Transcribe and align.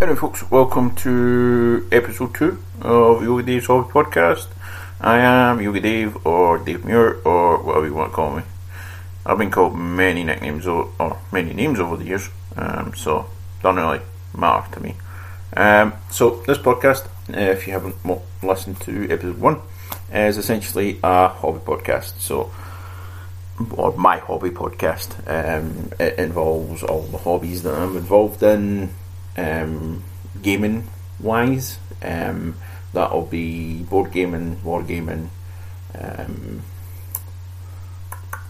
Anyway, 0.00 0.16
folks, 0.16 0.48
welcome 0.48 0.94
to 0.94 1.88
episode 1.90 2.32
two 2.32 2.62
of 2.82 3.20
Yogi 3.20 3.44
Dave's 3.44 3.66
Hobby 3.66 3.90
Podcast. 3.90 4.46
I 5.00 5.18
am 5.18 5.60
Yogi 5.60 5.80
Dave, 5.80 6.24
or 6.24 6.58
Dave 6.58 6.84
Muir, 6.84 7.20
or 7.24 7.60
whatever 7.60 7.84
you 7.84 7.94
want 7.94 8.12
to 8.12 8.14
call 8.14 8.36
me. 8.36 8.44
I've 9.26 9.38
been 9.38 9.50
called 9.50 9.76
many 9.76 10.22
nicknames 10.22 10.68
or, 10.68 10.92
or 11.00 11.18
many 11.32 11.52
names 11.52 11.80
over 11.80 11.96
the 11.96 12.04
years, 12.04 12.28
um, 12.56 12.94
so 12.94 13.26
don't 13.60 13.74
really 13.74 14.00
matter 14.36 14.72
to 14.76 14.80
me. 14.80 14.94
Um, 15.56 15.94
so 16.12 16.44
this 16.46 16.58
podcast, 16.58 17.06
uh, 17.34 17.50
if 17.50 17.66
you 17.66 17.72
haven't 17.72 17.96
listened 18.40 18.80
to 18.82 19.10
episode 19.10 19.38
one, 19.38 19.60
is 20.12 20.38
essentially 20.38 21.00
a 21.02 21.26
hobby 21.26 21.58
podcast. 21.58 22.20
So, 22.20 22.52
or 23.72 23.96
my 23.96 24.18
hobby 24.18 24.50
podcast. 24.50 25.18
Um, 25.26 25.90
it 25.98 26.20
involves 26.20 26.84
all 26.84 27.02
the 27.02 27.18
hobbies 27.18 27.64
that 27.64 27.74
I'm 27.74 27.96
involved 27.96 28.44
in, 28.44 28.90
um, 29.38 30.02
gaming 30.42 30.88
wise. 31.20 31.78
Um, 32.02 32.56
that'll 32.92 33.26
be 33.26 33.82
board 33.82 34.12
gaming, 34.12 34.56
wargaming, 34.56 35.28
um, 35.98 36.62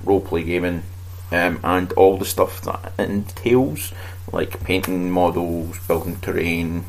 roleplay 0.04 0.44
gaming, 0.44 0.82
um, 1.32 1.60
and 1.62 1.92
all 1.92 2.16
the 2.16 2.24
stuff 2.24 2.62
that 2.62 2.92
entails, 2.98 3.92
like 4.32 4.62
painting 4.64 5.10
models, 5.10 5.78
building 5.86 6.18
terrain, 6.20 6.84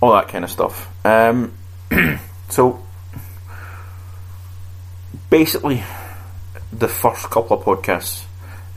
all 0.00 0.12
that 0.12 0.28
kind 0.28 0.44
of 0.44 0.50
stuff. 0.50 0.90
Um, 1.04 1.54
so, 2.48 2.82
basically, 5.30 5.82
the 6.72 6.88
first 6.88 7.30
couple 7.30 7.58
of 7.58 7.64
podcasts 7.64 8.24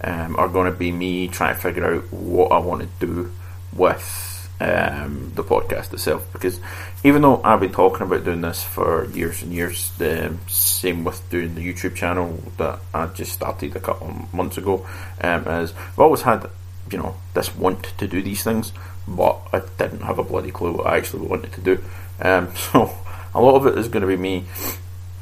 um, 0.03 0.35
are 0.37 0.47
going 0.47 0.71
to 0.71 0.77
be 0.77 0.91
me 0.91 1.27
trying 1.27 1.55
to 1.55 1.61
figure 1.61 1.85
out 1.85 2.11
what 2.11 2.51
I 2.51 2.59
want 2.59 2.81
to 2.81 3.05
do 3.05 3.31
with 3.73 4.30
um, 4.61 5.31
the 5.33 5.43
podcast 5.43 5.91
itself 5.91 6.31
because 6.33 6.59
even 7.03 7.23
though 7.23 7.41
I've 7.43 7.59
been 7.59 7.71
talking 7.71 8.05
about 8.05 8.23
doing 8.23 8.41
this 8.41 8.63
for 8.63 9.05
years 9.05 9.41
and 9.41 9.51
years, 9.51 9.91
the 9.97 10.35
same 10.47 11.03
with 11.03 11.27
doing 11.31 11.55
the 11.55 11.61
YouTube 11.61 11.95
channel 11.95 12.39
that 12.57 12.79
I 12.93 13.07
just 13.07 13.31
started 13.31 13.75
a 13.75 13.79
couple 13.79 14.07
of 14.07 14.33
months 14.33 14.57
ago, 14.57 14.85
um, 15.21 15.43
I've 15.47 15.73
always 15.97 16.21
had 16.21 16.47
you 16.91 16.99
know 16.99 17.15
this 17.33 17.55
want 17.55 17.83
to 17.97 18.07
do 18.07 18.21
these 18.21 18.43
things, 18.43 18.71
but 19.07 19.39
I 19.51 19.63
didn't 19.79 20.01
have 20.01 20.19
a 20.19 20.23
bloody 20.23 20.51
clue 20.51 20.73
what 20.73 20.87
I 20.87 20.97
actually 20.97 21.25
wanted 21.25 21.53
to 21.53 21.61
do. 21.61 21.83
Um, 22.21 22.55
so 22.55 22.95
a 23.33 23.41
lot 23.41 23.55
of 23.55 23.65
it 23.65 23.79
is 23.79 23.87
going 23.87 24.01
to 24.01 24.07
be 24.07 24.17
me. 24.17 24.45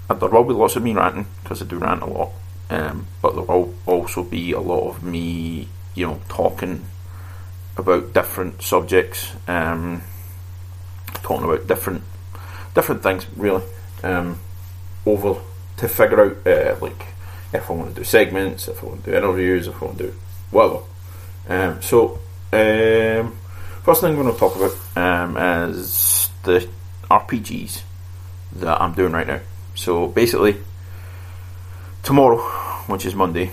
There 0.09 0.27
will 0.27 0.43
be 0.43 0.53
lots 0.53 0.75
of 0.75 0.83
me 0.83 0.93
ranting 0.93 1.27
because 1.43 1.61
I 1.61 1.65
do 1.65 1.77
rant 1.77 2.01
a 2.01 2.07
lot, 2.07 2.31
um, 2.69 3.07
but 3.21 3.35
there 3.35 3.43
will 3.43 3.73
also 3.85 4.23
be 4.23 4.51
a 4.51 4.59
lot 4.59 4.89
of 4.89 5.03
me, 5.03 5.69
you 5.95 6.07
know, 6.07 6.19
talking 6.27 6.83
about 7.79 8.13
different 8.13 8.61
subjects, 8.61 9.31
um, 9.47 10.01
talking 11.23 11.45
about 11.45 11.67
different 11.67 12.03
different 12.75 13.01
things 13.01 13.25
really 13.35 13.63
um, 14.03 14.39
over 15.05 15.41
to 15.77 15.87
figure 15.87 16.23
out 16.23 16.47
uh, 16.47 16.75
like 16.81 17.07
if 17.51 17.69
I 17.69 17.73
want 17.73 17.95
to 17.95 18.01
do 18.01 18.03
segments, 18.03 18.67
if 18.67 18.83
I 18.83 18.87
want 18.87 19.03
to 19.05 19.11
do 19.11 19.17
interviews, 19.17 19.67
if 19.67 19.81
I 19.81 19.85
want 19.85 19.97
to 19.97 20.07
do 20.07 20.15
whatever. 20.51 20.83
Um, 21.47 21.81
so 21.81 22.19
um, 22.53 23.37
first 23.83 24.01
thing 24.01 24.11
I'm 24.11 24.21
going 24.21 24.31
to 24.31 24.39
talk 24.39 24.55
about 24.55 24.97
um, 24.97 25.37
is 25.71 26.29
the 26.43 26.67
RPGs 27.09 27.81
that 28.57 28.81
I'm 28.81 28.93
doing 28.93 29.13
right 29.13 29.27
now. 29.27 29.39
So 29.75 30.07
basically, 30.07 30.57
tomorrow, 32.03 32.37
which 32.87 33.05
is 33.05 33.15
Monday, 33.15 33.51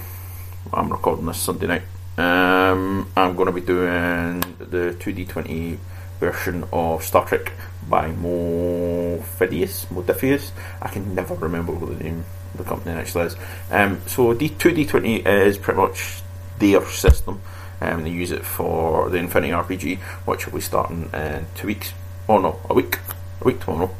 I'm 0.73 0.91
recording 0.91 1.27
this 1.27 1.39
Sunday 1.39 1.67
night. 1.67 1.83
Um, 2.19 3.11
I'm 3.17 3.37
going 3.37 3.47
to 3.47 3.53
be 3.53 3.61
doing 3.61 4.41
the 4.59 4.97
2D20 4.99 5.79
version 6.19 6.65
of 6.73 7.03
Star 7.05 7.27
Trek 7.27 7.53
by 7.89 8.11
Mofidius. 8.11 9.87
Modifius. 9.87 10.53
I 10.81 10.89
can 10.89 11.15
never 11.15 11.35
remember 11.35 11.73
what 11.73 11.99
the 11.99 12.05
name 12.05 12.25
of 12.55 12.59
the 12.59 12.65
company 12.65 12.95
actually 12.97 13.27
is. 13.27 13.37
Um, 13.71 14.01
so 14.07 14.33
D- 14.33 14.49
2D20 14.49 15.27
is 15.27 15.59
pretty 15.59 15.79
much 15.79 16.23
their 16.59 16.85
system. 16.87 17.41
Um, 17.81 18.05
they 18.05 18.11
use 18.11 18.33
it 18.33 18.47
for 18.47 19.11
the 19.11 19.19
Infinity 19.19 19.53
RPG, 19.53 19.99
which 20.25 20.47
will 20.47 20.55
be 20.55 20.61
starting 20.63 21.11
in 21.13 21.47
two 21.55 21.67
weeks. 21.67 21.93
Oh 22.29 22.39
no, 22.39 22.61
a 22.71 22.75
week. 22.75 22.99
A 23.43 23.45
week 23.45 23.61
tomorrow. 23.61 23.95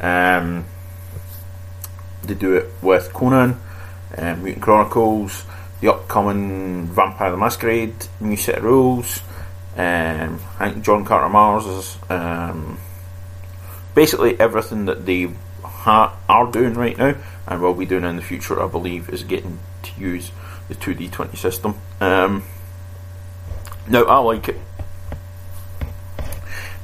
Um, 0.00 0.66
they 2.24 2.34
do 2.34 2.54
it 2.56 2.70
with 2.82 3.12
Conan, 3.14 3.58
um, 4.18 4.42
Mutant 4.42 4.62
Chronicles, 4.62 5.44
the 5.84 5.92
upcoming 5.92 6.86
Vampire 6.86 7.30
the 7.30 7.36
Masquerade 7.36 7.94
new 8.18 8.38
set 8.38 8.56
of 8.56 8.64
rules. 8.64 9.20
Um, 9.76 10.40
I 10.58 10.70
think 10.70 10.82
John 10.82 11.04
Carter 11.04 11.28
Mars 11.28 11.66
is 11.66 11.98
um, 12.08 12.78
basically 13.94 14.40
everything 14.40 14.86
that 14.86 15.04
they 15.04 15.30
ha- 15.62 16.16
are 16.26 16.50
doing 16.50 16.72
right 16.72 16.96
now 16.96 17.16
and 17.46 17.60
will 17.60 17.74
be 17.74 17.84
doing 17.84 18.04
in 18.04 18.16
the 18.16 18.22
future. 18.22 18.62
I 18.62 18.66
believe 18.66 19.10
is 19.10 19.24
getting 19.24 19.58
to 19.82 20.00
use 20.00 20.30
the 20.68 20.74
two 20.74 20.94
D 20.94 21.08
twenty 21.08 21.36
system. 21.36 21.74
Um, 22.00 22.44
now 23.86 24.04
I 24.04 24.18
like 24.20 24.48
it. 24.48 24.56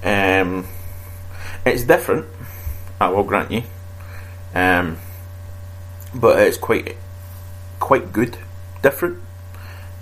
Um, 0.05 0.67
it's 1.65 1.85
different. 1.85 2.27
I 3.01 3.09
will 3.09 3.25
grant 3.25 3.51
you, 3.51 3.63
um, 4.55 4.99
but 6.15 6.39
it's 6.41 6.59
quite 6.59 6.99
quite 7.79 8.13
good 8.13 8.37
different. 8.83 9.19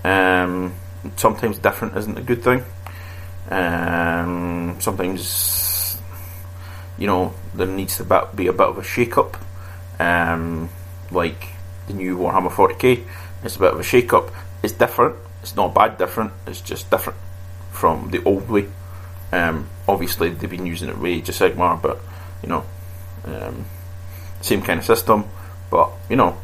Um, 0.05 0.75
sometimes 1.17 1.59
different 1.59 1.97
isn't 1.97 2.19
a 2.19 2.23
good 2.23 2.43
thing. 2.43 2.65
Um, 3.51 4.77
sometimes, 4.81 5.99
you 6.99 7.07
know, 7.07 7.35
there 7.55 7.67
needs 7.67 7.97
to 7.97 8.05
be 8.35 8.47
a 8.47 8.53
bit 8.53 8.67
of 8.67 8.79
a 8.79 8.85
shake 8.85 9.17
up. 9.17 9.37
Um, 9.99 10.71
like 11.11 11.49
the 11.87 11.95
new 11.95 12.17
Warhammer 12.17 12.51
40k, 12.51 13.05
it's 13.43 13.57
a 13.57 13.59
bit 13.59 13.73
of 13.73 13.81
a 13.81 13.83
shake 13.83 14.13
up. 14.13 14.31
It's 14.63 14.73
different. 14.73 15.17
It's 15.43 15.57
not 15.57 15.75
bad 15.75 15.99
different. 15.99 16.33
It's 16.47 16.61
just 16.61 16.91
different 16.91 17.19
from 17.71 18.11
the 18.11 18.23
old 18.25 18.49
way. 18.49 18.67
Um, 19.33 19.69
obviously, 19.87 20.31
they've 20.31 20.51
been 20.51 20.67
using 20.67 20.89
it 20.89 21.05
Age 21.05 21.29
of 21.29 21.35
Sigmar, 21.35 21.81
but 21.81 21.99
you 22.43 22.49
know, 22.49 22.65
um, 23.25 23.65
same 24.41 24.63
kind 24.63 24.81
of 24.81 24.87
system. 24.87 25.25
But 25.71 25.91
you 26.09 26.17
know, 26.17 26.37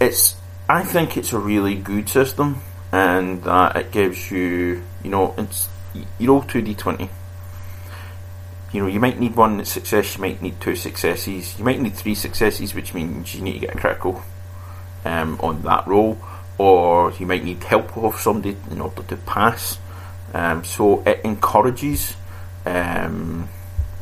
it's 0.00 0.36
I 0.70 0.84
think 0.84 1.16
it's 1.16 1.32
a 1.32 1.38
really 1.38 1.76
good 1.76 2.10
system, 2.10 2.60
and 2.92 3.42
that 3.44 3.74
it 3.76 3.90
gives 3.90 4.30
you, 4.30 4.82
you 5.02 5.08
know, 5.10 5.34
it's 5.38 5.66
you 5.94 6.28
roll 6.28 6.42
two 6.42 6.60
d 6.60 6.74
twenty. 6.74 7.08
You 8.74 8.82
know, 8.82 8.86
you 8.86 9.00
might 9.00 9.18
need 9.18 9.34
one 9.34 9.64
success, 9.64 10.16
you 10.16 10.20
might 10.20 10.42
need 10.42 10.60
two 10.60 10.76
successes, 10.76 11.58
you 11.58 11.64
might 11.64 11.80
need 11.80 11.94
three 11.94 12.14
successes, 12.14 12.74
which 12.74 12.92
means 12.92 13.34
you 13.34 13.40
need 13.40 13.54
to 13.54 13.60
get 13.60 13.74
a 13.76 13.78
critical 13.78 14.22
um, 15.06 15.40
on 15.40 15.62
that 15.62 15.86
roll, 15.86 16.18
or 16.58 17.12
you 17.12 17.24
might 17.24 17.44
need 17.44 17.64
help 17.64 17.96
of 17.96 18.20
somebody 18.20 18.54
in 18.70 18.82
order 18.82 19.02
to 19.04 19.16
pass. 19.16 19.78
Um, 20.34 20.64
so 20.64 21.02
it 21.06 21.22
encourages 21.24 22.14
um, 22.66 23.48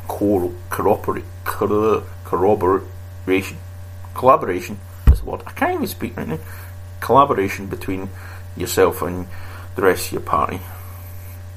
corroboration, 0.08 1.22
collaboration 4.14 4.80
word. 5.26 5.42
I 5.46 5.52
can't 5.52 5.74
even 5.74 5.86
speak 5.86 6.16
right 6.16 6.28
now. 6.28 6.38
Collaboration 7.00 7.66
between 7.66 8.08
yourself 8.56 9.02
and 9.02 9.26
the 9.74 9.82
rest 9.82 10.06
of 10.06 10.12
your 10.12 10.22
party 10.22 10.60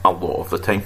a 0.03 0.11
lot 0.11 0.39
of 0.39 0.49
the 0.49 0.57
time. 0.57 0.83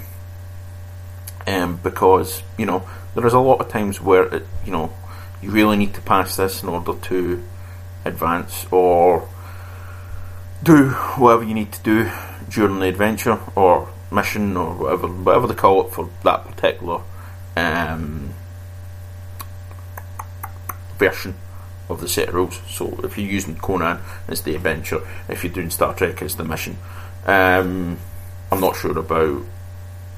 Um, 1.45 1.79
because, 1.83 2.41
you 2.57 2.65
know, 2.65 2.87
there 3.15 3.25
is 3.25 3.33
a 3.33 3.39
lot 3.39 3.59
of 3.59 3.69
times 3.69 4.01
where, 4.01 4.23
it, 4.23 4.45
you 4.65 4.71
know, 4.71 4.93
you 5.41 5.51
really 5.51 5.77
need 5.77 5.93
to 5.95 6.01
pass 6.01 6.37
this 6.37 6.63
in 6.63 6.69
order 6.69 6.93
to 6.93 7.43
advance 8.05 8.65
or 8.71 9.27
do 10.63 10.89
whatever 10.89 11.43
you 11.43 11.53
need 11.53 11.71
to 11.73 11.83
do 11.83 12.11
during 12.49 12.79
the 12.79 12.87
adventure 12.87 13.39
or 13.55 13.89
mission 14.11 14.55
or 14.55 14.73
whatever 14.75 15.07
whatever 15.07 15.47
they 15.47 15.53
call 15.53 15.85
it 15.85 15.91
for 15.91 16.09
that 16.23 16.45
particular 16.45 17.01
um, 17.57 18.33
version 20.97 21.35
of 21.89 22.01
the 22.01 22.07
set 22.07 22.29
of 22.29 22.35
rules. 22.35 22.61
So 22.67 22.99
if 23.03 23.17
you're 23.17 23.29
using 23.29 23.57
Conan, 23.57 23.99
it's 24.27 24.41
the 24.41 24.55
adventure. 24.55 25.01
If 25.27 25.43
you're 25.43 25.53
doing 25.53 25.69
Star 25.69 25.93
Trek, 25.93 26.21
it's 26.21 26.35
the 26.35 26.43
mission. 26.43 26.77
Um, 27.25 27.97
I'm 28.51 28.59
not 28.59 28.75
sure 28.75 28.97
about 28.97 29.43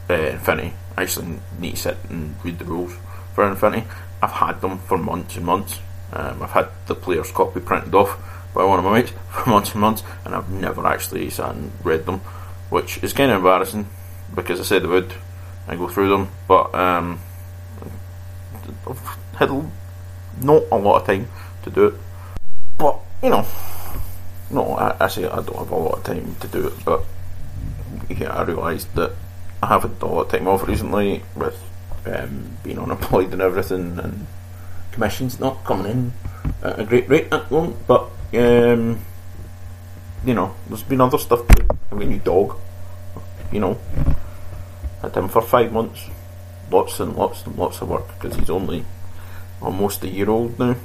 uh, 0.09 0.13
Infinity. 0.13 0.73
I 0.97 1.03
actually 1.03 1.39
need 1.59 1.71
to 1.71 1.77
sit 1.77 1.97
and 2.09 2.35
read 2.43 2.59
the 2.59 2.65
rules 2.65 2.93
for 3.33 3.47
Infinity. 3.47 3.87
I've 4.21 4.31
had 4.31 4.61
them 4.61 4.79
for 4.79 4.97
months 4.97 5.35
and 5.35 5.45
months. 5.45 5.79
Um, 6.13 6.41
I've 6.41 6.51
had 6.51 6.69
the 6.87 6.95
player's 6.95 7.31
copy 7.31 7.59
printed 7.59 7.93
off 7.93 8.17
by 8.53 8.63
one 8.63 8.79
of 8.79 8.85
my 8.85 9.01
mates 9.01 9.11
for 9.29 9.49
months 9.49 9.71
and 9.71 9.81
months, 9.81 10.03
and 10.23 10.33
I've 10.33 10.49
never 10.49 10.85
actually 10.85 11.29
sat 11.29 11.55
and 11.55 11.71
read 11.83 12.05
them, 12.05 12.19
which 12.69 13.03
is 13.03 13.13
kind 13.13 13.31
of 13.31 13.37
embarrassing 13.37 13.87
because 14.33 14.59
I 14.59 14.63
said 14.63 14.83
I 14.85 14.87
would. 14.87 15.13
I 15.67 15.75
go 15.75 15.87
through 15.87 16.09
them, 16.09 16.29
but 16.47 16.73
um, 16.75 17.19
I've 18.87 19.17
had 19.35 19.49
not 20.41 20.63
a 20.71 20.77
lot 20.77 21.01
of 21.01 21.07
time 21.07 21.27
to 21.65 21.69
do 21.69 21.87
it. 21.87 21.93
But, 22.77 22.99
you 23.21 23.29
know, 23.29 23.45
no, 24.49 24.75
I, 24.75 25.05
I 25.05 25.07
say 25.07 25.25
I 25.25 25.41
don't 25.41 25.57
have 25.57 25.71
a 25.71 25.75
lot 25.75 25.97
of 25.97 26.03
time 26.03 26.35
to 26.39 26.47
do 26.47 26.67
it, 26.67 26.73
but 26.85 27.03
yeah, 28.09 28.33
I 28.33 28.43
realised 28.43 28.93
that 28.95 29.13
I 29.61 29.67
have 29.67 29.83
had 29.83 30.01
a 30.01 30.05
lot 30.05 30.21
of 30.21 30.31
time 30.31 30.47
off 30.47 30.67
recently 30.67 31.23
with 31.35 31.61
um, 32.05 32.57
being 32.63 32.79
unemployed 32.79 33.33
and 33.33 33.41
everything, 33.41 33.99
and 33.99 34.27
commissions 34.91 35.39
not 35.39 35.63
coming 35.63 35.91
in 35.91 36.13
at 36.63 36.79
a 36.79 36.85
great 36.85 37.09
rate 37.09 37.27
at 37.31 37.49
the 37.49 37.55
moment. 37.55 37.87
But 37.87 38.09
um, 38.33 38.99
you 40.25 40.33
know, 40.33 40.55
there's 40.67 40.83
been 40.83 41.01
other 41.01 41.17
stuff 41.17 41.47
too. 41.47 41.67
I 41.91 41.95
mean, 41.95 42.09
new 42.09 42.19
dog. 42.19 42.57
You 43.51 43.59
know, 43.59 43.79
had 45.01 45.15
him 45.15 45.29
for 45.29 45.41
five 45.41 45.71
months. 45.71 46.09
Lots 46.71 46.99
and 46.99 47.15
lots 47.15 47.45
and 47.45 47.55
lots 47.57 47.81
of 47.81 47.89
work 47.89 48.07
because 48.19 48.35
he's 48.37 48.49
only 48.49 48.85
almost 49.61 50.03
a 50.03 50.07
year 50.07 50.29
old 50.29 50.57
now. 50.59 50.75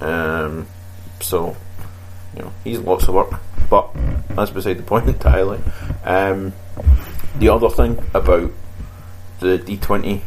Um, 0.00 0.66
so, 1.20 1.56
you 2.36 2.42
know, 2.42 2.52
he's 2.64 2.78
lots 2.78 3.08
of 3.08 3.14
work. 3.14 3.40
But 3.68 3.90
that's 4.30 4.50
beside 4.50 4.78
the 4.78 4.82
point 4.82 5.08
entirely. 5.08 5.60
Um, 6.04 6.52
the 7.38 7.48
other 7.48 7.68
thing 7.68 8.02
about 8.14 8.50
the 9.40 9.58
D20, 9.58 10.22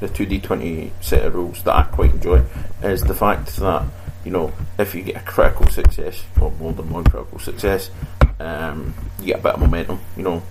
the 0.00 0.08
two 0.08 0.26
D20 0.26 0.90
set 1.00 1.24
of 1.24 1.34
rules 1.34 1.62
that 1.64 1.74
I 1.74 1.82
quite 1.82 2.12
enjoy 2.12 2.44
is 2.82 3.02
the 3.02 3.14
fact 3.14 3.56
that 3.56 3.84
you 4.24 4.30
know 4.30 4.52
if 4.78 4.94
you 4.94 5.02
get 5.02 5.16
a 5.16 5.20
critical 5.20 5.66
success 5.66 6.24
or 6.40 6.50
more 6.52 6.72
than 6.72 6.90
one 6.90 7.04
critical 7.04 7.38
success, 7.38 7.90
um, 8.38 8.94
you 9.18 9.26
get 9.26 9.40
a 9.40 9.42
bit 9.42 9.54
of 9.54 9.60
momentum. 9.60 10.00
You 10.16 10.22
know, 10.22 10.42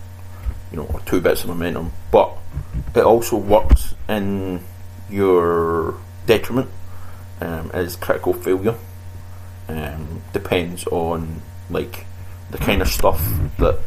you 0.71 0.77
know, 0.77 0.85
or 0.85 0.99
two 1.01 1.21
bits 1.21 1.43
of 1.43 1.49
momentum. 1.49 1.91
But 2.11 2.35
it 2.95 3.03
also 3.03 3.37
works 3.37 3.95
in 4.07 4.63
your 5.09 5.95
detriment 6.27 6.69
um, 7.41 7.71
as 7.73 7.95
critical 7.95 8.33
failure. 8.33 8.75
Um, 9.67 10.23
depends 10.33 10.85
on 10.87 11.41
like 11.69 12.05
the 12.49 12.57
kind 12.57 12.81
of 12.81 12.87
stuff 12.87 13.21
that 13.59 13.79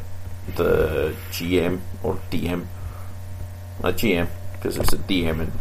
the 0.55 1.15
GM 1.31 1.81
or 2.03 2.19
DM, 2.31 2.67
a 3.83 3.93
GM 3.93 4.29
because 4.53 4.77
it's 4.77 4.93
a 4.93 4.99
DM 4.99 5.41
and 5.41 5.53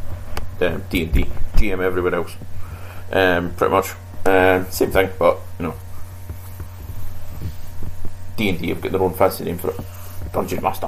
um, 0.73 0.83
D 0.89 1.03
and 1.03 1.13
D, 1.13 1.25
GM 1.55 1.81
everywhere 1.83 2.15
else, 2.15 2.35
um, 3.11 3.51
pretty 3.55 3.71
much 3.71 3.93
um, 4.25 4.69
same 4.69 4.91
thing, 4.91 5.09
but 5.17 5.39
you 5.59 5.65
know, 5.65 5.73
D 8.37 8.49
and 8.49 8.59
D 8.59 8.69
have 8.69 8.81
got 8.81 8.91
their 8.91 9.01
own 9.01 9.13
fancy 9.13 9.43
name 9.43 9.57
for 9.57 9.71
it, 9.71 9.79
Dungeon 10.31 10.61
Master, 10.61 10.87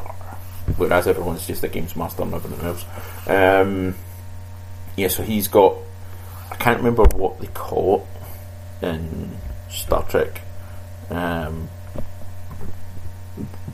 whereas 0.77 1.07
everyone's 1.07 1.47
just 1.47 1.63
a 1.63 1.67
games 1.67 1.95
master 1.95 2.21
and 2.21 2.33
everything 2.35 2.65
else. 2.65 2.85
Um, 3.27 3.95
yeah, 4.95 5.07
so 5.07 5.23
he's 5.23 5.47
got, 5.47 5.75
I 6.53 6.55
can't 6.57 6.77
remember 6.77 7.03
what 7.15 7.39
they 7.39 7.47
call 7.47 8.07
in 8.81 9.31
Star 9.69 10.03
Trek. 10.03 10.41
Um, 11.09 11.67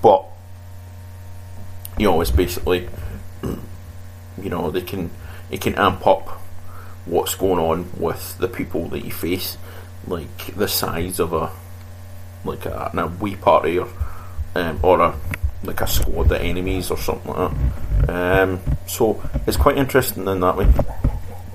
but 0.02 0.26
you 1.98 2.06
know, 2.06 2.22
it's 2.22 2.32
basically 2.32 2.88
you 3.44 4.50
know 4.50 4.72
they 4.72 4.82
can 4.82 5.12
it 5.52 5.60
can 5.60 5.76
amp 5.76 6.08
up 6.08 6.30
what's 7.06 7.36
going 7.36 7.60
on 7.60 7.92
with 7.98 8.38
the 8.38 8.48
people 8.48 8.88
that 8.90 9.04
you 9.04 9.12
face, 9.12 9.58
like 10.08 10.56
the 10.56 10.68
size 10.68 11.20
of 11.20 11.34
a 11.34 11.52
like 12.46 12.66
a, 12.66 12.92
a 12.94 13.08
wee 13.22 13.36
party 13.36 13.78
or 13.78 13.90
um, 14.56 14.80
or 14.82 15.02
a 15.02 15.16
like 15.66 15.82
a 15.82 15.88
squad 15.88 16.32
of 16.32 16.42
enemies 16.42 16.90
or 16.90 16.98
something 16.98 17.34
like 17.34 17.52
that. 17.52 18.10
Um, 18.10 18.62
so 18.88 19.22
it's 19.46 19.58
quite 19.58 19.78
interesting 19.78 20.26
in 20.28 20.40
that 20.40 20.56
way. 20.56 20.68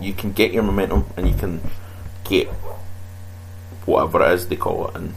You 0.05 0.13
can 0.13 0.33
get 0.33 0.53
your 0.53 0.63
momentum 0.63 1.07
and 1.17 1.27
you 1.27 1.35
can 1.35 1.61
get 2.25 2.49
whatever 3.87 4.23
it 4.23 4.33
is 4.33 4.49
they 4.49 4.57
call 4.57 4.89
it 4.89 4.97
in 4.97 5.15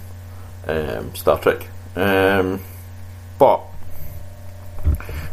um, 0.68 1.16
Star 1.16 1.39
Trek. 1.39 1.68
Um, 1.95 2.62
but 3.38 3.62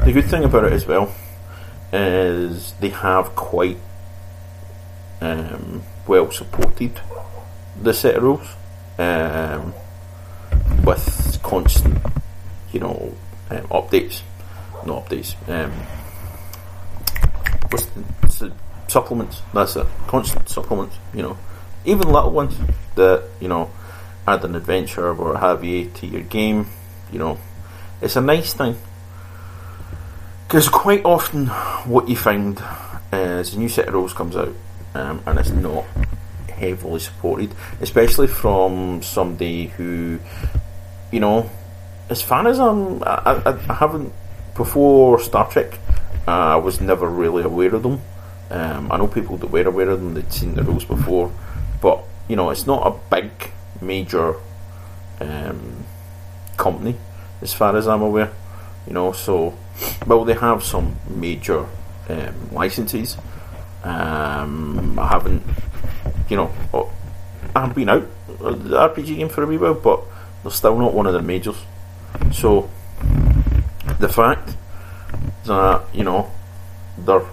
the 0.05 0.12
good 0.12 0.25
thing 0.25 0.45
about 0.45 0.65
it 0.65 0.73
as 0.73 0.87
well 0.87 1.15
is 1.93 2.73
they 2.81 2.89
have 2.89 3.37
quite 3.37 3.79
um, 5.21 5.83
well 6.06 6.31
supported 6.31 7.01
the 7.81 7.95
set 7.95 8.17
of 8.17 8.23
rules 8.23 8.49
um, 8.99 9.73
with 10.85 11.39
constant, 11.43 11.99
you 12.73 12.81
know, 12.81 13.15
um, 13.51 13.67
updates, 13.69 14.23
not 14.85 15.06
updates. 15.06 15.37
Um, 15.49 15.73
what's 17.71 17.87
the 18.39 18.53
supplements? 18.88 19.42
That's 19.52 19.76
it. 19.76 19.86
Constant 20.06 20.48
supplements. 20.48 20.96
You 21.12 21.22
know, 21.22 21.38
even 21.84 22.10
little 22.10 22.31
ones 22.31 22.56
that 22.96 23.25
you 23.40 23.48
know 23.48 23.70
add 24.26 24.44
an 24.44 24.54
adventure 24.54 25.08
or 25.08 25.14
what 25.14 25.40
have 25.40 25.64
you 25.64 25.90
to 25.90 26.06
your 26.06 26.22
game. 26.22 26.66
You 27.12 27.19
know, 27.19 27.38
it's 28.00 28.16
a 28.16 28.20
nice 28.20 28.54
thing 28.54 28.76
because 30.54 30.69
quite 30.69 31.04
often 31.04 31.46
what 31.86 32.08
you 32.08 32.16
find 32.16 32.62
is 33.12 33.54
a 33.54 33.58
new 33.58 33.69
set 33.69 33.88
of 33.88 33.94
rules 33.94 34.12
comes 34.12 34.36
out 34.36 34.54
um, 34.94 35.22
and 35.26 35.38
it's 35.38 35.50
not 35.50 35.84
heavily 36.48 37.00
supported, 37.00 37.52
especially 37.81 38.28
from 38.28 39.02
somebody 39.02 39.66
who, 39.66 40.20
you 41.10 41.20
know, 41.20 41.50
as 42.08 42.22
far 42.22 42.46
as 42.46 42.60
I'm, 42.60 43.02
I, 43.02 43.42
I, 43.44 43.58
I 43.69 43.75
haven't 43.75 44.12
before 44.54 45.19
Star 45.19 45.50
Trek, 45.50 45.78
uh, 46.28 46.31
I 46.31 46.56
was 46.56 46.81
never 46.81 47.08
really 47.08 47.42
aware 47.42 47.75
of 47.75 47.82
them. 47.82 48.00
Um, 48.50 48.93
I 48.93 48.96
know 48.99 49.06
people 49.06 49.37
that 49.38 49.50
were 49.50 49.62
aware 49.62 49.91
of 49.91 50.00
them; 50.00 50.14
they'd 50.14 50.32
seen 50.32 50.55
the 50.55 50.62
rules 50.62 50.85
before, 50.85 51.32
but 51.81 52.05
you 52.29 52.37
know, 52.37 52.50
it's 52.50 52.67
not 52.67 52.87
a 52.87 53.14
big, 53.14 53.31
major 53.81 54.37
um, 55.20 55.85
company 56.56 56.96
as 57.41 57.52
far 57.52 57.76
as 57.76 57.87
I'm 57.87 58.02
aware. 58.02 58.32
You 58.87 58.93
know, 58.93 59.12
so 59.12 59.56
well 60.06 60.25
they 60.25 60.35
have 60.35 60.62
some 60.62 60.96
major 61.08 61.67
um. 62.08 62.50
Um, 63.85 64.99
I 64.99 65.08
haven't, 65.08 65.43
you 66.31 66.37
know, 66.38 66.50
oh, 66.73 66.91
I've 67.55 67.75
been 67.75 67.91
out 67.91 68.06
the 68.38 68.79
RPG 68.79 69.17
game 69.17 69.29
for 69.29 69.43
a 69.43 69.46
wee 69.46 69.58
while, 69.58 69.75
but 69.75 70.00
they're 70.43 70.50
still 70.50 70.79
not 70.79 70.94
one 70.94 71.06
of 71.06 71.12
the 71.12 71.20
majors. 71.20 71.56
So 72.32 72.70
the 73.99 74.08
fact 74.08 74.56
that 75.44 75.82
you 75.93 76.02
know 76.05 76.31
they're 76.96 77.26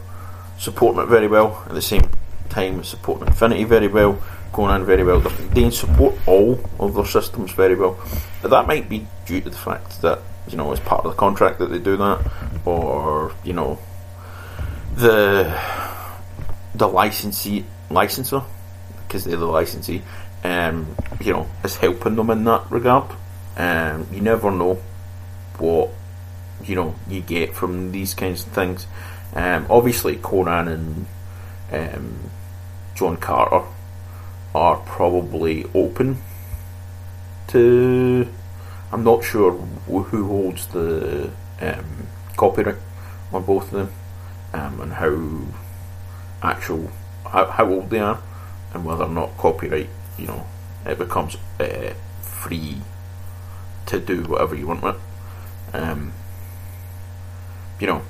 supporting 0.61 1.01
it 1.01 1.07
very 1.07 1.27
well 1.27 1.63
at 1.65 1.73
the 1.73 1.81
same 1.81 2.07
time 2.49 2.83
supporting 2.83 3.27
Infinity 3.27 3.63
very 3.63 3.87
well, 3.87 4.21
going 4.53 4.69
on 4.69 4.85
very 4.85 5.03
well. 5.03 5.19
They 5.19 5.69
support 5.71 6.15
all 6.27 6.59
of 6.79 6.93
their 6.93 7.05
systems 7.05 7.51
very 7.51 7.75
well. 7.75 7.97
But 8.43 8.51
that 8.51 8.67
might 8.67 8.87
be 8.87 9.07
due 9.25 9.41
to 9.41 9.49
the 9.49 9.57
fact 9.57 10.01
that 10.03 10.19
you 10.47 10.57
know, 10.57 10.71
as 10.71 10.79
part 10.79 11.03
of 11.05 11.11
the 11.11 11.17
contract 11.17 11.59
that 11.59 11.67
they 11.67 11.79
do 11.79 11.97
that, 11.97 12.31
or 12.65 13.33
you 13.43 13.53
know, 13.53 13.79
the 14.95 15.59
the 16.75 16.87
licensee 16.87 17.65
licensor 17.89 18.43
because 19.07 19.23
they're 19.25 19.37
the 19.37 19.45
licensee, 19.45 20.01
um, 20.43 20.95
you 21.19 21.33
know, 21.33 21.49
is 21.63 21.75
helping 21.77 22.15
them 22.15 22.29
in 22.29 22.43
that 22.43 22.69
regard. 22.69 23.11
Um, 23.57 24.07
you 24.11 24.21
never 24.21 24.51
know 24.51 24.75
what 25.57 25.91
you 26.65 26.75
know 26.75 26.95
you 27.07 27.21
get 27.21 27.53
from 27.53 27.91
these 27.91 28.13
kinds 28.13 28.45
of 28.45 28.51
things. 28.51 28.87
Um, 29.33 29.65
obviously, 29.69 30.17
Conan 30.17 30.67
and 30.67 31.05
um, 31.71 32.31
John 32.95 33.17
Carter 33.17 33.65
are 34.53 34.77
probably 34.77 35.65
open 35.73 36.21
to 37.47 38.27
I'm 38.91 39.03
not 39.03 39.23
sure 39.23 39.53
who 39.53 40.27
holds 40.27 40.67
the 40.67 41.31
um, 41.61 42.07
copyright 42.35 42.75
on 43.31 43.43
both 43.43 43.71
of 43.71 43.71
them 43.71 43.93
um, 44.53 44.81
and 44.81 44.93
how 44.93 46.47
actual 46.47 46.91
how, 47.25 47.45
how, 47.45 47.69
old 47.69 47.89
they 47.89 47.99
are 47.99 48.21
and 48.73 48.83
whether 48.83 49.05
or 49.05 49.09
not 49.09 49.37
copyright 49.37 49.89
you 50.17 50.27
know 50.27 50.45
it 50.85 50.97
becomes 50.97 51.37
uh, 51.59 51.93
free 52.21 52.81
to 53.85 53.99
do 53.99 54.23
whatever 54.23 54.55
you 54.55 54.67
want 54.67 54.83
with 54.83 54.97
um, 55.73 56.11
you 57.81 57.87
know 57.87 58.01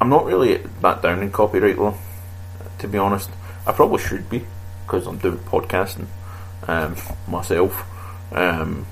I'm 0.00 0.08
not 0.08 0.26
really 0.26 0.56
that 0.80 1.02
down 1.02 1.22
in 1.22 1.30
copyright 1.30 1.78
law 1.78 1.94
to 2.78 2.88
be 2.88 2.98
honest 2.98 3.30
I 3.66 3.72
probably 3.72 4.02
should 4.02 4.28
be 4.28 4.44
because 4.84 5.06
I'm 5.06 5.18
doing 5.18 5.38
podcasting 5.38 6.06
um, 6.66 6.96
myself 7.26 7.86
um, 8.32 8.86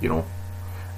you 0.00 0.08
know, 0.08 0.24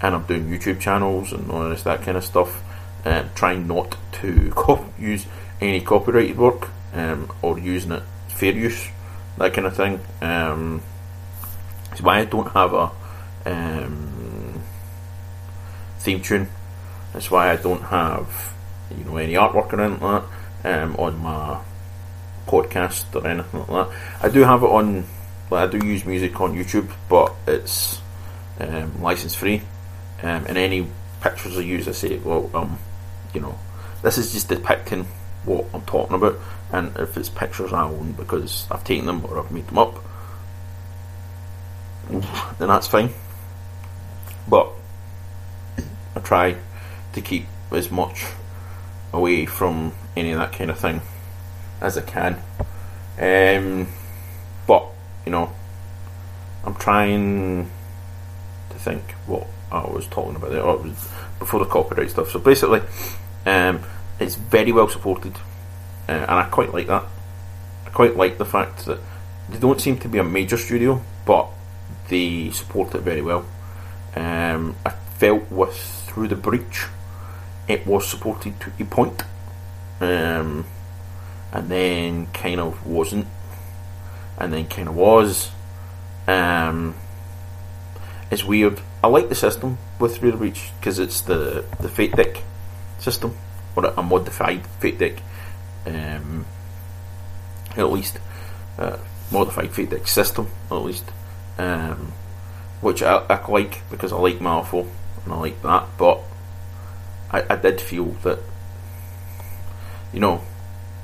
and 0.03 0.15
I'm 0.15 0.25
doing 0.25 0.49
YouTube 0.49 0.81
channels 0.81 1.33
and 1.33 1.51
all 1.51 1.69
this 1.69 1.83
that 1.83 2.03
kind 2.03 2.17
of 2.17 2.25
stuff, 2.25 2.63
um, 3.05 3.31
trying 3.35 3.67
not 3.67 3.97
to 4.13 4.51
co- 4.55 4.87
use 4.99 5.27
any 5.61 5.81
copyrighted 5.81 6.39
work 6.39 6.71
um, 6.95 7.31
or 7.43 7.59
using 7.59 7.93
it 7.93 8.03
fair 8.29 8.53
use, 8.53 8.89
that 9.39 9.53
kind 9.53 9.67
of 9.67 9.77
thing. 9.77 10.01
Um, 10.21 10.83
it's 11.93 12.01
why 12.01 12.21
I 12.21 12.25
don't 12.25 12.51
have 12.53 12.73
a 12.73 12.91
um, 13.47 14.63
theme 15.99 16.23
tune. 16.23 16.49
That's 17.21 17.31
why 17.31 17.51
I 17.51 17.57
don't 17.57 17.83
have 17.83 18.55
you 18.97 19.05
know 19.05 19.19
any 19.19 19.35
artwork 19.35 19.75
or 19.75 19.81
anything 19.83 20.01
like 20.01 20.25
that 20.63 20.83
um, 20.83 20.97
on 20.97 21.19
my 21.19 21.61
podcast 22.47 23.15
or 23.15 23.27
anything 23.27 23.61
like 23.61 23.69
that. 23.91 23.99
I 24.23 24.31
do 24.31 24.41
have 24.41 24.63
it 24.63 24.71
on. 24.71 25.05
Well, 25.51 25.63
I 25.63 25.67
do 25.67 25.87
use 25.87 26.07
music 26.07 26.41
on 26.41 26.55
YouTube, 26.55 26.91
but 27.11 27.35
it's 27.47 28.01
um, 28.59 29.03
license 29.03 29.35
free, 29.35 29.61
um, 30.23 30.47
and 30.47 30.57
any 30.57 30.87
pictures 31.21 31.59
I 31.59 31.61
use, 31.61 31.87
I 31.89 31.93
say, 31.93 32.17
well, 32.17 32.51
um, 32.55 32.79
you 33.35 33.43
know, 33.43 33.59
this 34.01 34.17
is 34.17 34.33
just 34.33 34.49
depicting 34.49 35.05
what 35.45 35.67
I'm 35.75 35.83
talking 35.83 36.17
about, 36.17 36.39
and 36.73 36.97
if 36.97 37.19
it's 37.19 37.29
pictures 37.29 37.75
I 37.75 37.83
own 37.83 38.13
because 38.13 38.67
I've 38.71 38.83
taken 38.83 39.05
them 39.05 39.27
or 39.27 39.41
I've 39.41 39.53
made 39.53 39.67
them 39.67 39.77
up, 39.77 40.03
then 42.59 42.69
that's 42.69 42.87
fine. 42.87 43.11
But 44.49 44.73
I 46.17 46.21
try 46.21 46.57
to 47.13 47.21
keep 47.21 47.47
as 47.71 47.91
much 47.91 48.27
away 49.13 49.47
from 49.47 49.93
any 50.17 50.33
of 50.33 50.39
that 50.39 50.53
kind 50.53 50.71
of 50.71 50.79
thing 50.79 51.01
as 51.81 51.97
I 51.97 52.03
can. 52.03 52.35
Um, 53.19 53.89
but 54.67 54.87
you 55.25 55.33
know, 55.33 55.53
I'm 56.65 56.75
trying 56.75 57.71
to 58.71 58.79
think 58.79 59.13
what 59.27 59.47
I 59.73 59.87
was 59.87 60.07
talking 60.07 60.37
about 60.37 60.51
there. 60.51 60.63
Oh, 60.63 60.75
it 60.75 60.85
was 60.85 61.09
before 61.39 61.61
the 61.61 61.67
copyright 61.67 62.11
stuff. 62.11 62.31
So 62.31 62.39
basically, 62.39 62.83
um, 63.47 63.83
it's 64.19 64.35
very 64.35 64.73
well 64.73 64.89
supported, 64.89 65.35
uh, 66.09 66.13
and 66.13 66.31
I 66.31 66.45
quite 66.45 66.73
like 66.73 66.87
that. 66.89 67.05
I 67.87 67.91
quite 67.91 68.17
like 68.17 68.39
the 68.39 68.45
fact 68.45 68.87
that 68.87 68.99
they 69.49 69.59
don't 69.59 69.81
seem 69.81 69.99
to 69.99 70.09
be 70.09 70.19
a 70.19 70.25
major 70.25 70.57
studio, 70.57 71.03
but 71.27 71.49
they 72.09 72.51
support 72.51 72.95
it 72.95 73.03
very 73.03 73.23
well. 73.23 73.45
Um, 74.15 74.77
I 74.85 74.91
felt 74.91 75.51
with 75.51 75.77
through 76.07 76.29
the 76.29 76.37
breach, 76.37 76.87
it 77.71 77.87
was 77.87 78.09
supported 78.09 78.59
to 78.61 78.73
a 78.81 78.85
point, 78.85 79.23
um, 80.01 80.67
and 81.53 81.69
then 81.69 82.27
kind 82.33 82.59
of 82.59 82.85
wasn't, 82.85 83.29
and 84.37 84.53
then 84.53 84.67
kind 84.67 84.89
of 84.89 84.97
was. 84.97 85.53
Um, 86.27 86.95
it's 88.31 88.45
weird. 88.45 88.81
I 89.05 89.07
like 89.07 89.29
the 89.29 89.37
system 89.37 89.79
with 90.01 90.19
Through 90.19 90.33
Reach 90.33 90.71
because 90.81 90.99
it's 90.99 91.21
the 91.21 91.65
the 91.81 91.89
Fate 91.89 92.17
deck 92.17 92.43
system 92.99 93.37
or 93.77 93.85
a 93.87 94.03
modified 94.03 94.67
Fate 94.81 94.99
deck, 94.99 95.23
um, 95.87 96.47
at 97.77 97.91
least 97.91 98.19
uh, 98.79 98.99
modified 99.31 99.71
Fate 99.71 99.91
deck 99.91 100.09
system 100.09 100.49
at 100.73 100.75
least, 100.75 101.05
um, 101.57 102.13
which 102.81 103.01
I, 103.01 103.25
I 103.31 103.49
like 103.49 103.89
because 103.91 104.13
I 104.13 104.17
like 104.17 104.41
Malifaux 104.41 104.89
and 105.25 105.35
I 105.35 105.37
like 105.37 105.63
that, 105.63 105.87
but 105.97 106.21
I, 107.33 107.45
I 107.51 107.57
did 107.57 107.81
feel 107.81 108.07
that 108.23 108.39
you 110.13 110.21
know 110.21 110.43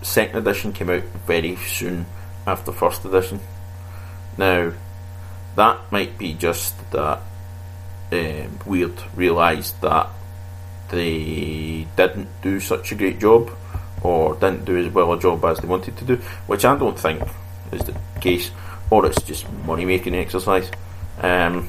second 0.03 0.39
edition 0.39 0.73
came 0.73 0.91
out 0.91 1.05
very 1.27 1.57
soon 1.57 2.07
after 2.47 2.73
first 2.73 3.05
edition. 3.05 3.41
Now 4.39 4.73
that 5.57 5.81
might 5.91 6.19
be 6.19 6.35
just 6.35 6.91
that 6.91 7.19
um, 8.13 8.59
Wyrd 8.65 9.03
realised 9.17 9.81
that 9.81 10.09
they 10.91 11.87
didn't 11.97 12.29
do 12.43 12.61
such 12.61 12.93
a 12.93 12.95
great 12.95 13.19
job 13.19 13.51
or 14.03 14.35
didn't 14.35 14.65
do 14.65 14.77
as 14.77 14.93
well 14.93 15.13
a 15.13 15.19
job 15.19 15.45
as 15.45 15.59
they 15.59 15.67
wanted 15.67 15.97
to 15.97 16.05
do, 16.05 16.17
which 16.47 16.65
I 16.65 16.77
don't 16.77 16.99
think 16.99 17.23
is 17.73 17.83
the 17.83 17.97
case, 18.21 18.51
or 18.91 19.07
it's 19.07 19.23
just 19.23 19.51
money 19.65 19.85
making 19.85 20.15
exercise. 20.15 20.71
Um, 21.21 21.69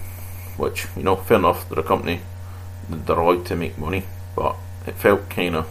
which 0.58 0.88
you 0.96 1.04
know, 1.04 1.16
fair 1.16 1.38
enough. 1.38 1.68
They're 1.70 1.80
a 1.80 1.84
company; 1.84 2.20
they're 2.90 3.18
allowed 3.18 3.46
to 3.48 3.56
make 3.56 3.78
money, 3.78 4.04
but 4.38 4.56
it 4.86 4.94
felt 4.94 5.29
kind 5.29 5.56
of 5.56 5.67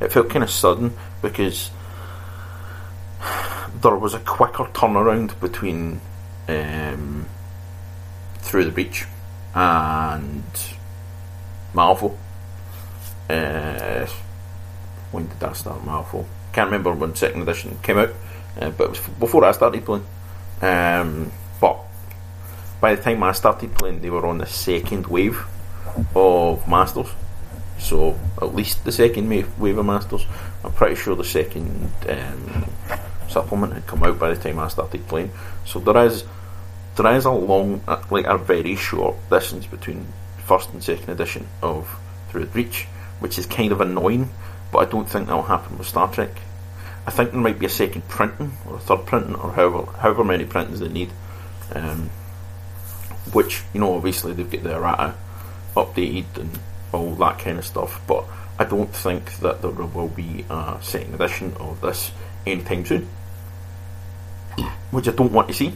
it 0.00 0.12
felt 0.12 0.30
kind 0.30 0.44
of 0.44 0.50
sudden 0.50 0.96
because 1.20 1.70
there 3.82 3.96
was 3.96 4.14
a 4.14 4.20
quicker 4.20 4.64
turnaround 4.64 5.38
between 5.40 6.00
um, 6.48 7.26
through 8.38 8.64
the 8.64 8.70
breach 8.70 9.04
and 9.54 10.44
Malifaux. 11.74 12.16
Uh, 13.28 14.06
when 15.10 15.26
did 15.26 15.40
that 15.40 15.56
start? 15.56 15.84
Malifaux. 15.84 16.24
Can't 16.52 16.70
remember 16.70 16.92
when 16.92 17.14
second 17.16 17.42
edition 17.42 17.76
came 17.82 17.98
out, 17.98 18.10
uh, 18.60 18.70
but 18.70 18.84
it 18.84 18.90
was 18.90 19.00
before 19.18 19.44
I 19.44 19.52
started 19.52 19.84
playing. 19.84 20.06
Um, 20.62 21.32
but 21.60 21.78
by 22.80 22.94
the 22.94 23.02
time 23.02 23.22
I 23.24 23.32
started 23.32 23.74
playing, 23.74 24.00
they 24.00 24.10
were 24.10 24.26
on 24.26 24.38
the 24.38 24.46
second 24.46 25.08
wave 25.08 25.44
of 26.14 26.68
Masters. 26.68 27.08
So 27.78 28.18
at 28.40 28.54
least 28.54 28.84
the 28.84 28.92
second 28.92 29.28
wave 29.28 29.78
of 29.78 29.86
Masters. 29.86 30.26
I'm 30.64 30.72
pretty 30.72 30.96
sure 30.96 31.14
the 31.14 31.24
second 31.24 31.92
um, 32.08 32.70
supplement 33.28 33.74
had 33.74 33.86
come 33.86 34.02
out 34.02 34.18
by 34.18 34.32
the 34.32 34.40
time 34.40 34.58
I 34.58 34.68
started 34.68 35.06
playing. 35.08 35.30
So 35.64 35.78
there 35.78 36.06
is 36.06 36.24
there 36.96 37.14
is 37.14 37.26
a 37.26 37.30
long, 37.30 37.82
like 38.10 38.24
a 38.24 38.38
very 38.38 38.74
short 38.74 39.16
distance 39.28 39.66
between 39.66 40.06
first 40.38 40.72
and 40.72 40.82
second 40.82 41.10
edition 41.10 41.46
of 41.62 41.98
Through 42.30 42.46
the 42.46 42.50
Breach, 42.50 42.86
which 43.20 43.38
is 43.38 43.44
kind 43.44 43.70
of 43.70 43.80
annoying, 43.80 44.30
but 44.72 44.78
I 44.78 44.84
don't 44.86 45.08
think 45.08 45.26
that'll 45.26 45.42
happen 45.42 45.76
with 45.76 45.86
Star 45.86 46.10
Trek. 46.10 46.30
I 47.06 47.10
think 47.10 47.32
there 47.32 47.40
might 47.40 47.58
be 47.58 47.66
a 47.66 47.70
second 47.70 48.08
printing 48.08 48.52
or 48.66 48.76
a 48.76 48.78
third 48.80 49.06
printing 49.06 49.34
or 49.36 49.52
however 49.52 49.90
however 49.98 50.24
many 50.24 50.44
printings 50.44 50.80
they 50.80 50.88
need. 50.88 51.10
Um, 51.72 52.10
which 53.32 53.62
you 53.74 53.80
know, 53.80 53.94
obviously 53.94 54.32
they've 54.32 54.50
got 54.50 54.62
the 54.62 54.76
errata 54.76 55.14
updated 55.74 56.36
and 56.36 56.58
all 56.92 57.14
that 57.16 57.38
kind 57.38 57.58
of 57.58 57.64
stuff, 57.64 58.00
but 58.06 58.24
I 58.58 58.64
don't 58.64 58.94
think 58.94 59.38
that 59.40 59.62
there 59.62 59.70
will 59.70 60.08
be 60.08 60.44
a 60.48 60.78
second 60.80 61.14
edition 61.14 61.54
of 61.60 61.80
this 61.80 62.10
anytime 62.46 62.84
soon, 62.86 63.08
which 64.90 65.08
I 65.08 65.12
don't 65.12 65.32
want 65.32 65.48
to 65.48 65.54
see 65.54 65.74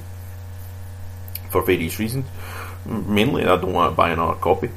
for 1.51 1.63
various 1.63 1.99
reasons. 1.99 2.27
Mainly, 2.87 3.45
I 3.45 3.57
don't 3.57 3.73
want 3.73 3.93
to 3.93 3.97
buy 3.97 4.11
another 4.11 4.39
copy 4.39 4.71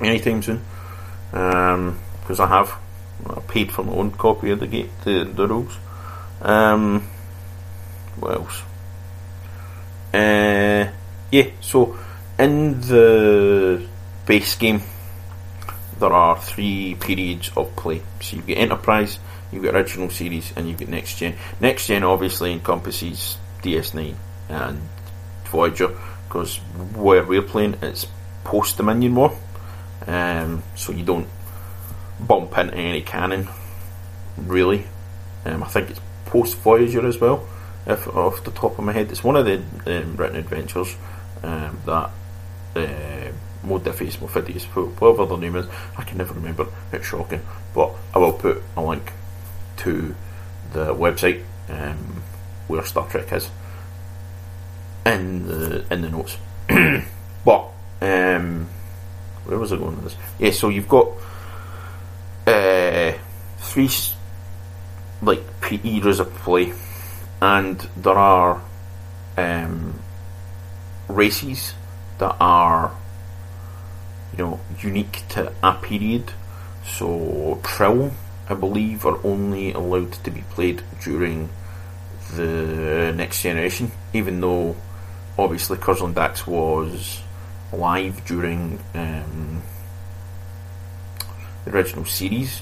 anytime 0.00 0.42
soon 0.42 0.62
because 1.30 2.40
um, 2.40 2.40
I 2.40 2.46
have 2.46 2.72
I 3.26 3.40
paid 3.40 3.70
for 3.70 3.84
my 3.84 3.92
own 3.92 4.12
copy 4.12 4.50
of 4.50 4.60
the 4.60 4.66
gate 4.66 4.90
the, 5.04 5.24
the 5.24 5.46
rules. 5.46 5.76
Um, 6.40 7.02
what 8.18 8.34
else? 8.34 8.62
Uh, 10.14 10.90
yeah, 11.30 11.50
so 11.60 11.98
in 12.38 12.80
the 12.80 13.86
base 14.30 14.54
game, 14.54 14.80
there 15.98 16.12
are 16.12 16.40
three 16.40 16.94
periods 16.94 17.50
of 17.56 17.74
play. 17.74 18.00
So 18.20 18.36
you've 18.36 18.46
got 18.46 18.58
Enterprise, 18.58 19.18
you've 19.50 19.64
got 19.64 19.74
Original 19.74 20.08
Series, 20.08 20.52
and 20.54 20.68
you've 20.68 20.78
got 20.78 20.88
Next 20.88 21.18
Gen. 21.18 21.34
Next 21.58 21.88
Gen 21.88 22.04
obviously 22.04 22.52
encompasses 22.52 23.38
DS9 23.62 24.14
and 24.48 24.80
Voyager 25.46 25.90
because 26.28 26.58
where 26.94 27.24
we're 27.24 27.42
playing 27.42 27.74
it's 27.82 28.06
post 28.44 28.76
Dominion 28.76 29.16
War, 29.16 29.36
um, 30.06 30.62
so 30.76 30.92
you 30.92 31.04
don't 31.04 31.26
bump 32.20 32.56
into 32.56 32.72
any 32.74 33.02
canon 33.02 33.48
really. 34.36 34.84
Um, 35.44 35.64
I 35.64 35.66
think 35.66 35.90
it's 35.90 36.00
post 36.26 36.56
Voyager 36.58 37.04
as 37.04 37.18
well. 37.18 37.48
If 37.84 38.06
off 38.06 38.44
the 38.44 38.52
top 38.52 38.78
of 38.78 38.84
my 38.84 38.92
head, 38.92 39.10
it's 39.10 39.24
one 39.24 39.34
of 39.34 39.44
the 39.44 39.56
um, 39.56 40.14
written 40.14 40.36
adventures 40.36 40.94
um, 41.42 41.80
that 41.84 42.10
uh, 42.76 43.19
Modiphius, 43.64 44.16
Mophidius, 44.16 44.64
whatever 44.64 45.26
their 45.26 45.38
name 45.38 45.56
is, 45.56 45.66
I 45.96 46.02
can 46.02 46.18
never 46.18 46.34
remember. 46.34 46.66
It's 46.92 47.06
shocking, 47.06 47.42
but 47.74 47.92
I 48.14 48.18
will 48.18 48.32
put 48.32 48.62
a 48.76 48.82
link 48.82 49.12
to 49.78 50.14
the 50.72 50.94
website 50.94 51.42
um, 51.68 52.22
where 52.68 52.84
Star 52.84 53.06
Trek 53.08 53.32
is 53.32 53.50
in 55.04 55.46
the 55.46 55.84
in 55.92 56.02
the 56.02 56.10
notes. 56.10 56.36
but 57.44 57.70
um, 58.00 58.68
where 59.44 59.58
was 59.58 59.72
I 59.72 59.76
going 59.76 59.96
with 59.96 60.04
this? 60.04 60.16
Yeah, 60.38 60.50
so 60.52 60.68
you've 60.68 60.88
got 60.88 61.08
uh, 62.46 63.12
three 63.58 63.90
like 65.22 65.42
eras 65.84 66.20
of 66.20 66.32
play, 66.36 66.72
and 67.42 67.78
there 67.96 68.16
are 68.16 68.62
um, 69.36 69.98
races 71.08 71.74
that 72.18 72.36
are 72.40 72.92
you 74.32 74.38
know 74.38 74.60
unique 74.80 75.22
to 75.30 75.52
a 75.62 75.72
period. 75.74 76.32
So 76.84 77.60
Trill, 77.62 78.12
I 78.48 78.54
believe, 78.54 79.04
are 79.06 79.18
only 79.24 79.72
allowed 79.72 80.12
to 80.12 80.30
be 80.30 80.42
played 80.50 80.82
during 81.02 81.50
the 82.34 83.12
next 83.16 83.42
generation, 83.42 83.92
even 84.12 84.40
though 84.40 84.76
obviously 85.38 85.78
Curzon 85.78 86.12
Dax 86.12 86.46
was 86.46 87.22
live 87.72 88.24
during 88.24 88.78
um, 88.94 89.62
the 91.64 91.70
original 91.72 92.04
series. 92.04 92.60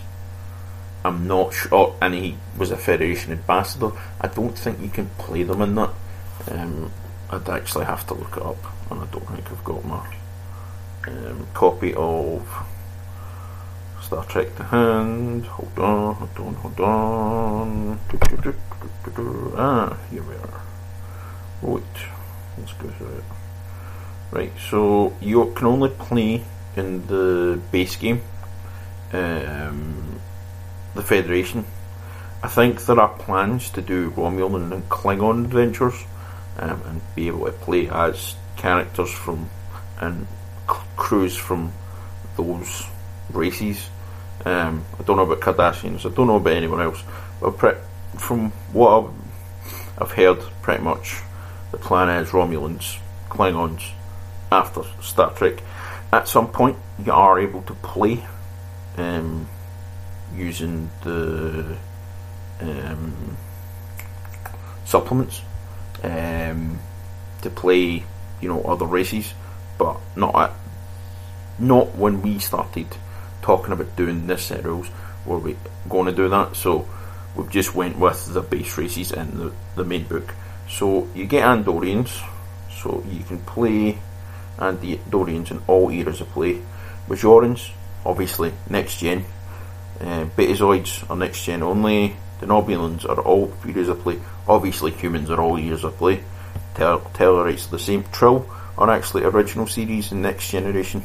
I'm 1.04 1.26
not 1.26 1.54
sure, 1.54 1.68
oh, 1.72 1.96
and 2.02 2.12
he 2.14 2.36
was 2.56 2.70
a 2.70 2.76
Federation 2.76 3.32
ambassador. 3.32 3.92
I 4.20 4.26
don't 4.28 4.58
think 4.58 4.80
you 4.80 4.88
can 4.88 5.08
play 5.18 5.44
them 5.44 5.62
in 5.62 5.74
that. 5.76 5.90
Um, 6.50 6.92
I'd 7.30 7.48
actually 7.48 7.84
have 7.84 8.06
to 8.08 8.14
look 8.14 8.36
it 8.36 8.42
up, 8.42 8.56
and 8.90 9.00
I 9.00 9.06
don't 9.06 9.26
think 9.28 9.50
I've 9.50 9.64
got 9.64 9.84
my 9.84 10.17
um, 11.08 11.46
copy 11.54 11.94
of 11.94 12.46
Star 14.02 14.24
Trek 14.24 14.54
to 14.56 14.64
hand. 14.64 15.46
Hold 15.46 15.78
on, 15.78 16.14
hold 16.14 16.38
on, 16.38 16.54
hold 16.54 16.80
on. 16.80 18.00
Ah, 19.56 19.96
here 20.10 20.22
we 20.22 20.34
are. 20.34 20.62
Right. 21.62 21.82
Let's 22.58 22.72
go 22.72 22.88
through 22.88 23.18
it. 23.18 23.24
Right, 24.30 24.52
so 24.70 25.14
you 25.20 25.52
can 25.56 25.66
only 25.66 25.90
play 25.90 26.44
in 26.76 27.06
the 27.06 27.60
base 27.72 27.96
game 27.96 28.20
um, 29.12 30.20
the 30.94 31.02
Federation. 31.02 31.64
I 32.42 32.48
think 32.48 32.84
there 32.84 33.00
are 33.00 33.08
plans 33.08 33.70
to 33.70 33.82
do 33.82 34.10
Romulan 34.10 34.72
and 34.72 34.88
Klingon 34.88 35.44
adventures 35.44 36.04
um, 36.58 36.82
and 36.86 37.00
be 37.14 37.28
able 37.28 37.46
to 37.46 37.52
play 37.52 37.88
as 37.88 38.36
characters 38.56 39.10
from 39.10 39.50
and 40.00 40.26
crews 40.68 41.36
from 41.36 41.72
those 42.36 42.86
races. 43.30 43.88
Um, 44.44 44.84
I 44.98 45.02
don't 45.02 45.16
know 45.16 45.30
about 45.30 45.40
Cardassians. 45.40 46.10
I 46.10 46.14
don't 46.14 46.26
know 46.26 46.36
about 46.36 46.52
anyone 46.52 46.80
else. 46.80 47.02
But 47.40 47.56
pre- 47.58 47.74
from 48.16 48.50
what 48.72 49.04
I've, 49.04 50.02
I've 50.02 50.12
heard, 50.12 50.40
pretty 50.62 50.82
much 50.82 51.16
the 51.70 51.78
plan 51.78 52.08
is 52.08 52.30
Romulans, 52.30 52.98
Klingons, 53.28 53.90
after 54.50 54.82
Star 55.02 55.32
Trek. 55.32 55.62
At 56.12 56.28
some 56.28 56.48
point, 56.48 56.76
you 57.04 57.12
are 57.12 57.38
able 57.38 57.62
to 57.62 57.74
play 57.74 58.24
um, 58.96 59.48
using 60.34 60.90
the 61.02 61.76
um, 62.60 63.36
supplements 64.84 65.42
um, 66.02 66.78
to 67.42 67.50
play, 67.50 68.02
you 68.40 68.48
know, 68.48 68.62
other 68.62 68.86
races, 68.86 69.34
but 69.76 69.98
not 70.16 70.34
at, 70.34 70.52
not 71.58 71.94
when 71.96 72.22
we 72.22 72.38
started 72.38 72.86
talking 73.42 73.72
about 73.72 73.96
doing 73.96 74.26
this 74.26 74.44
set 74.44 74.64
rules 74.64 74.88
were 75.24 75.38
we 75.38 75.56
going 75.88 76.06
to 76.06 76.12
do 76.12 76.28
that. 76.28 76.56
So 76.56 76.88
we've 77.36 77.50
just 77.50 77.74
went 77.74 77.98
with 77.98 78.32
the 78.32 78.40
base 78.42 78.76
races 78.78 79.12
in 79.12 79.38
the, 79.38 79.52
the 79.76 79.84
main 79.84 80.04
book. 80.04 80.34
So 80.68 81.08
you 81.14 81.26
get 81.26 81.44
Andorians, 81.44 82.22
so 82.70 83.02
you 83.10 83.24
can 83.24 83.38
play 83.40 83.98
Andorians 84.58 85.50
in 85.50 85.62
all 85.66 85.90
eras 85.90 86.20
of 86.20 86.28
play. 86.30 86.60
Bajorans, 87.08 87.70
obviously 88.04 88.52
next 88.68 88.98
gen. 88.98 89.24
Uh, 90.00 90.26
Betazoids 90.36 91.08
are 91.10 91.16
next 91.16 91.44
gen 91.44 91.62
only. 91.62 92.16
Denobulans 92.40 93.04
are 93.08 93.20
all 93.20 93.52
eras 93.66 93.88
of 93.88 94.00
play. 94.00 94.20
Obviously 94.46 94.92
humans 94.92 95.30
are 95.30 95.40
all 95.40 95.56
eras 95.56 95.84
of 95.84 95.96
play. 95.96 96.22
Tel- 96.74 97.00
Tellarites 97.00 97.70
the 97.70 97.78
same. 97.78 98.04
Trill 98.12 98.48
are 98.76 98.90
actually 98.90 99.24
original 99.24 99.66
series 99.66 100.12
in 100.12 100.22
next 100.22 100.50
generation 100.50 101.02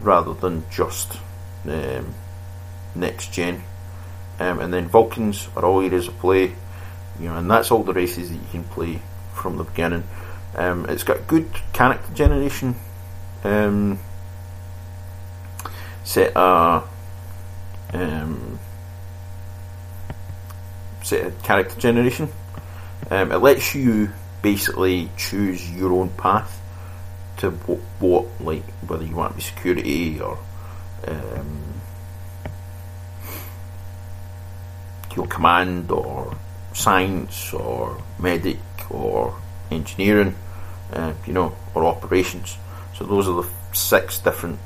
rather 0.00 0.34
than 0.34 0.64
just 0.70 1.18
um, 1.66 2.14
next 2.94 3.32
gen. 3.32 3.62
Um, 4.40 4.60
and 4.60 4.72
then 4.72 4.88
Vulcans 4.88 5.48
are 5.56 5.64
all 5.64 5.80
areas 5.80 6.08
of 6.08 6.18
play, 6.18 6.52
you 7.20 7.28
know, 7.28 7.36
and 7.36 7.50
that's 7.50 7.70
all 7.70 7.82
the 7.82 7.92
races 7.92 8.30
that 8.30 8.36
you 8.36 8.48
can 8.50 8.64
play 8.64 9.00
from 9.34 9.56
the 9.56 9.64
beginning. 9.64 10.04
Um, 10.56 10.86
it's 10.88 11.04
got 11.04 11.26
good 11.26 11.48
character 11.72 12.12
generation 12.12 12.74
um, 13.44 13.98
set 16.04 16.32
a 16.36 16.82
um, 17.92 18.58
set 21.02 21.26
of 21.26 21.42
character 21.42 21.78
generation. 21.78 22.28
Um, 23.10 23.32
it 23.32 23.38
lets 23.38 23.74
you 23.74 24.10
basically 24.42 25.10
choose 25.16 25.70
your 25.70 25.92
own 25.92 26.10
path 26.10 26.61
to 27.38 27.50
what, 27.50 27.78
what 28.00 28.26
like 28.40 28.64
whether 28.86 29.04
you 29.04 29.14
want 29.14 29.32
to 29.32 29.36
be 29.36 29.42
security 29.42 30.20
or 30.20 30.38
um, 31.06 31.80
your 35.16 35.26
command 35.26 35.90
or 35.90 36.36
science 36.72 37.52
or 37.52 38.02
medic 38.18 38.58
or 38.90 39.34
engineering, 39.70 40.34
uh, 40.92 41.12
you 41.26 41.32
know, 41.32 41.54
or 41.74 41.84
operations. 41.84 42.56
So 42.96 43.04
those 43.04 43.28
are 43.28 43.42
the 43.42 43.48
six 43.72 44.18
different 44.18 44.58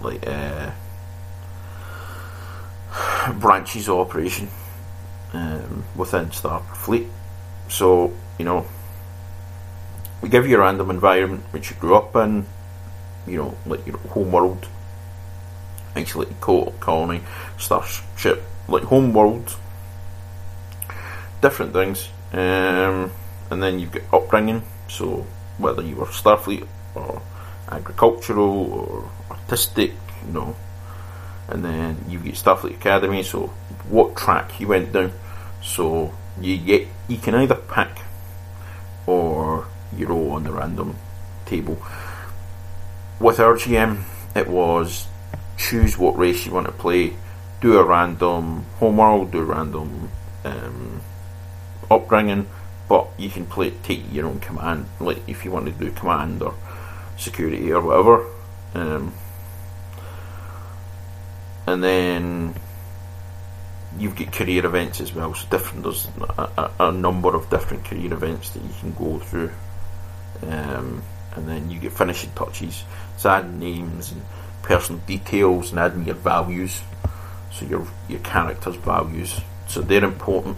like 0.00 0.26
uh, 0.26 0.70
branches 3.38 3.88
of 3.88 3.98
operation 3.98 4.48
um, 5.32 5.84
within 5.96 6.26
Starfleet. 6.26 7.08
So 7.68 8.12
you 8.38 8.44
know, 8.44 8.66
we 10.20 10.28
give 10.28 10.46
you 10.46 10.56
a 10.56 10.60
random 10.60 10.90
environment 10.90 11.44
which 11.50 11.70
you 11.70 11.76
grew 11.76 11.96
up 11.96 12.14
in, 12.16 12.46
you 13.26 13.38
know, 13.38 13.56
like 13.66 13.86
your 13.86 13.98
home 13.98 14.32
world, 14.32 14.68
isolated 15.94 16.40
colony, 16.40 17.20
starship, 17.58 18.42
like 18.68 18.84
home 18.84 19.12
world, 19.12 19.56
different 21.40 21.72
things, 21.72 22.08
um, 22.32 23.10
and 23.50 23.62
then 23.62 23.78
you've 23.78 23.92
got 23.92 24.02
upbringing. 24.12 24.62
So 24.88 25.26
whether 25.58 25.82
you 25.82 25.96
were 25.96 26.06
Starfleet 26.06 26.66
or 26.94 27.22
agricultural 27.70 28.72
or 28.72 29.10
artistic, 29.30 29.92
you 30.26 30.32
know, 30.32 30.56
and 31.48 31.64
then 31.64 32.04
you 32.08 32.18
get 32.18 32.34
Starfleet 32.34 32.74
Academy. 32.74 33.22
So 33.22 33.48
what 33.88 34.16
track 34.16 34.60
you 34.60 34.68
went 34.68 34.92
down. 34.92 35.12
So 35.62 36.12
you 36.40 36.56
get 36.58 36.86
you 37.08 37.18
can 37.18 37.34
either 37.34 37.56
pick 37.56 38.02
or 39.06 39.66
roll 39.96 40.32
on 40.32 40.44
the 40.44 40.52
random 40.52 40.96
table. 41.46 41.80
With 43.20 43.40
our 43.40 43.54
GM, 43.54 44.02
it 44.34 44.48
was 44.48 45.06
choose 45.56 45.98
what 45.98 46.16
race 46.16 46.46
you 46.46 46.52
want 46.52 46.66
to 46.66 46.72
play, 46.72 47.14
do 47.60 47.78
a 47.78 47.84
random 47.84 48.64
homeworld, 48.78 49.32
do 49.32 49.40
a 49.40 49.44
random 49.44 50.10
um, 50.44 51.00
upbringing, 51.90 52.46
but 52.88 53.08
you 53.18 53.28
can 53.28 53.44
play 53.46 53.70
take 53.82 54.12
your 54.12 54.26
own 54.26 54.40
command, 54.40 54.86
like 55.00 55.28
if 55.28 55.44
you 55.44 55.50
want 55.50 55.66
to 55.66 55.72
do 55.72 55.90
command 55.90 56.42
or 56.42 56.54
security 57.16 57.72
or 57.72 57.82
whatever. 57.82 58.26
Um, 58.74 59.12
and 61.66 61.84
then 61.84 62.54
you've 63.98 64.16
got 64.16 64.32
career 64.32 64.64
events 64.64 65.00
as 65.00 65.12
well. 65.12 65.34
So 65.34 65.46
different. 65.50 65.82
There's 65.82 66.08
a, 66.38 66.70
a, 66.78 66.88
a 66.88 66.92
number 66.92 67.34
of 67.34 67.50
different 67.50 67.84
career 67.84 68.12
events 68.12 68.50
that 68.50 68.62
you 68.62 68.70
can 68.80 68.92
go 68.94 69.18
through, 69.18 69.50
um, 70.42 71.02
and 71.34 71.48
then 71.48 71.70
you 71.70 71.78
get 71.78 71.92
finishing 71.92 72.30
touches. 72.34 72.84
It's 73.14 73.26
adding 73.26 73.58
names 73.58 74.12
and 74.12 74.22
personal 74.62 75.00
details 75.06 75.70
and 75.70 75.80
adding 75.80 76.04
your 76.04 76.16
values. 76.16 76.82
So 77.52 77.66
your 77.66 77.86
your 78.08 78.20
character's 78.20 78.76
values. 78.76 79.40
So 79.68 79.80
they're 79.80 80.04
important 80.04 80.56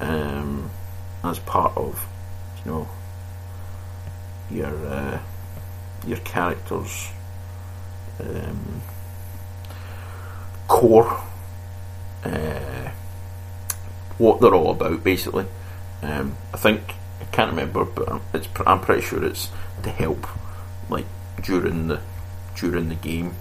um, 0.00 0.70
as 1.22 1.38
part 1.40 1.76
of 1.76 2.06
you 2.64 2.70
know 2.70 2.88
your 4.50 4.86
uh, 4.86 5.20
your 6.06 6.18
character's 6.18 7.08
um, 8.20 8.82
core 10.68 11.22
uh, 12.24 12.90
what 14.18 14.40
they're 14.40 14.54
all 14.54 14.70
about, 14.70 15.02
basically. 15.02 15.46
Um, 16.02 16.36
I 16.52 16.56
think 16.56 16.94
can't 17.34 17.50
remember, 17.50 17.84
but 17.84 18.20
it's 18.32 18.48
I'm 18.64 18.80
pretty 18.80 19.02
sure 19.02 19.24
it's 19.24 19.48
to 19.82 19.90
help, 19.90 20.24
like 20.88 21.06
during 21.42 21.88
the 21.88 22.00
during 22.54 22.88
the 22.88 22.94
game 22.94 23.34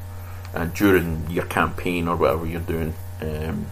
and 0.55 0.73
during 0.73 1.29
your 1.29 1.45
campaign 1.45 2.07
or 2.07 2.15
whatever 2.15 2.47
you're 2.47 2.61
doing 2.61 2.95
um, 3.21 3.67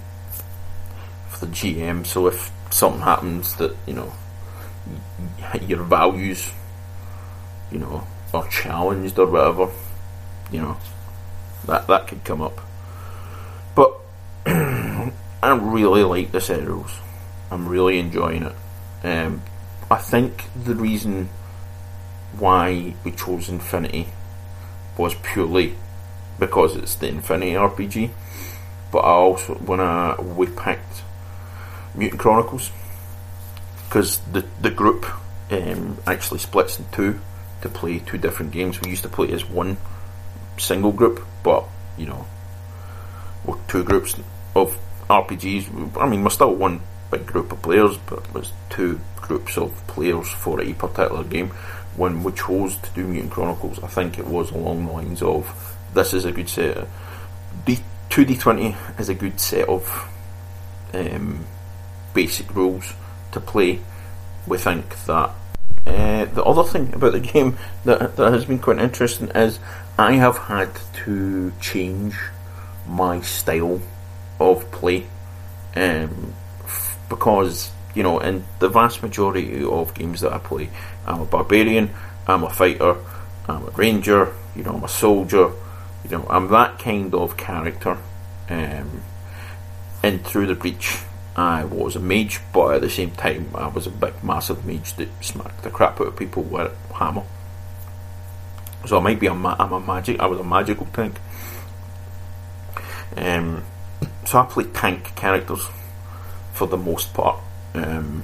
for 1.27 1.47
the 1.47 1.51
GM. 1.51 2.05
So 2.05 2.27
if 2.27 2.51
something 2.69 3.01
happens 3.01 3.55
that 3.55 3.75
you 3.87 3.95
know 3.95 4.13
your 5.67 5.81
values, 5.83 6.51
you 7.71 7.79
know, 7.79 8.05
are 8.31 8.47
challenged 8.47 9.17
or 9.17 9.25
whatever, 9.25 9.71
you 10.51 10.61
know, 10.61 10.77
that 11.65 11.87
that 11.87 12.07
could 12.07 12.23
come 12.23 12.43
up. 12.43 12.61
But 13.73 13.97
I 14.45 15.11
really 15.43 16.03
like 16.03 16.31
the 16.31 16.41
set. 16.41 16.61
I'm 17.49 17.67
really 17.67 17.97
enjoying 17.97 18.43
it. 18.43 18.55
Um, 19.03 19.41
I 19.91 19.97
think 19.97 20.45
the 20.55 20.73
reason 20.73 21.27
why 22.39 22.95
we 23.03 23.11
chose 23.11 23.49
Infinity 23.49 24.07
was 24.97 25.15
purely 25.15 25.75
because 26.39 26.77
it's 26.77 26.95
the 26.95 27.09
Infinity 27.09 27.51
RPG. 27.51 28.09
But 28.89 28.99
I 28.99 29.11
also 29.11 29.55
when 29.55 29.81
I 29.81 30.15
we 30.21 30.47
picked 30.47 31.03
Mutant 31.93 32.21
Chronicles 32.21 32.71
because 33.83 34.19
the 34.31 34.45
the 34.61 34.71
group 34.71 35.05
um, 35.51 35.97
actually 36.07 36.39
splits 36.39 36.79
in 36.79 36.85
two 36.93 37.19
to 37.61 37.67
play 37.67 37.99
two 37.99 38.17
different 38.17 38.53
games. 38.53 38.79
We 38.79 38.91
used 38.91 39.03
to 39.03 39.09
play 39.09 39.29
as 39.33 39.43
one 39.43 39.75
single 40.57 40.93
group, 40.93 41.19
but 41.43 41.65
you 41.97 42.05
know, 42.05 42.25
we're 43.43 43.59
two 43.67 43.83
groups 43.83 44.15
of 44.55 44.79
RPGs. 45.09 45.97
I 45.97 46.07
mean, 46.07 46.23
we're 46.23 46.29
still 46.29 46.55
one 46.55 46.79
big 47.11 47.25
group 47.25 47.51
of 47.51 47.61
players, 47.61 47.97
but 47.97 48.23
it 48.33 48.51
two 48.69 49.01
groups 49.31 49.57
of 49.57 49.71
players 49.87 50.29
for 50.29 50.59
a 50.59 50.73
particular 50.73 51.23
game. 51.23 51.49
When 51.95 52.21
we 52.23 52.33
chose 52.33 52.75
to 52.75 52.89
do 52.91 53.07
Mutant 53.07 53.31
Chronicles, 53.31 53.81
I 53.81 53.87
think 53.87 54.19
it 54.19 54.27
was 54.27 54.51
along 54.51 54.85
the 54.85 54.91
lines 54.91 55.21
of 55.21 55.41
this 55.93 56.13
is 56.13 56.25
a 56.25 56.33
good 56.33 56.49
set. 56.49 56.77
Of, 56.77 56.89
D 57.65 57.79
two 58.09 58.25
D 58.25 58.35
twenty 58.35 58.75
is 58.99 59.07
a 59.07 59.13
good 59.13 59.39
set 59.39 59.69
of 59.69 59.83
um, 60.93 61.45
basic 62.13 62.53
rules 62.53 62.93
to 63.31 63.39
play. 63.39 63.79
We 64.47 64.57
think 64.57 64.97
that 65.05 65.31
uh, 65.87 66.25
the 66.25 66.43
other 66.43 66.63
thing 66.63 66.93
about 66.93 67.13
the 67.13 67.19
game 67.33 67.57
that 67.85 68.17
that 68.17 68.33
has 68.33 68.45
been 68.45 68.59
quite 68.59 68.79
interesting 68.79 69.29
is 69.29 69.59
I 69.97 70.13
have 70.13 70.37
had 70.37 70.71
to 71.05 71.53
change 71.61 72.15
my 72.85 73.21
style 73.21 73.81
of 74.39 74.69
play, 74.71 75.05
um, 75.75 76.33
f- 76.65 76.97
because 77.07 77.71
you 77.93 78.03
know, 78.03 78.19
in 78.19 78.45
the 78.59 78.69
vast 78.69 79.03
majority 79.03 79.63
of 79.63 79.93
games 79.93 80.21
that 80.21 80.33
I 80.33 80.37
play, 80.37 80.69
I'm 81.05 81.21
a 81.21 81.25
barbarian, 81.25 81.91
I'm 82.27 82.43
a 82.43 82.49
fighter, 82.49 82.97
I'm 83.47 83.67
a 83.67 83.71
ranger, 83.71 84.33
you 84.55 84.63
know, 84.63 84.75
I'm 84.75 84.83
a 84.83 84.89
soldier, 84.89 85.51
you 86.03 86.09
know, 86.09 86.25
I'm 86.29 86.47
that 86.49 86.79
kind 86.79 87.13
of 87.13 87.37
character. 87.37 87.97
Um, 88.49 89.03
and 90.03 90.25
through 90.25 90.47
the 90.47 90.55
breach, 90.55 90.99
I 91.35 91.63
was 91.63 91.95
a 91.95 91.99
mage, 91.99 92.39
but 92.53 92.75
at 92.75 92.81
the 92.81 92.89
same 92.89 93.11
time, 93.11 93.49
I 93.55 93.67
was 93.67 93.87
a 93.87 93.91
big, 93.91 94.23
massive 94.23 94.65
mage 94.65 94.95
that 94.95 95.09
smacked 95.23 95.63
the 95.63 95.69
crap 95.69 96.01
out 96.01 96.07
of 96.07 96.15
people 96.15 96.43
with 96.43 96.71
a 96.89 96.93
hammer. 96.93 97.23
So 98.85 98.97
I 98.97 99.01
might 99.01 99.19
be 99.19 99.27
a 99.27 99.33
ma- 99.33 99.55
I'm 99.59 99.71
a 99.71 99.79
magic. 99.79 100.19
I 100.19 100.25
was 100.25 100.39
a 100.39 100.43
magical 100.43 100.87
tank. 100.87 101.15
Um, 103.15 103.63
so 104.25 104.39
I 104.39 104.45
play 104.45 104.63
tank 104.65 105.15
characters 105.15 105.67
for 106.53 106.67
the 106.67 106.77
most 106.77 107.13
part. 107.13 107.39
Um, 107.73 108.23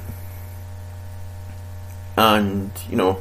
and 2.18 2.72
you 2.90 2.98
know, 2.98 3.20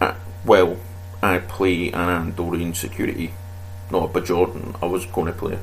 uh, 0.00 0.14
well, 0.44 0.76
I 1.22 1.38
play 1.38 1.88
an 1.92 2.32
Andorian 2.32 2.74
security, 2.74 3.32
not 3.90 4.10
a 4.10 4.20
Bajordan. 4.20 4.82
I 4.82 4.86
was 4.86 5.06
going 5.06 5.26
to 5.26 5.32
play 5.32 5.58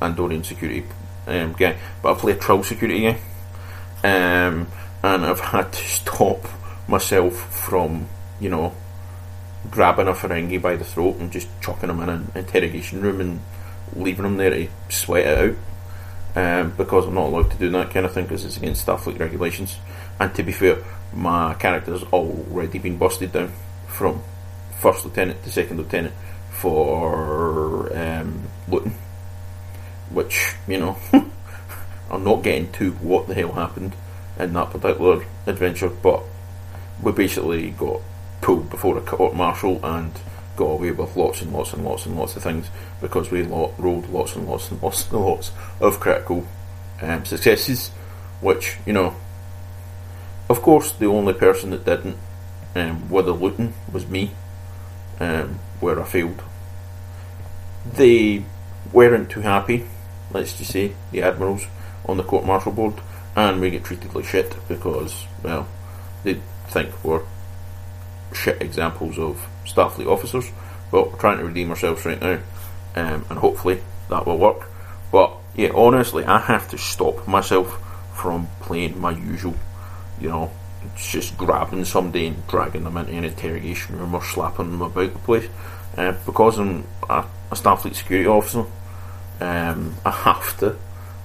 Andorian 0.00 0.44
security 0.44 0.84
um, 1.26 1.52
guy, 1.52 1.76
but 2.02 2.16
I 2.16 2.20
play 2.20 2.32
a 2.32 2.36
troll 2.36 2.62
security 2.62 3.02
guy, 3.02 3.18
um, 4.04 4.68
and 5.02 5.26
I've 5.26 5.40
had 5.40 5.72
to 5.72 5.84
stop 5.84 6.46
myself 6.88 7.34
from, 7.34 8.08
you 8.40 8.48
know, 8.48 8.74
grabbing 9.70 10.08
a 10.08 10.12
Ferengi 10.12 10.60
by 10.60 10.76
the 10.76 10.84
throat 10.84 11.16
and 11.16 11.32
just 11.32 11.48
chucking 11.60 11.90
him 11.90 12.00
in 12.00 12.08
an 12.08 12.32
interrogation 12.34 13.00
room 13.00 13.20
and 13.20 13.40
leaving 13.94 14.24
him 14.24 14.36
there 14.36 14.50
to 14.50 14.68
sweat 14.88 15.26
it 15.26 15.38
out. 15.38 15.56
Um, 16.36 16.74
because 16.76 17.06
I'm 17.06 17.14
not 17.14 17.28
allowed 17.28 17.50
to 17.50 17.56
do 17.56 17.70
that 17.70 17.90
kind 17.90 18.04
of 18.04 18.12
thing 18.12 18.24
because 18.24 18.44
it's 18.44 18.58
against 18.58 18.86
Starfleet 18.86 19.18
regulations. 19.18 19.78
And 20.20 20.34
to 20.34 20.42
be 20.42 20.52
fair, 20.52 20.84
my 21.14 21.54
character's 21.54 22.02
already 22.04 22.78
been 22.78 22.98
busted 22.98 23.32
down 23.32 23.52
from 23.86 24.22
first 24.78 25.06
lieutenant 25.06 25.42
to 25.44 25.50
second 25.50 25.78
lieutenant 25.78 26.14
for 26.50 27.90
um, 27.96 28.42
looting, 28.68 28.96
which 30.10 30.54
you 30.68 30.78
know 30.78 30.98
I'm 32.10 32.22
not 32.22 32.42
getting 32.42 32.70
to 32.72 32.92
what 32.92 33.28
the 33.28 33.34
hell 33.34 33.52
happened 33.52 33.94
in 34.38 34.52
that 34.52 34.70
particular 34.70 35.24
adventure, 35.46 35.88
but 35.88 36.22
we 37.02 37.12
basically 37.12 37.70
got 37.70 38.00
pulled 38.42 38.68
before 38.68 38.98
a 38.98 39.00
court 39.00 39.34
martial 39.34 39.80
and 39.84 40.12
got 40.56 40.64
away 40.64 40.90
with 40.90 41.16
lots 41.16 41.42
and 41.42 41.52
lots 41.52 41.72
and 41.72 41.84
lots 41.84 42.06
and 42.06 42.16
lots 42.16 42.36
of 42.36 42.42
things 42.42 42.70
because 43.00 43.30
we 43.30 43.42
rolled 43.42 44.08
lots 44.10 44.34
and 44.34 44.48
lots 44.48 44.70
and 44.70 44.82
lots 44.82 45.10
and 45.10 45.20
lots 45.20 45.52
of 45.80 46.00
critical 46.00 46.46
um, 47.02 47.24
successes, 47.24 47.88
which 48.40 48.78
you 48.86 48.92
know. 48.92 49.14
Of 50.48 50.62
course, 50.62 50.92
the 50.92 51.06
only 51.06 51.32
person 51.32 51.70
that 51.70 51.84
didn't 51.84 52.16
um, 52.76 53.08
with 53.10 53.26
the 53.26 53.32
looting 53.32 53.74
was 53.92 54.06
me, 54.06 54.30
um, 55.18 55.58
where 55.80 56.00
I 56.00 56.04
failed. 56.04 56.42
They 57.84 58.44
weren't 58.92 59.30
too 59.30 59.40
happy, 59.40 59.86
let's 60.30 60.56
just 60.56 60.72
say, 60.72 60.92
the 61.10 61.22
admirals 61.22 61.66
on 62.04 62.16
the 62.16 62.22
court 62.22 62.44
martial 62.44 62.72
board, 62.72 62.94
and 63.34 63.60
we 63.60 63.70
get 63.70 63.84
treated 63.84 64.14
like 64.14 64.24
shit 64.24 64.54
because, 64.68 65.26
well, 65.42 65.66
they 66.22 66.40
think 66.68 67.04
we're 67.04 67.22
shit 68.32 68.60
examples 68.60 69.18
of 69.18 69.46
Starfleet 69.64 70.06
officers. 70.06 70.50
But 70.90 71.12
we're 71.12 71.18
trying 71.18 71.38
to 71.38 71.44
redeem 71.44 71.70
ourselves 71.70 72.04
right 72.04 72.20
now, 72.20 72.38
um, 72.94 73.24
and 73.28 73.38
hopefully 73.38 73.80
that 74.08 74.26
will 74.26 74.38
work. 74.38 74.68
But 75.10 75.36
yeah, 75.54 75.70
honestly, 75.74 76.24
I 76.24 76.38
have 76.38 76.68
to 76.70 76.78
stop 76.78 77.26
myself 77.26 77.80
from 78.14 78.48
playing 78.60 79.00
my 79.00 79.10
usual, 79.10 79.54
you 80.20 80.28
know, 80.28 80.52
just 80.96 81.36
grabbing 81.36 81.84
somebody 81.84 82.28
and 82.28 82.46
dragging 82.46 82.84
them 82.84 82.96
into 82.96 83.12
an 83.12 83.24
interrogation 83.24 83.98
room 83.98 84.14
or 84.14 84.22
slapping 84.22 84.70
them 84.70 84.82
about 84.82 85.12
the 85.12 85.18
place. 85.20 85.48
Uh, 85.96 86.12
because 86.24 86.58
I'm 86.58 86.86
a, 87.08 87.24
a 87.50 87.54
Starfleet 87.54 87.94
security 87.94 88.28
officer, 88.28 88.64
um, 89.40 89.96
I 90.04 90.10
have 90.10 90.56
to 90.58 90.76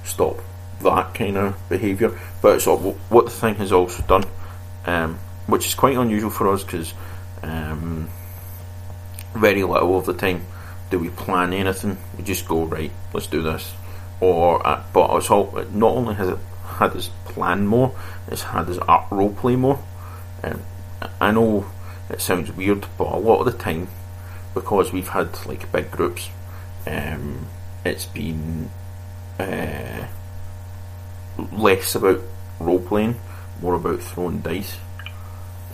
stop 0.04 0.40
that 0.82 1.14
kind 1.14 1.38
of 1.38 1.70
behaviour. 1.70 2.18
But 2.42 2.64
what 3.10 3.26
the 3.26 3.32
thing 3.32 3.56
has 3.56 3.72
also 3.72 4.04
done, 4.04 4.24
um, 4.86 5.20
which 5.52 5.68
is 5.68 5.76
quite 5.76 5.98
unusual 5.98 6.30
for 6.30 6.48
us 6.48 6.64
because 6.64 6.94
um, 7.44 8.10
very 9.36 9.64
little 9.64 9.98
of 9.98 10.06
the 10.06 10.14
time 10.14 10.46
do 10.90 11.00
we 11.00 11.10
plan 11.10 11.54
anything. 11.54 11.98
We 12.18 12.24
just 12.24 12.48
go 12.48 12.64
right, 12.66 12.92
let's 13.14 13.28
do 13.28 13.42
this. 13.42 13.74
Or, 14.20 14.66
uh, 14.66 14.84
but 14.94 15.16
it's 15.18 15.32
all. 15.32 15.52
Not 15.74 15.96
only 15.96 16.16
has 16.16 16.30
it 16.30 16.38
had 16.66 16.96
us 16.96 17.10
plan 17.26 17.66
more, 17.66 17.96
it's 18.28 18.44
had 18.44 18.70
us 18.70 18.78
role 19.10 19.34
play 19.34 19.56
more. 19.56 19.84
Um, 20.44 20.62
I 21.20 21.32
know 21.32 21.66
it 22.10 22.22
sounds 22.22 22.52
weird, 22.52 22.86
but 22.98 23.08
a 23.08 23.18
lot 23.18 23.40
of 23.40 23.46
the 23.46 23.58
time, 23.58 23.88
because 24.54 24.94
we've 24.94 25.08
had 25.08 25.46
like 25.48 25.72
big 25.72 25.92
groups, 25.92 26.30
um, 26.86 27.48
it's 27.84 28.06
been 28.06 28.70
uh, 29.40 30.06
less 31.52 31.96
about 31.96 32.22
role 32.60 32.80
playing, 32.80 33.20
more 33.62 33.76
about 33.76 34.02
throwing 34.02 34.42
dice. 34.42 34.78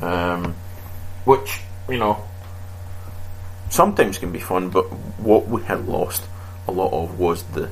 Um, 0.02 0.56
which 1.26 1.62
you 1.90 1.98
know 1.98 2.24
sometimes 3.70 4.18
can 4.18 4.32
be 4.32 4.40
fun, 4.40 4.70
but 4.70 4.84
what 5.20 5.48
we 5.48 5.62
had 5.64 5.88
lost 5.88 6.24
a 6.68 6.72
lot 6.72 6.92
of 6.94 7.20
was 7.20 7.44
the 7.44 7.70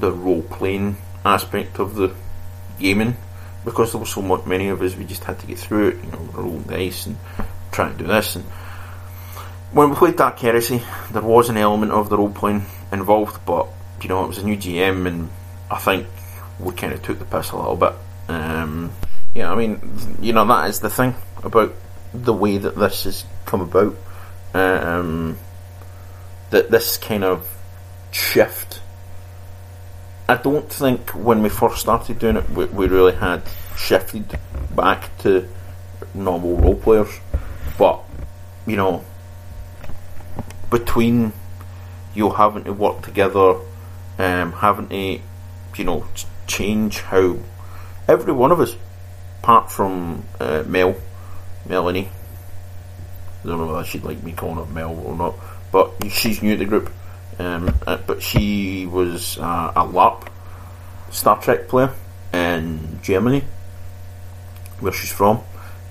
the 0.00 0.12
role 0.12 0.42
playing 0.42 0.96
aspect 1.24 1.78
of 1.78 1.94
the 1.94 2.14
gaming 2.78 3.16
because 3.64 3.92
there 3.92 4.00
were 4.00 4.06
so 4.06 4.22
much 4.22 4.44
many 4.46 4.68
of 4.68 4.82
us. 4.82 4.96
We 4.96 5.04
just 5.04 5.24
had 5.24 5.38
to 5.40 5.46
get 5.46 5.58
through 5.58 5.88
it, 5.88 6.04
you 6.04 6.10
know, 6.10 6.18
rolling 6.32 6.62
dice 6.62 7.06
and 7.06 7.16
trying 7.70 7.92
to 7.92 7.98
do 7.98 8.06
this. 8.08 8.36
And 8.36 8.44
when 9.72 9.90
we 9.90 9.96
played 9.96 10.16
Dark 10.16 10.38
Heresy, 10.38 10.82
there 11.12 11.22
was 11.22 11.48
an 11.48 11.56
element 11.56 11.92
of 11.92 12.08
the 12.08 12.18
role 12.18 12.30
playing 12.30 12.66
involved, 12.90 13.44
but 13.46 13.68
you 14.00 14.08
know, 14.08 14.24
it 14.24 14.28
was 14.28 14.38
a 14.38 14.44
new 14.44 14.56
GM, 14.56 15.06
and 15.06 15.30
I 15.70 15.78
think 15.78 16.06
we 16.58 16.72
kind 16.72 16.92
of 16.92 17.02
took 17.02 17.18
the 17.18 17.24
piss 17.24 17.52
a 17.52 17.56
little 17.56 17.76
bit. 17.76 17.92
Um, 18.28 18.92
yeah, 19.34 19.52
I 19.52 19.54
mean, 19.54 19.80
you 20.20 20.32
know, 20.32 20.44
that 20.46 20.68
is 20.68 20.80
the 20.80 20.90
thing 20.90 21.14
about 21.42 21.74
the 22.14 22.32
way 22.32 22.58
that 22.58 22.76
this 22.76 23.04
has 23.04 23.24
come 23.46 23.60
about. 23.60 23.96
Um, 24.54 25.38
that 26.52 26.70
this 26.70 26.98
kind 26.98 27.24
of 27.24 27.48
shift. 28.12 28.80
I 30.28 30.36
don't 30.36 30.70
think 30.70 31.10
when 31.10 31.42
we 31.42 31.48
first 31.48 31.78
started 31.78 32.18
doing 32.18 32.36
it, 32.36 32.48
we, 32.50 32.66
we 32.66 32.86
really 32.86 33.14
had 33.14 33.42
shifted 33.76 34.38
back 34.76 35.16
to 35.18 35.48
normal 36.14 36.56
role 36.58 36.76
players. 36.76 37.18
But, 37.78 38.00
you 38.66 38.76
know, 38.76 39.04
between 40.70 41.32
you 42.14 42.30
having 42.30 42.64
to 42.64 42.72
work 42.72 43.02
together, 43.02 43.56
um, 44.18 44.52
having 44.52 44.88
to, 44.90 45.20
you 45.76 45.84
know, 45.84 46.06
change 46.46 47.00
how 47.00 47.38
every 48.06 48.32
one 48.32 48.52
of 48.52 48.60
us, 48.60 48.76
apart 49.42 49.70
from 49.70 50.24
uh, 50.38 50.64
Mel, 50.66 50.94
Melanie, 51.66 52.08
I 53.44 53.48
don't 53.48 53.58
know 53.58 53.66
whether 53.66 53.84
she'd 53.84 54.04
like 54.04 54.22
me 54.22 54.32
calling 54.32 54.64
her 54.64 54.72
Mel 54.72 54.98
or 55.04 55.16
not, 55.16 55.34
but 55.70 55.92
she's 56.10 56.42
new 56.42 56.56
to 56.56 56.58
the 56.58 56.64
group. 56.64 56.92
Um, 57.38 57.74
uh, 57.86 57.96
but 58.06 58.22
she 58.22 58.86
was 58.86 59.38
uh, 59.38 59.72
a 59.74 59.84
LARP 59.84 60.28
Star 61.10 61.40
Trek 61.40 61.68
player 61.68 61.92
in 62.32 63.00
Germany, 63.02 63.44
where 64.80 64.92
she's 64.92 65.12
from, 65.12 65.40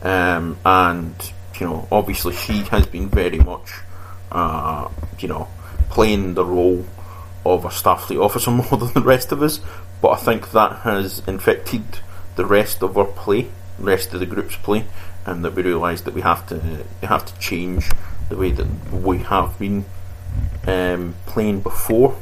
um, 0.04 0.58
and 0.64 1.34
you 1.60 1.68
know, 1.68 1.88
obviously 1.92 2.34
she 2.34 2.60
has 2.64 2.88
been 2.88 3.08
very 3.10 3.38
much, 3.38 3.72
uh, 4.32 4.90
you 5.20 5.28
know, 5.28 5.48
playing 5.90 6.34
the 6.34 6.44
role 6.44 6.86
of 7.46 7.66
a 7.66 7.70
Starfleet 7.70 8.20
officer 8.20 8.52
more 8.52 8.78
than 8.78 8.92
the 8.94 9.02
rest 9.02 9.32
of 9.32 9.42
us. 9.44 9.60
But 10.02 10.10
I 10.10 10.16
think 10.18 10.52
that 10.52 10.80
has 10.80 11.22
infected 11.28 11.84
the 12.36 12.46
rest 12.46 12.82
of 12.82 12.98
our 12.98 13.06
play, 13.06 13.50
rest 13.78 14.14
of 14.14 14.20
the 14.20 14.26
group's 14.26 14.56
play, 14.56 14.86
and 15.26 15.44
that 15.46 15.54
we 15.54 15.64
realise 15.64 16.02
that 16.02 16.14
we 16.14 16.22
have 16.22 16.48
to 16.48 16.86
have 17.04 17.26
to 17.26 17.40
change 17.40 17.90
the 18.30 18.38
way 18.38 18.52
that 18.52 18.68
we 18.92 19.20
have 19.20 19.58
been 19.60 19.86
um, 20.68 21.16
playing 21.26 21.62
before, 21.62 22.20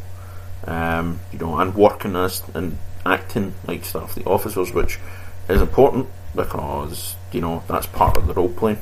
um, 0.66 1.20
you 1.32 1.40
know, 1.40 1.58
and 1.60 1.76
working 1.76 2.16
as 2.16 2.44
and 2.54 2.78
acting 3.06 3.54
like 3.68 3.84
Starfleet 3.84 4.26
officers, 4.28 4.74
which 4.74 5.00
is 5.48 5.62
important 5.62 6.08
because 6.36 7.16
you 7.32 7.42
know 7.42 7.64
that's 7.68 7.86
part 7.88 8.18
of 8.18 8.28
the 8.28 8.34
role 8.34 8.50
play. 8.50 8.78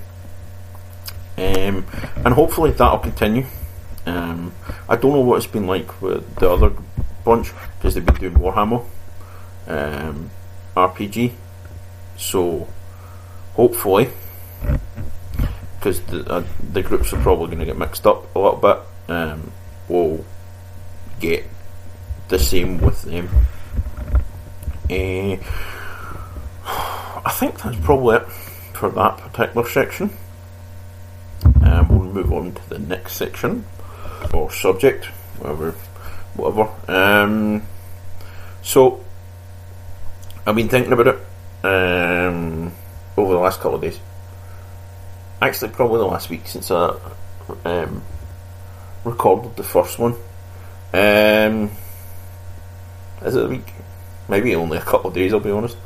Um, 1.37 1.85
and 2.25 2.33
hopefully 2.33 2.71
that'll 2.71 2.99
continue. 2.99 3.45
Um, 4.05 4.53
I 4.89 4.95
don't 4.95 5.11
know 5.11 5.21
what 5.21 5.37
it's 5.37 5.47
been 5.47 5.67
like 5.67 6.01
with 6.01 6.35
the 6.35 6.49
other 6.49 6.71
bunch 7.23 7.51
because 7.77 7.93
they've 7.93 8.05
been 8.05 8.15
doing 8.15 8.33
Warhammer 8.35 8.85
um, 9.67 10.31
RPG, 10.75 11.33
so 12.15 12.67
hopefully, 13.57 14.07
because 15.77 15.99
the 16.01 16.23
uh, 16.31 16.43
the 16.71 16.81
groups 16.81 17.11
are 17.11 17.21
probably 17.21 17.47
going 17.47 17.59
to 17.59 17.65
get 17.65 17.77
mixed 17.77 18.07
up 18.07 18.33
a 18.35 18.39
little 18.39 18.59
bit, 18.59 18.77
um, 19.09 19.51
we'll 19.89 20.23
get 21.19 21.43
the 22.29 22.39
same 22.39 22.77
with 22.77 23.01
them. 23.01 23.27
Uh, 24.89 25.35
I 27.25 27.31
think 27.31 27.59
that's 27.61 27.77
probably 27.81 28.17
it 28.17 28.27
for 28.73 28.89
that 28.91 29.17
particular 29.17 29.67
section. 29.67 30.11
Um, 31.63 31.89
we'll 31.89 32.13
move 32.13 32.31
on 32.31 32.53
to 32.53 32.69
the 32.69 32.79
next 32.79 33.13
section 33.13 33.65
or 34.33 34.51
subject, 34.51 35.05
whatever. 35.39 35.71
whatever. 36.35 36.69
Um, 36.87 37.63
so, 38.61 39.03
I've 40.45 40.55
been 40.55 40.69
thinking 40.69 40.93
about 40.93 41.07
it 41.07 41.19
um, 41.65 42.71
over 43.17 43.33
the 43.33 43.39
last 43.39 43.59
couple 43.59 43.75
of 43.75 43.81
days. 43.81 43.99
Actually, 45.41 45.71
probably 45.71 45.97
the 45.97 46.05
last 46.05 46.29
week 46.29 46.47
since 46.47 46.71
I 46.71 46.95
um, 47.65 48.01
recorded 49.03 49.55
the 49.55 49.63
first 49.63 49.99
one. 49.99 50.13
Um, 50.93 51.71
is 53.23 53.35
it 53.35 53.45
a 53.45 53.47
week? 53.47 53.73
Maybe 54.29 54.55
only 54.55 54.77
a 54.77 54.81
couple 54.81 55.09
of 55.09 55.15
days. 55.15 55.33
I'll 55.33 55.39
be 55.39 55.51
honest. 55.51 55.77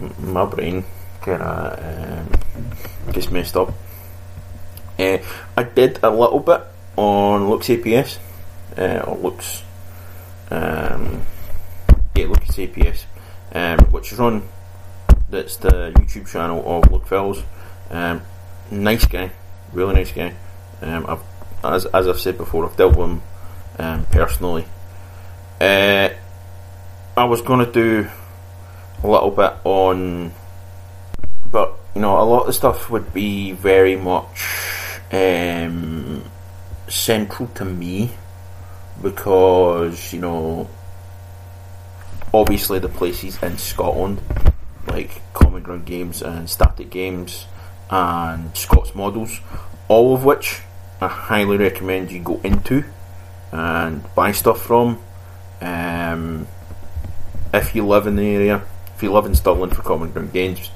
M- 0.00 0.32
my 0.32 0.44
brain 0.44 0.84
kind 1.20 1.42
of 1.42 2.28
um, 2.28 3.12
gets 3.12 3.30
messed 3.30 3.56
up. 3.56 3.72
Uh, 4.98 5.18
I 5.56 5.62
did 5.62 6.00
a 6.02 6.10
little 6.10 6.40
bit 6.40 6.62
on 6.96 7.48
Luke's 7.48 7.68
APS 7.68 8.18
uh, 8.78 9.04
or 9.06 9.16
Luke's. 9.16 9.62
Um, 10.50 11.22
yeah, 12.14 12.26
Luke's 12.26 12.56
APS, 12.56 13.04
um, 13.52 13.78
which 13.90 14.12
is 14.12 14.20
on. 14.20 14.48
That's 15.36 15.56
the 15.56 15.92
YouTube 15.92 16.26
channel 16.32 16.64
of 16.64 16.90
Luke 16.90 17.06
Fellows. 17.08 17.42
Um, 17.90 18.22
nice 18.70 19.04
guy, 19.04 19.32
really 19.74 19.92
nice 19.92 20.10
guy. 20.10 20.32
Um, 20.80 21.20
as 21.62 21.84
as 21.84 22.08
I've 22.08 22.18
said 22.18 22.38
before, 22.38 22.64
I've 22.64 22.74
dealt 22.74 22.96
with 22.96 23.10
him 23.10 23.22
um, 23.78 24.06
personally. 24.06 24.64
Uh, 25.60 26.08
I 27.18 27.24
was 27.24 27.42
going 27.42 27.66
to 27.66 27.70
do 27.70 28.08
a 29.04 29.06
little 29.06 29.30
bit 29.30 29.52
on, 29.64 30.32
but 31.52 31.74
you 31.94 32.00
know, 32.00 32.18
a 32.18 32.24
lot 32.24 32.40
of 32.40 32.46
the 32.46 32.52
stuff 32.54 32.88
would 32.88 33.12
be 33.12 33.52
very 33.52 33.94
much 33.94 34.40
um, 35.12 36.24
central 36.88 37.48
to 37.48 37.64
me 37.66 38.10
because 39.02 40.14
you 40.14 40.20
know, 40.20 40.70
obviously 42.32 42.78
the 42.78 42.88
places 42.88 43.36
in 43.42 43.58
Scotland, 43.58 44.22
like 44.86 45.20
Common 45.32 45.62
Ground 45.62 45.86
Games 45.86 46.22
and 46.22 46.48
Static 46.48 46.90
Games 46.90 47.46
and 47.90 48.56
Scots 48.56 48.94
Models, 48.94 49.40
all 49.88 50.14
of 50.14 50.24
which 50.24 50.60
I 51.00 51.08
highly 51.08 51.56
recommend 51.56 52.10
you 52.10 52.20
go 52.20 52.40
into 52.42 52.84
and 53.52 54.02
buy 54.14 54.32
stuff 54.32 54.62
from. 54.62 54.98
Um, 55.60 56.46
if 57.52 57.74
you 57.74 57.86
live 57.86 58.06
in 58.06 58.16
the 58.16 58.26
area, 58.26 58.62
if 58.94 59.02
you 59.02 59.12
live 59.12 59.26
in 59.26 59.34
Stirling 59.34 59.70
for 59.70 59.82
Common 59.82 60.12
Ground 60.12 60.32
Games, 60.32 60.70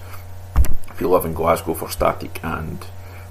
if 0.90 1.01
you 1.01 1.09
live 1.09 1.25
in 1.25 1.33
Glasgow 1.33 1.75
for 1.75 1.90
Static 1.90 2.40
and 2.42 2.85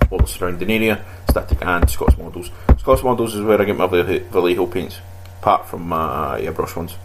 all 0.09 0.19
the 0.19 0.27
surrounding 0.27 0.71
area, 0.71 1.03
Static 1.29 1.59
and 1.61 1.89
Scots 1.89 2.17
Models. 2.17 2.49
Scots 2.79 3.03
Models 3.03 3.35
is 3.35 3.41
where 3.41 3.61
I 3.61 3.65
get 3.65 3.77
my 3.77 3.87
Vallejo 3.87 4.65
paints, 4.65 4.99
apart 5.39 5.67
from 5.67 5.87
my 5.87 6.41
airbrush 6.41 6.75
ones. 6.75 6.95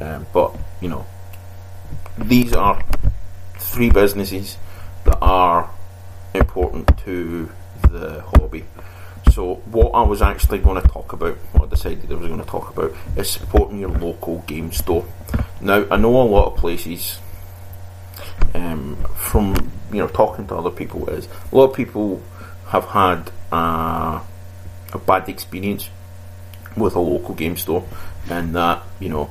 Um, 0.00 0.26
but, 0.32 0.56
you 0.80 0.88
know, 0.88 1.04
these 2.18 2.54
are 2.54 2.82
three 3.70 3.88
businesses 3.88 4.56
that 5.04 5.16
are 5.22 5.70
important 6.34 6.98
to 6.98 7.48
the 7.88 8.20
hobby. 8.22 8.64
So, 9.32 9.54
what 9.66 9.90
I 9.90 10.02
was 10.02 10.22
actually 10.22 10.58
going 10.58 10.82
to 10.82 10.88
talk 10.88 11.12
about, 11.12 11.36
what 11.52 11.66
I 11.66 11.70
decided 11.70 12.10
I 12.10 12.14
was 12.16 12.26
going 12.26 12.40
to 12.40 12.46
talk 12.46 12.70
about, 12.76 12.92
is 13.16 13.30
supporting 13.30 13.78
your 13.78 13.90
local 13.90 14.38
game 14.40 14.72
store. 14.72 15.04
Now, 15.60 15.86
I 15.88 15.96
know 15.96 16.20
a 16.20 16.24
lot 16.24 16.52
of 16.52 16.56
places, 16.58 17.20
um, 18.54 18.96
from 19.14 19.54
you 19.92 19.98
know 19.98 20.08
talking 20.08 20.48
to 20.48 20.56
other 20.56 20.70
people, 20.70 21.08
is 21.08 21.28
a 21.52 21.56
lot 21.56 21.70
of 21.70 21.76
people 21.76 22.20
have 22.68 22.86
had 22.86 23.30
a 23.52 24.22
bad 25.06 25.28
experience 25.28 25.90
with 26.76 26.96
a 26.96 27.00
local 27.00 27.36
game 27.36 27.56
store, 27.56 27.84
and 28.28 28.54
that 28.56 28.82
you 28.98 29.10
know 29.10 29.30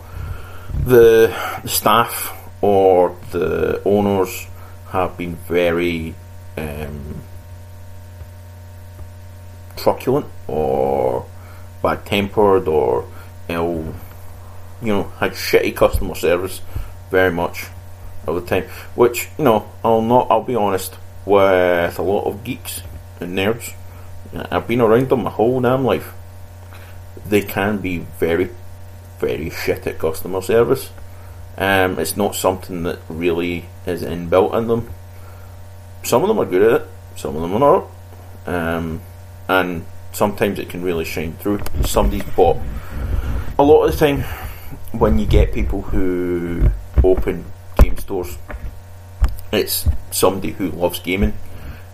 the, 0.86 1.36
the 1.62 1.70
staff 1.70 2.39
or 2.62 3.16
the 3.32 3.82
owners 3.86 4.48
have 4.90 5.18
been 5.18 5.36
very 5.36 6.16
um, 6.58 7.22
truculent 9.78 10.26
or 10.48 11.26
bad 11.82 12.06
tempered 12.06 12.68
or 12.68 13.06
ill, 13.48 13.94
you 14.82 14.88
know, 14.88 15.04
had 15.20 15.32
shitty 15.32 15.76
customer 15.76 16.16
service 16.16 16.62
very 17.10 17.32
much 17.32 17.68
all 18.28 18.36
the 18.36 18.46
time. 18.46 18.64
Which 18.96 19.30
you 19.38 19.44
know, 19.46 19.70
I'll 19.84 20.02
not. 20.02 20.28
I'll 20.30 20.44
be 20.44 20.56
honest 20.56 20.98
with 21.26 22.00
a 22.00 22.02
lot 22.02 22.26
of 22.26 22.44
geeks 22.44 22.82
and 23.20 23.38
nerds. 23.38 23.74
I've 24.34 24.68
been 24.68 24.82
around 24.82 25.10
them 25.10 25.24
my 25.24 25.30
whole 25.30 25.62
damn 25.62 25.86
life. 25.86 26.14
They 27.26 27.42
can 27.42 27.78
be 27.78 28.00
very, 28.20 28.50
very 29.20 29.50
shit 29.50 29.88
at 29.88 30.00
customer 30.00 30.42
service. 30.42 30.90
Um, 31.60 32.00
it's 32.00 32.18
not 32.18 32.34
something 32.36 32.84
that 32.84 33.00
really 33.10 33.66
is 33.86 34.02
inbuilt 34.02 34.58
in 34.58 34.68
them. 34.68 34.90
Some 36.04 36.24
of 36.24 36.30
them 36.30 36.40
are 36.40 36.46
good 36.46 36.62
at 36.64 36.82
it. 36.82 36.88
Some 37.16 37.36
of 37.36 37.42
them 37.42 37.54
are 37.54 37.60
not. 37.60 37.88
Um, 38.48 39.02
and 39.48 39.86
sometimes 40.14 40.58
it 40.58 40.70
can 40.70 40.82
really 40.82 41.06
shine 41.06 41.34
through. 41.34 41.60
Somebody's 41.84 42.24
bought 42.36 42.58
a 43.60 43.64
lot 43.64 43.84
of 43.84 43.92
the 43.92 43.98
time 43.98 44.24
when 44.92 45.20
you 45.20 45.26
get 45.26 45.54
people 45.54 45.82
who 45.82 46.70
open 47.04 47.46
game 47.82 47.98
stores, 47.98 48.38
it's 49.52 49.88
somebody 50.12 50.52
who 50.52 50.70
loves 50.70 51.00
gaming, 51.00 51.34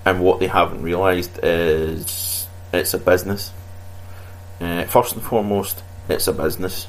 and 0.06 0.21
what 0.21 0.39
they 0.39 0.47
haven't 0.47 0.82
realised 0.82 1.39
is 1.43 2.47
it's 2.71 2.93
a 2.93 2.99
business. 2.99 3.51
Uh, 4.62 4.86
first 4.86 5.13
and 5.13 5.23
foremost, 5.23 5.84
it's 6.08 6.28
a 6.28 6.34
business. 6.34 6.88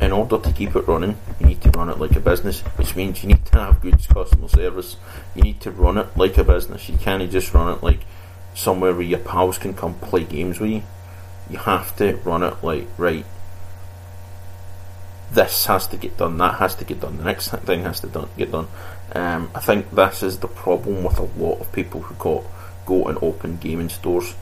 In 0.00 0.12
order 0.12 0.38
to 0.38 0.52
keep 0.52 0.76
it 0.76 0.86
running, 0.86 1.16
you 1.40 1.46
need 1.46 1.60
to 1.62 1.70
run 1.70 1.88
it 1.88 1.98
like 1.98 2.16
a 2.16 2.20
business, 2.20 2.60
which 2.76 2.94
means 2.96 3.22
you 3.22 3.28
need 3.28 3.44
to 3.46 3.58
have 3.58 3.80
good 3.80 3.98
customer 4.08 4.48
service. 4.48 4.96
You 5.34 5.42
need 5.42 5.60
to 5.62 5.70
run 5.70 5.98
it 5.98 6.16
like 6.16 6.38
a 6.38 6.44
business. 6.44 6.88
You 6.88 6.96
can't 6.98 7.28
just 7.30 7.52
run 7.52 7.76
it 7.76 7.82
like 7.82 8.00
somewhere 8.54 8.92
where 8.92 9.02
your 9.02 9.18
pals 9.18 9.58
can 9.58 9.74
come 9.74 9.94
play 9.94 10.24
games 10.24 10.60
with 10.60 10.70
you. 10.70 10.82
You 11.50 11.58
have 11.58 11.96
to 11.96 12.16
run 12.24 12.42
it 12.42 12.62
like, 12.62 12.86
right, 12.98 13.24
this 15.32 15.66
has 15.66 15.86
to 15.88 15.96
get 15.96 16.16
done, 16.16 16.38
that 16.38 16.54
has 16.54 16.74
to 16.76 16.84
get 16.84 17.00
done, 17.00 17.18
the 17.18 17.24
next 17.24 17.48
thing 17.50 17.82
has 17.82 18.00
to 18.00 18.06
done, 18.06 18.28
get 18.36 18.50
done. 18.50 18.68
Um, 19.12 19.50
I 19.54 19.60
think 19.60 19.90
this 19.90 20.22
is 20.22 20.38
the 20.38 20.48
problem 20.48 21.04
with 21.04 21.18
a 21.18 21.22
lot 21.22 21.60
of 21.60 21.72
people 21.72 22.02
who 22.02 22.14
go, 22.14 22.46
go 22.86 23.06
and 23.06 23.18
open 23.22 23.58
gaming 23.58 23.88
stores, 23.88 24.34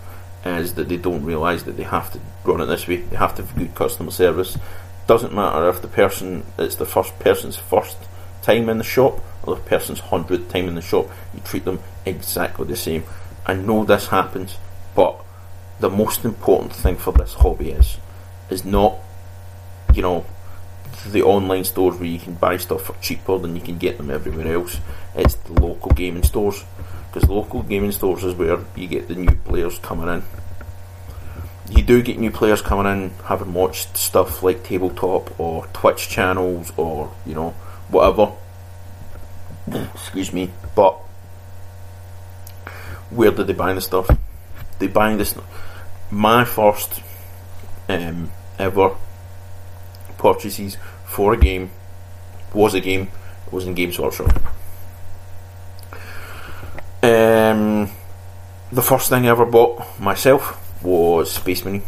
is 0.44 0.74
that 0.74 0.88
they 0.88 0.96
don't 0.96 1.24
realise 1.24 1.64
that 1.64 1.76
they 1.76 1.82
have 1.82 2.12
to 2.12 2.20
run 2.44 2.60
it 2.60 2.66
this 2.66 2.86
way, 2.86 2.96
they 2.96 3.16
have 3.16 3.34
to 3.36 3.44
have 3.44 3.56
good 3.56 3.74
customer 3.74 4.10
service. 4.10 4.56
Doesn't 5.06 5.34
matter 5.34 5.68
if 5.68 5.82
the 5.82 5.88
person, 5.88 6.44
it's 6.58 6.76
the 6.76 6.86
first 6.86 7.18
person's 7.18 7.56
first 7.56 7.96
time 8.42 8.68
in 8.68 8.78
the 8.78 8.84
shop 8.84 9.20
or 9.44 9.54
the 9.54 9.60
person's 9.62 10.00
hundredth 10.00 10.50
time 10.50 10.66
in 10.66 10.74
the 10.74 10.82
shop, 10.82 11.08
you 11.32 11.40
treat 11.40 11.64
them 11.64 11.80
exactly 12.04 12.66
the 12.66 12.76
same. 12.76 13.04
I 13.46 13.54
know 13.54 13.84
this 13.84 14.08
happens, 14.08 14.56
but 14.94 15.16
the 15.78 15.90
most 15.90 16.24
important 16.24 16.72
thing 16.72 16.96
for 16.96 17.12
this 17.12 17.34
hobby 17.34 17.70
is 17.70 17.98
is 18.50 18.64
not, 18.64 18.96
you 19.92 20.02
know, 20.02 20.24
the 21.06 21.22
online 21.22 21.64
stores 21.64 21.96
where 21.96 22.08
you 22.08 22.18
can 22.18 22.34
buy 22.34 22.56
stuff 22.56 22.82
for 22.82 22.94
cheaper 23.00 23.38
than 23.38 23.54
you 23.54 23.62
can 23.62 23.78
get 23.78 23.98
them 23.98 24.10
everywhere 24.10 24.54
else. 24.54 24.78
It's 25.14 25.34
the 25.34 25.52
local 25.60 25.92
gaming 25.92 26.22
stores 26.22 26.64
because 27.12 27.28
local 27.28 27.62
gaming 27.62 27.92
stores 27.92 28.24
is 28.24 28.34
where 28.34 28.58
you 28.74 28.88
get 28.88 29.08
the 29.08 29.14
new 29.14 29.34
players 29.44 29.78
coming 29.78 30.08
in. 30.08 30.22
You 31.68 31.82
do 31.82 32.00
get 32.02 32.18
new 32.18 32.30
players 32.30 32.62
coming 32.62 32.86
in 32.86 33.10
having 33.24 33.52
watched 33.52 33.96
stuff 33.96 34.42
like 34.42 34.62
tabletop 34.62 35.38
or 35.40 35.66
Twitch 35.68 36.08
channels 36.08 36.72
or 36.76 37.12
you 37.24 37.34
know 37.34 37.50
whatever. 37.88 38.32
Excuse 39.94 40.32
me, 40.32 40.50
but 40.76 40.92
where 43.10 43.32
did 43.32 43.48
they 43.48 43.52
buy 43.52 43.72
the 43.72 43.80
stuff? 43.80 44.08
They 44.78 44.86
buy 44.86 45.16
this. 45.16 45.34
My 46.10 46.44
first 46.44 47.02
um, 47.88 48.30
ever 48.58 48.96
purchases 50.18 50.76
for 51.04 51.32
a 51.34 51.36
game 51.36 51.70
was 52.54 52.74
a 52.74 52.80
game 52.80 53.10
It 53.46 53.52
was 53.52 53.66
in 53.66 53.74
Games 53.74 53.98
Workshop. 53.98 54.34
Um, 57.02 57.90
the 58.72 58.82
first 58.82 59.08
thing 59.08 59.26
I 59.26 59.30
ever 59.30 59.46
bought 59.46 60.00
myself 60.00 60.62
was 60.82 61.32
Space 61.32 61.64
Marine. 61.64 61.82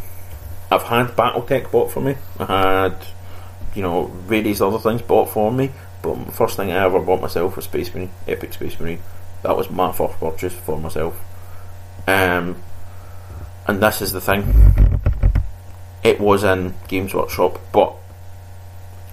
I've 0.71 0.83
had 0.83 1.07
BattleTech 1.07 1.71
bought 1.71 1.91
for 1.91 2.01
me. 2.01 2.15
I 2.39 2.45
had, 2.45 2.95
you 3.73 3.81
know, 3.81 4.05
various 4.05 4.61
other 4.61 4.79
things 4.79 5.01
bought 5.01 5.29
for 5.29 5.51
me. 5.51 5.71
But 6.01 6.25
the 6.25 6.31
first 6.31 6.55
thing 6.55 6.71
I 6.71 6.85
ever 6.85 6.99
bought 6.99 7.21
myself 7.21 7.55
was 7.55 7.65
Space 7.65 7.93
Marine, 7.93 8.11
Epic 8.27 8.53
Space 8.53 8.79
Marine. 8.79 8.99
That 9.43 9.57
was 9.57 9.69
my 9.69 9.91
first 9.91 10.19
purchase 10.19 10.53
for 10.53 10.79
myself. 10.79 11.19
Um, 12.07 12.61
and 13.67 13.81
this 13.81 14.01
is 14.01 14.11
the 14.11 14.21
thing. 14.21 14.43
It 16.03 16.19
was 16.19 16.43
in 16.43 16.73
Games 16.87 17.13
Workshop, 17.13 17.59
but 17.71 17.95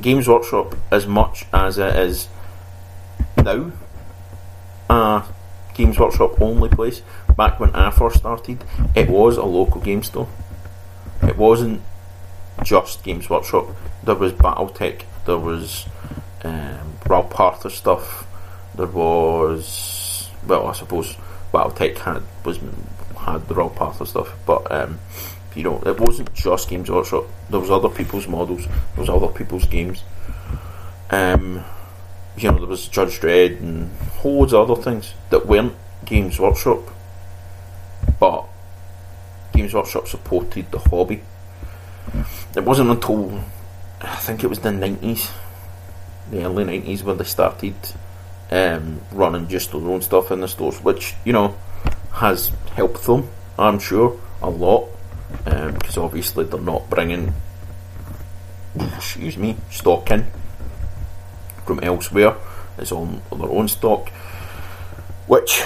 Games 0.01 0.29
Workshop, 0.29 0.77
as 0.91 1.07
much 1.07 1.47
as 1.53 1.79
it 1.79 1.97
is 1.97 2.29
now, 3.37 3.73
a 4.89 5.25
Games 5.75 5.99
Workshop 5.99 6.41
only 6.41 6.69
place, 6.69 7.03
back 7.37 7.61
when 7.61 7.75
I 7.75 7.91
first 7.91 8.19
started, 8.19 8.63
it 8.95 9.09
was 9.09 9.37
a 9.37 9.45
local 9.45 9.81
game 9.81 10.03
store. 10.03 10.29
It 11.23 11.37
wasn't 11.37 11.83
just 12.63 13.03
Games 13.05 13.29
Workshop. 13.29 13.69
There 14.05 14.15
was 14.15 14.33
BattleTech, 14.33 15.03
there 15.27 15.39
was 15.39 15.87
um, 16.45 16.95
Ralph 17.07 17.31
Partha 17.31 17.71
stuff, 17.71 18.27
there 18.77 18.87
was, 18.87 20.29
well, 20.47 20.67
I 20.67 20.73
suppose 20.73 21.17
BattleTech 21.53 21.99
had 21.99 22.23
was 22.45 22.59
had 23.19 23.49
the 23.49 23.55
Ralph 23.55 23.75
Partha 23.75 24.07
stuff, 24.07 24.33
but 24.47 24.71
um, 24.71 24.99
you 25.55 25.63
know, 25.63 25.83
it 25.87 25.99
wasn't 25.99 26.33
just 26.35 26.69
Games 26.69 26.91
Workshop. 26.91 27.25
There 27.49 27.59
was 27.59 27.71
other 27.71 27.89
people's 27.89 28.29
models. 28.29 28.67
There 28.67 28.99
was 28.99 29.09
other 29.09 29.29
people's 29.29 29.67
games. 29.67 30.03
Um, 31.11 31.65
you 32.37 32.51
know, 32.51 32.59
there 32.59 32.69
was 32.69 32.89
Judge 32.89 33.21
Dredd 33.21 33.61
and 33.61 33.91
loads 34.23 34.53
of 34.53 34.71
other 34.71 34.83
things 34.83 35.15
that 35.31 35.47
weren't 35.47 35.75
Games 36.05 36.39
Workshop, 36.39 36.81
Games 39.67 39.75
Workshop 39.75 40.07
supported 40.07 40.71
the 40.71 40.79
hobby. 40.79 41.21
It 42.55 42.63
wasn't 42.63 42.91
until 42.91 43.43
I 44.01 44.15
think 44.15 44.45
it 44.45 44.47
was 44.47 44.61
the 44.61 44.71
nineties, 44.71 45.29
the 46.31 46.45
early 46.45 46.63
nineties, 46.63 47.03
when 47.03 47.17
they 47.17 47.25
started 47.25 47.75
um, 48.53 49.01
running 49.11 49.49
just 49.49 49.73
their 49.73 49.81
own 49.81 50.03
stuff 50.03 50.31
in 50.31 50.41
the 50.41 50.47
stores, 50.47 50.81
which 50.85 51.15
you 51.25 51.33
know 51.33 51.57
has 52.13 52.53
helped 52.77 53.05
them, 53.07 53.29
I'm 53.59 53.81
sure, 53.81 54.21
a 54.41 54.49
lot 54.49 54.89
because 55.45 55.97
um, 55.97 56.05
obviously 56.05 56.45
they're 56.45 56.61
not 56.61 56.89
bringing, 56.89 57.35
excuse 58.95 59.37
me, 59.37 59.57
stock 59.73 60.09
in 60.13 60.27
from 61.65 61.81
elsewhere. 61.83 62.37
It's 62.79 62.93
on 62.93 63.21
their 63.33 63.51
own 63.51 63.67
stock, 63.67 64.11
which, 65.27 65.61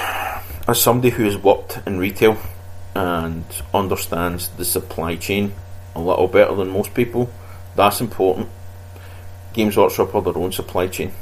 as 0.66 0.80
somebody 0.80 1.10
who 1.10 1.24
has 1.24 1.36
worked 1.36 1.80
in 1.86 1.98
retail 1.98 2.38
and 2.94 3.44
understands 3.72 4.48
the 4.50 4.64
supply 4.64 5.16
chain 5.16 5.52
a 5.94 6.00
little 6.00 6.28
better 6.28 6.54
than 6.54 6.70
most 6.70 6.94
people, 6.94 7.30
that's 7.76 8.00
important. 8.00 8.48
Games 9.52 9.76
Workshop 9.76 10.14
are 10.14 10.22
their 10.22 10.36
own 10.38 10.52
supply 10.52 10.86
chain. 10.86 11.12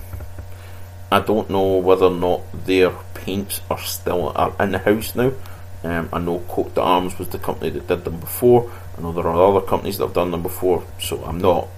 I 1.11 1.20
don't 1.20 1.48
know 1.48 1.76
whether 1.76 2.07
or 2.07 2.11
not 2.11 2.66
their 2.66 2.90
paints 3.14 3.62
are 3.70 3.78
still 3.78 4.33
are 4.37 4.54
in 4.61 4.72
the 4.72 4.78
house 4.78 5.14
now. 5.14 5.33
Um, 5.83 6.09
I 6.12 6.18
know 6.18 6.40
Coat 6.40 6.74
d'Arms 6.74 7.18
was 7.18 7.28
the 7.28 7.38
company 7.38 7.70
that 7.70 7.87
did 7.87 8.04
them 8.04 8.20
before. 8.20 8.70
I 8.96 9.00
know 9.00 9.12
there 9.12 9.26
are 9.26 9.57
other 9.57 9.66
companies 9.66 9.98
that 9.98 10.07
have 10.07 10.14
done 10.14 10.33
them 10.33 10.42
before, 10.42 10.85
so 11.00 11.24
I'm 11.24 11.38
not 11.38 11.68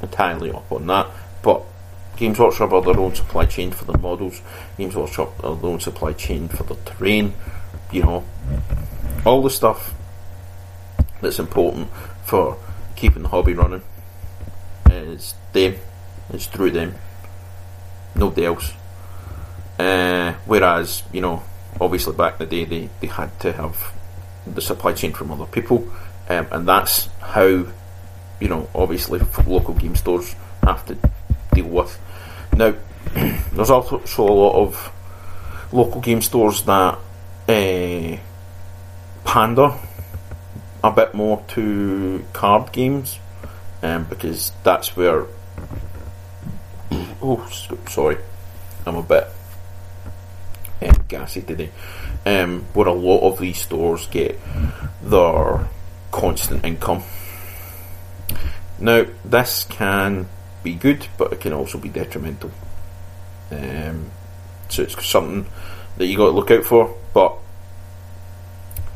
entirely 0.00 0.50
up 0.50 0.70
on 0.70 0.86
that. 0.86 1.08
But 1.42 1.62
Games 2.16 2.38
Workshop 2.38 2.72
are 2.72 2.80
their 2.80 2.98
own 2.98 3.14
supply 3.14 3.44
chain 3.44 3.72
for 3.72 3.84
the 3.84 3.98
models. 3.98 4.40
Games 4.78 4.94
Workshop 4.94 5.44
are 5.44 5.56
their 5.56 5.70
own 5.70 5.80
supply 5.80 6.12
chain 6.12 6.48
for 6.48 6.62
the 6.62 6.76
terrain. 6.86 7.34
You 7.92 8.02
know, 8.02 8.24
all 9.24 9.42
the 9.42 9.50
stuff 9.50 9.94
that's 11.20 11.38
important 11.38 11.88
for 12.24 12.58
keeping 12.96 13.22
the 13.22 13.28
hobby 13.28 13.54
running 13.54 13.82
is 14.90 15.34
them. 15.52 15.74
It's 16.32 16.46
through 16.46 16.72
them. 16.72 16.94
Nobody 18.14 18.46
else. 18.46 18.72
Uh, 19.78 20.34
whereas, 20.46 21.02
you 21.12 21.20
know, 21.20 21.42
obviously 21.80 22.14
back 22.14 22.40
in 22.40 22.48
the 22.48 22.56
day 22.56 22.64
they, 22.64 22.90
they 23.00 23.06
had 23.08 23.38
to 23.40 23.52
have 23.52 23.92
the 24.46 24.60
supply 24.60 24.92
chain 24.92 25.12
from 25.12 25.30
other 25.32 25.46
people, 25.46 25.88
um, 26.28 26.46
and 26.50 26.68
that's 26.68 27.06
how 27.20 27.46
you 28.40 28.48
know 28.48 28.68
obviously 28.74 29.20
local 29.46 29.74
game 29.74 29.96
stores 29.96 30.34
have 30.62 30.84
to 30.86 30.96
deal 31.54 31.66
with. 31.66 31.98
Now, 32.56 32.74
there's 33.52 33.70
also 33.70 33.98
a 33.98 34.22
lot 34.22 34.62
of 34.62 34.92
local 35.72 36.00
game 36.00 36.22
stores 36.22 36.62
that 36.62 36.98
uh, 37.48 38.16
pander 39.24 39.72
a 40.82 40.90
bit 40.90 41.14
more 41.14 41.42
to 41.48 42.24
card 42.32 42.72
games, 42.72 43.18
um, 43.82 44.04
because 44.04 44.52
that's 44.62 44.96
where. 44.96 45.26
Oh, 47.22 47.46
sorry, 47.88 48.18
I'm 48.84 48.96
a 48.96 49.02
bit 49.02 49.26
um, 50.82 51.04
gassy 51.08 51.42
today, 51.42 51.70
um, 52.26 52.66
where 52.74 52.88
a 52.88 52.92
lot 52.92 53.20
of 53.20 53.38
these 53.38 53.58
stores 53.58 54.06
get 54.08 54.38
their 55.02 55.68
constant 56.12 56.64
income. 56.64 57.02
Now, 58.78 59.06
this 59.24 59.64
can 59.64 60.28
be 60.62 60.74
good, 60.74 61.06
but 61.16 61.32
it 61.32 61.40
can 61.40 61.52
also 61.52 61.78
be 61.78 61.88
detrimental. 61.88 62.50
Um, 63.50 64.10
so 64.68 64.82
it's 64.82 65.06
something 65.06 65.46
that 65.96 66.06
you 66.06 66.16
got 66.16 66.26
to 66.26 66.30
look 66.32 66.50
out 66.50 66.64
for. 66.64 66.94
But 67.12 67.36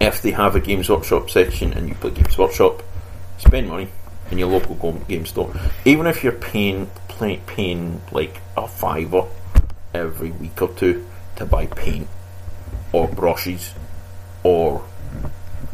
if 0.00 0.22
they 0.22 0.30
have 0.30 0.54
a 0.54 0.60
Games 0.60 0.88
Workshop 0.88 1.30
section 1.30 1.72
and 1.72 1.88
you 1.88 1.94
play 1.94 2.10
Games 2.10 2.36
Workshop, 2.38 2.82
spend 3.38 3.68
money 3.68 3.88
in 4.30 4.38
your 4.38 4.48
local 4.48 4.92
game 5.08 5.26
store. 5.26 5.52
Even 5.84 6.06
if 6.06 6.22
you're 6.22 6.32
paying 6.32 6.90
pay, 7.08 7.38
paying 7.46 8.00
like 8.12 8.40
a 8.56 8.68
fiver 8.68 9.24
every 9.92 10.30
week 10.30 10.60
or 10.62 10.68
two, 10.68 11.06
to 11.36 11.46
buy 11.46 11.66
paint 11.66 12.06
or 12.92 13.08
brushes 13.08 13.72
or 14.42 14.84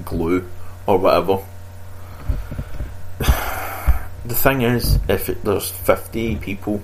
glue 0.04 0.48
or 0.86 0.98
whatever. 0.98 1.38
The 4.26 4.34
thing 4.34 4.62
is, 4.62 4.98
if 5.06 5.28
it, 5.28 5.44
there's 5.44 5.70
50 5.70 6.36
people 6.36 6.82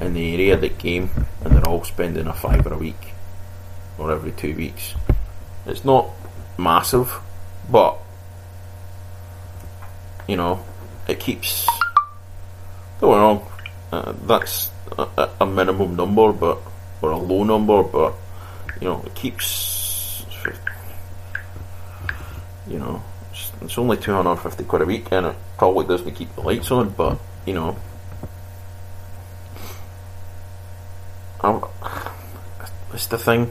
in 0.00 0.14
the 0.14 0.32
area 0.32 0.56
that 0.56 0.78
game 0.78 1.10
and 1.44 1.54
they're 1.54 1.68
all 1.68 1.84
spending 1.84 2.26
a 2.26 2.32
fiver 2.32 2.72
a 2.72 2.78
week 2.78 3.12
or 3.98 4.10
every 4.10 4.32
two 4.32 4.56
weeks, 4.56 4.94
it's 5.66 5.84
not 5.84 6.08
massive, 6.58 7.12
but 7.70 7.96
you 10.26 10.36
know, 10.36 10.62
it 11.06 11.18
keeps. 11.20 11.66
Don't 13.00 13.16
wrong, 13.16 13.46
uh, 13.92 14.12
that's 14.26 14.70
a, 14.98 15.30
a 15.40 15.46
minimum 15.46 15.96
number, 15.96 16.32
but 16.32 16.58
or 17.00 17.12
a 17.12 17.16
low 17.16 17.44
number, 17.44 17.82
but 17.82 18.14
you 18.80 18.88
know 18.88 19.02
it 19.06 19.14
keeps. 19.14 20.24
You 22.66 22.78
know, 22.78 23.02
it's, 23.30 23.52
it's 23.62 23.78
only 23.78 23.96
two 23.96 24.12
hundred 24.12 24.36
fifty 24.36 24.64
quid 24.64 24.82
a 24.82 24.84
week, 24.84 25.06
and 25.10 25.26
it 25.26 25.36
probably 25.56 25.86
doesn't 25.86 26.14
keep 26.14 26.34
the 26.34 26.42
lights 26.42 26.70
on, 26.70 26.90
but 26.90 27.18
you 27.46 27.54
know. 27.54 27.76
I, 31.40 31.60
it's 32.92 33.06
the 33.06 33.16
thing 33.16 33.50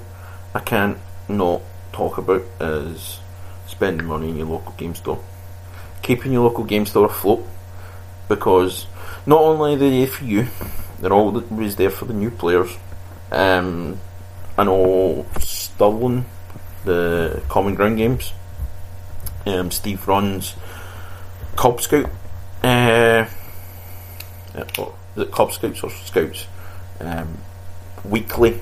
I 0.53 0.59
can't 0.59 0.97
not 1.29 1.61
talk 1.97 2.17
about 2.17 2.43
is 2.61 3.19
spending 3.67 4.07
money 4.07 4.29
in 4.29 4.37
your 4.37 4.47
local 4.47 4.73
game 4.73 4.95
store. 4.95 5.21
Keeping 6.01 6.31
your 6.31 6.43
local 6.43 6.63
game 6.63 6.85
store 6.85 7.07
afloat 7.07 7.45
because 8.29 8.85
not 9.25 9.41
only 9.41 9.73
are 9.73 9.77
they 9.77 9.89
there 9.89 10.07
for 10.07 10.25
you, 10.25 10.47
they're 10.99 11.13
always 11.13 11.75
there 11.75 11.89
for 11.89 12.05
the 12.05 12.13
new 12.13 12.31
players 12.31 12.75
um, 13.31 13.99
I 14.57 14.63
know 14.63 15.25
Stirling, 15.39 16.25
the 16.85 17.41
Common 17.49 17.75
Ground 17.75 17.97
games. 17.97 18.33
Um, 19.45 19.71
Steve 19.71 20.07
runs 20.07 20.55
Cub 21.55 21.81
Scout. 21.81 22.09
Uh, 22.63 23.25
is 24.55 25.23
it 25.23 25.31
Cub 25.31 25.51
Scouts 25.51 25.83
or 25.83 25.89
Scouts? 25.89 26.47
Um, 26.99 27.37
weekly 28.03 28.59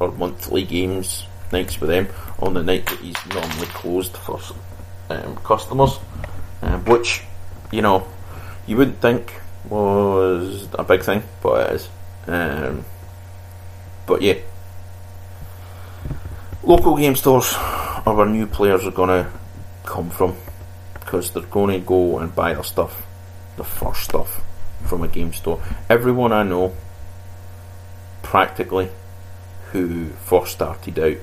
or 0.00 0.12
monthly 0.12 0.64
games 0.64 1.26
nights 1.52 1.80
with 1.80 1.90
them 1.90 2.08
on 2.38 2.54
the 2.54 2.62
night 2.62 2.86
that 2.86 2.98
he's 2.98 3.26
normally 3.26 3.66
closed 3.68 4.16
for 4.16 4.40
um, 5.10 5.36
customers, 5.36 5.98
um, 6.62 6.84
which 6.84 7.22
you 7.72 7.82
know 7.82 8.06
you 8.66 8.76
wouldn't 8.76 9.00
think 9.00 9.40
was 9.68 10.68
a 10.74 10.84
big 10.84 11.02
thing, 11.02 11.22
but 11.42 11.70
it 11.70 11.74
is. 11.74 11.88
Um, 12.26 12.84
but 14.06 14.22
yeah, 14.22 14.38
local 16.62 16.96
game 16.96 17.16
stores 17.16 17.54
are 17.56 18.14
where 18.14 18.26
new 18.26 18.46
players 18.46 18.86
are 18.86 18.90
going 18.90 19.24
to 19.24 19.30
come 19.84 20.10
from 20.10 20.36
because 20.94 21.30
they're 21.30 21.42
going 21.42 21.80
to 21.80 21.86
go 21.86 22.18
and 22.18 22.34
buy 22.34 22.54
their 22.54 22.64
stuff, 22.64 23.06
the 23.56 23.64
first 23.64 24.02
stuff 24.04 24.42
from 24.86 25.02
a 25.02 25.08
game 25.08 25.32
store. 25.32 25.62
Everyone 25.88 26.32
I 26.32 26.42
know, 26.42 26.74
practically, 28.22 28.90
who 29.72 30.10
first 30.10 30.52
started 30.52 30.98
out 30.98 31.16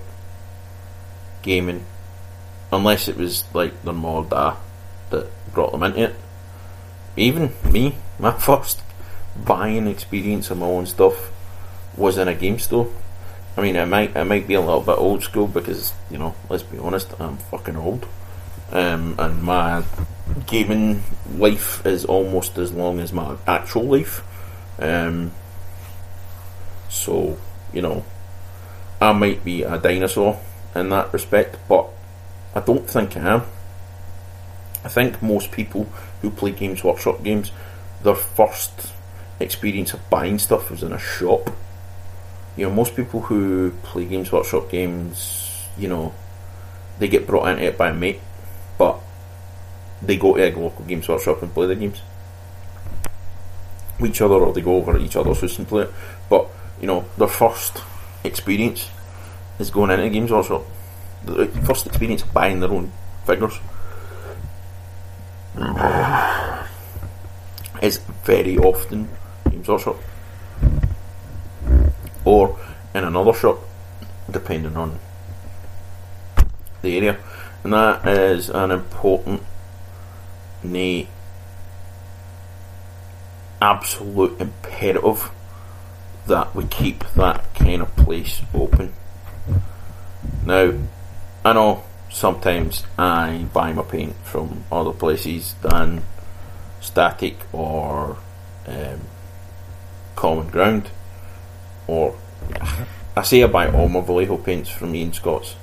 gaming, 1.41 1.85
unless 2.71 3.07
it 3.07 3.17
was 3.17 3.43
like 3.53 3.83
the 3.83 3.93
or 3.93 4.23
dad 4.25 4.55
that 5.09 5.27
brought 5.53 5.71
them 5.71 5.83
into 5.83 6.03
it. 6.03 6.15
Even 7.17 7.53
me, 7.69 7.95
my 8.19 8.31
first 8.39 8.81
buying 9.35 9.87
experience 9.87 10.49
of 10.49 10.57
my 10.57 10.65
own 10.65 10.85
stuff 10.85 11.31
was 11.95 12.17
in 12.17 12.27
a 12.27 12.35
game 12.35 12.59
store. 12.59 12.91
I 13.57 13.61
mean, 13.61 13.75
it 13.75 13.85
might 13.85 14.15
it 14.15 14.25
might 14.25 14.47
be 14.47 14.53
a 14.53 14.61
little 14.61 14.81
bit 14.81 14.97
old 14.97 15.23
school 15.23 15.47
because 15.47 15.93
you 16.09 16.17
know, 16.17 16.35
let's 16.49 16.63
be 16.63 16.77
honest, 16.77 17.09
I'm 17.19 17.37
fucking 17.37 17.75
old, 17.75 18.07
um, 18.71 19.15
and 19.19 19.43
my 19.43 19.83
gaming 20.47 21.03
life 21.35 21.85
is 21.85 22.05
almost 22.05 22.57
as 22.57 22.71
long 22.71 22.99
as 22.99 23.11
my 23.11 23.35
actual 23.45 23.83
life. 23.83 24.23
Um, 24.79 25.31
so, 26.89 27.37
you 27.73 27.81
know, 27.81 28.05
I 28.99 29.13
might 29.13 29.43
be 29.43 29.63
a 29.63 29.77
dinosaur 29.77 30.39
in 30.75 30.89
that 30.89 31.11
respect, 31.13 31.57
but 31.67 31.87
I 32.55 32.59
don't 32.59 32.89
think 32.89 33.17
I 33.17 33.35
am. 33.35 33.43
I 34.83 34.89
think 34.89 35.21
most 35.21 35.51
people 35.51 35.83
who 36.21 36.31
play 36.31 36.51
Games 36.51 36.83
Workshop 36.83 37.23
games, 37.23 37.51
their 38.03 38.15
first 38.15 38.93
experience 39.39 39.93
of 39.93 40.09
buying 40.09 40.39
stuff 40.39 40.71
was 40.71 40.83
in 40.83 40.91
a 40.91 40.99
shop. 40.99 41.51
You 42.57 42.67
know, 42.67 42.73
most 42.73 42.95
people 42.95 43.21
who 43.21 43.71
play 43.83 44.05
Games 44.05 44.31
Workshop 44.31 44.69
games, 44.69 45.67
you 45.77 45.87
know, 45.87 46.13
they 46.99 47.07
get 47.07 47.27
brought 47.27 47.47
into 47.47 47.63
it 47.63 47.77
by 47.77 47.89
a 47.89 47.93
mate, 47.93 48.19
but 48.77 48.99
they 50.01 50.17
go 50.17 50.35
to 50.35 50.43
a 50.43 50.49
local 50.51 50.85
Games 50.85 51.07
Workshop 51.07 51.41
and 51.41 51.53
play 51.53 51.67
the 51.67 51.75
games. 51.75 52.01
With 53.99 54.11
each 54.11 54.21
other, 54.21 54.35
or 54.35 54.51
they 54.51 54.61
go 54.61 54.75
over 54.75 54.95
at 54.95 55.01
each 55.01 55.15
other's 55.15 55.41
house 55.41 55.57
and 55.59 55.67
play 55.67 55.83
it. 55.83 55.93
But, 56.29 56.47
you 56.79 56.87
know, 56.87 57.05
their 57.17 57.27
first 57.27 57.83
experience 58.23 58.89
is 59.61 59.69
going 59.69 59.91
into 59.91 60.09
Games 60.09 60.31
Workshop. 60.31 60.63
The 61.25 61.47
first 61.65 61.85
experience 61.85 62.23
of 62.23 62.33
buying 62.33 62.59
their 62.59 62.71
own 62.71 62.91
figures 63.25 63.59
is 67.81 67.97
very 68.25 68.57
often 68.57 69.07
Games 69.49 69.67
Workshop 69.67 69.97
or 72.25 72.59
in 72.93 73.03
another 73.03 73.33
shop, 73.33 73.59
depending 74.29 74.75
on 74.75 74.99
the 76.81 76.97
area, 76.97 77.17
and 77.63 77.73
that 77.73 78.07
is 78.07 78.49
an 78.49 78.71
important, 78.71 79.41
nay, 80.63 81.07
absolute 83.61 84.39
imperative 84.39 85.31
that 86.27 86.55
we 86.55 86.65
keep 86.65 87.03
that 87.15 87.53
kind 87.55 87.81
of 87.81 87.95
place 87.95 88.41
open. 88.53 88.93
Now, 90.45 90.73
I 91.43 91.53
know 91.53 91.83
sometimes 92.09 92.83
I 92.97 93.45
buy 93.53 93.73
my 93.73 93.83
paint 93.83 94.15
from 94.23 94.63
other 94.71 94.91
places 94.91 95.55
than 95.61 96.03
Static 96.81 97.37
or 97.53 98.17
um, 98.67 99.01
Common 100.15 100.47
Ground, 100.49 100.89
or 101.87 102.15
I 103.15 103.23
say 103.23 103.43
I 103.43 103.47
buy 103.47 103.71
all 103.71 103.89
my 103.89 104.01
Vallejo 104.01 104.37
paints 104.37 104.69
from 104.69 104.95
Ian 104.95 105.13
Scott's 105.13 105.55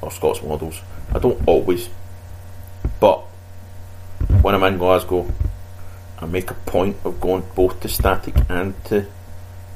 or 0.00 0.10
Scott's 0.10 0.42
Models. 0.42 0.80
I 1.14 1.18
don't 1.18 1.40
always, 1.46 1.88
but 3.00 3.18
when 4.42 4.54
I'm 4.54 4.62
in 4.64 4.78
Glasgow, 4.78 5.30
I 6.18 6.26
make 6.26 6.50
a 6.50 6.54
point 6.54 6.96
of 7.04 7.20
going 7.20 7.44
both 7.54 7.80
to 7.80 7.88
Static 7.88 8.34
and 8.48 8.74
to 8.86 9.06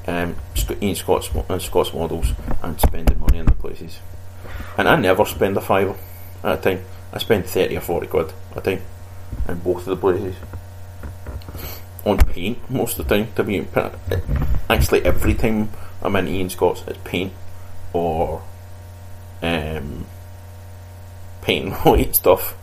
um, 0.06 0.36
Ian 0.82 0.94
Scott's 0.94 1.30
and 1.48 1.62
Scott's 1.62 1.92
Models 1.94 2.32
and 2.62 2.80
spending 2.80 3.18
money 3.20 3.38
in 3.38 3.46
the 3.46 3.52
places. 3.52 3.98
And 4.76 4.88
I 4.88 4.96
never 4.96 5.24
spend 5.24 5.56
a 5.56 5.60
fiver 5.60 5.96
at 6.42 6.58
a 6.58 6.62
time. 6.62 6.84
I 7.12 7.18
spend 7.18 7.46
30 7.46 7.76
or 7.76 7.80
40 7.80 8.06
quid 8.08 8.32
a 8.54 8.60
time 8.60 8.82
in 9.48 9.58
both 9.60 9.86
of 9.86 9.86
the 9.86 9.96
places. 9.96 10.36
On 12.04 12.18
paint 12.18 12.70
most 12.70 12.98
of 12.98 13.08
the 13.08 13.16
time, 13.16 13.32
to 13.34 13.44
be 13.44 13.66
actually 14.68 15.04
every 15.04 15.34
time 15.34 15.70
I'm 16.02 16.16
in 16.16 16.28
Ian 16.28 16.50
Scott's, 16.50 16.82
it's 16.86 16.98
paint 17.04 17.32
or 17.92 18.42
um, 19.42 20.06
paint 21.40 21.72
white 21.84 22.14
stuff. 22.14 22.56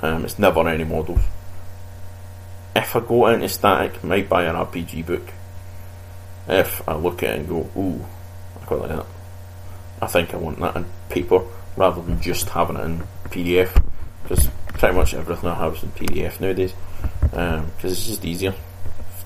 Um, 0.00 0.24
it's 0.24 0.38
never 0.38 0.66
any 0.68 0.84
models. 0.84 1.20
If 2.74 2.94
I 2.94 3.00
go 3.00 3.26
into 3.28 3.48
static, 3.48 4.04
I 4.04 4.06
might 4.06 4.28
buy 4.28 4.44
an 4.44 4.54
RPG 4.54 5.06
book. 5.06 5.32
If 6.48 6.86
I 6.88 6.94
look 6.94 7.22
at 7.22 7.30
it 7.30 7.38
and 7.40 7.48
go, 7.48 7.70
ooh, 7.76 8.04
I 8.60 8.64
quite 8.64 8.80
like 8.80 8.90
that. 8.90 9.06
I 10.00 10.06
think 10.06 10.34
I 10.34 10.36
want 10.36 10.60
that 10.60 10.76
in 10.76 10.86
paper 11.08 11.42
rather 11.76 12.02
than 12.02 12.20
just 12.20 12.48
having 12.50 12.76
it 12.76 12.84
in 12.84 13.02
PDF 13.26 13.82
because 14.22 14.48
pretty 14.68 14.94
much 14.94 15.14
everything 15.14 15.48
I 15.48 15.54
have 15.54 15.76
is 15.76 15.82
in 15.82 15.90
PDF 15.90 16.40
nowadays 16.40 16.74
because 17.22 17.60
um, 17.60 17.70
it's 17.82 18.06
just 18.06 18.24
easier 18.24 18.54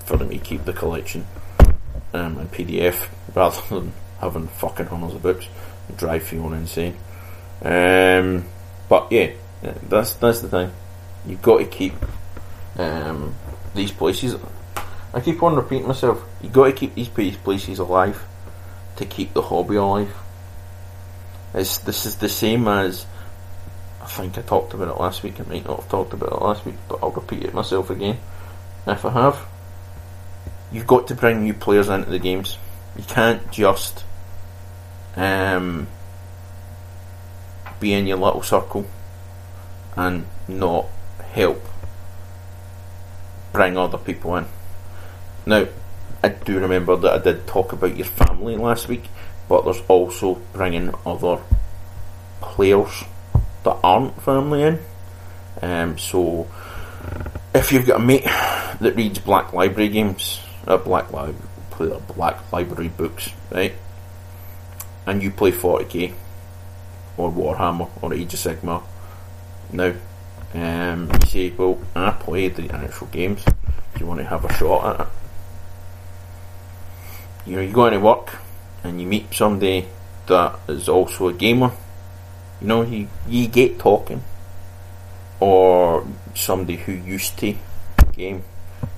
for 0.05 0.17
me 0.17 0.37
to 0.37 0.43
keep 0.43 0.65
the 0.65 0.73
collection 0.73 1.25
um, 2.13 2.39
in 2.39 2.47
PDF 2.47 3.09
rather 3.35 3.61
than 3.69 3.93
having 4.19 4.47
fucking 4.47 4.85
hundreds 4.85 5.15
of 5.15 5.21
books 5.21 5.47
and 5.87 5.97
drive 5.97 6.23
Fiona 6.23 6.57
insane. 6.57 6.95
Um, 7.61 8.45
but 8.89 9.11
yeah, 9.11 9.31
that's 9.61 10.13
that's 10.15 10.41
the 10.41 10.49
thing. 10.49 10.71
You've 11.25 11.41
got 11.41 11.59
to 11.59 11.65
keep 11.65 11.93
um, 12.77 13.35
these 13.75 13.91
places. 13.91 14.35
I 15.13 15.19
keep 15.19 15.43
on 15.43 15.55
repeating 15.55 15.87
myself. 15.87 16.23
You've 16.41 16.53
got 16.53 16.65
to 16.65 16.73
keep 16.73 16.95
these 16.95 17.09
places 17.09 17.79
alive 17.79 18.23
to 18.95 19.05
keep 19.05 19.33
the 19.33 19.41
hobby 19.41 19.75
alive. 19.75 20.15
It's, 21.53 21.79
this 21.79 22.05
is 22.05 22.17
the 22.17 22.29
same 22.29 22.67
as 22.67 23.05
I 24.01 24.05
think 24.05 24.37
I 24.37 24.41
talked 24.41 24.73
about 24.73 24.87
it 24.87 24.99
last 24.99 25.21
week. 25.21 25.39
I 25.39 25.43
might 25.43 25.65
not 25.65 25.81
have 25.81 25.89
talked 25.89 26.13
about 26.13 26.31
it 26.31 26.41
last 26.41 26.65
week, 26.65 26.75
but 26.87 26.99
I'll 27.03 27.11
repeat 27.11 27.43
it 27.43 27.53
myself 27.53 27.89
again 27.89 28.17
if 28.87 29.05
I 29.05 29.11
have. 29.11 29.45
You've 30.71 30.87
got 30.87 31.07
to 31.07 31.15
bring 31.15 31.43
new 31.43 31.53
players 31.53 31.89
into 31.89 32.09
the 32.09 32.19
games. 32.19 32.57
You 32.97 33.03
can't 33.03 33.51
just 33.51 34.05
um, 35.15 35.87
be 37.79 37.93
in 37.93 38.07
your 38.07 38.17
little 38.17 38.41
circle 38.43 38.87
and 39.95 40.25
not 40.47 40.87
help 41.33 41.63
bring 43.51 43.77
other 43.77 43.97
people 43.97 44.37
in. 44.37 44.45
Now, 45.51 45.67
I 46.23 46.29
do 46.29 46.59
remember 46.59 46.95
that 46.95 47.13
I 47.13 47.17
did 47.17 47.45
talk 47.45 47.73
about 47.73 47.97
your 47.97 48.07
family 48.07 48.55
last 48.55 48.87
week 48.87 49.03
but 49.51 49.65
there's 49.65 49.81
also 49.89 50.35
bringing 50.53 50.93
other 51.05 51.37
players 52.39 53.03
that 53.65 53.77
aren't 53.83 54.21
family 54.21 54.63
in. 54.63 54.79
Um, 55.61 55.97
so 55.97 56.47
if 57.53 57.73
you've 57.73 57.85
got 57.85 57.99
a 57.99 58.03
mate 58.03 58.23
that 58.23 58.93
reads 58.95 59.19
Black 59.19 59.51
Library 59.51 59.89
games, 59.89 60.39
uh, 60.65 60.77
Black 60.77 61.11
Library, 61.11 61.99
Black 62.15 62.49
Library 62.53 62.87
books, 62.87 63.31
right, 63.51 63.73
and 65.05 65.21
you 65.21 65.31
play 65.31 65.51
40k 65.51 66.13
or 67.17 67.29
Warhammer 67.29 67.89
or 68.01 68.13
Age 68.13 68.33
of 68.33 68.39
Sigmar, 68.39 68.83
now 69.73 69.93
um, 70.53 71.11
you 71.11 71.27
say, 71.27 71.49
well, 71.49 71.77
I 71.93 72.11
play 72.11 72.47
the 72.47 72.73
actual 72.73 73.07
games. 73.07 73.43
Do 73.43 73.99
you 73.99 74.05
want 74.05 74.21
to 74.21 74.25
have 74.27 74.45
a 74.45 74.53
shot 74.53 74.95
at 74.95 75.07
it? 75.07 75.20
You 77.45 77.55
know, 77.55 77.61
you 77.61 77.73
go 77.73 77.87
into 77.87 77.99
work 77.99 78.37
and 78.83 79.01
you 79.01 79.07
meet 79.07 79.33
somebody 79.33 79.87
that 80.27 80.59
is 80.67 80.87
also 80.87 81.27
a 81.27 81.33
gamer, 81.33 81.71
you 82.61 82.67
know, 82.67 82.83
you, 82.83 83.07
you 83.27 83.47
get 83.47 83.79
talking. 83.79 84.23
Or 85.39 86.05
somebody 86.35 86.77
who 86.77 86.91
used 86.91 87.37
to 87.39 87.55
game 88.15 88.43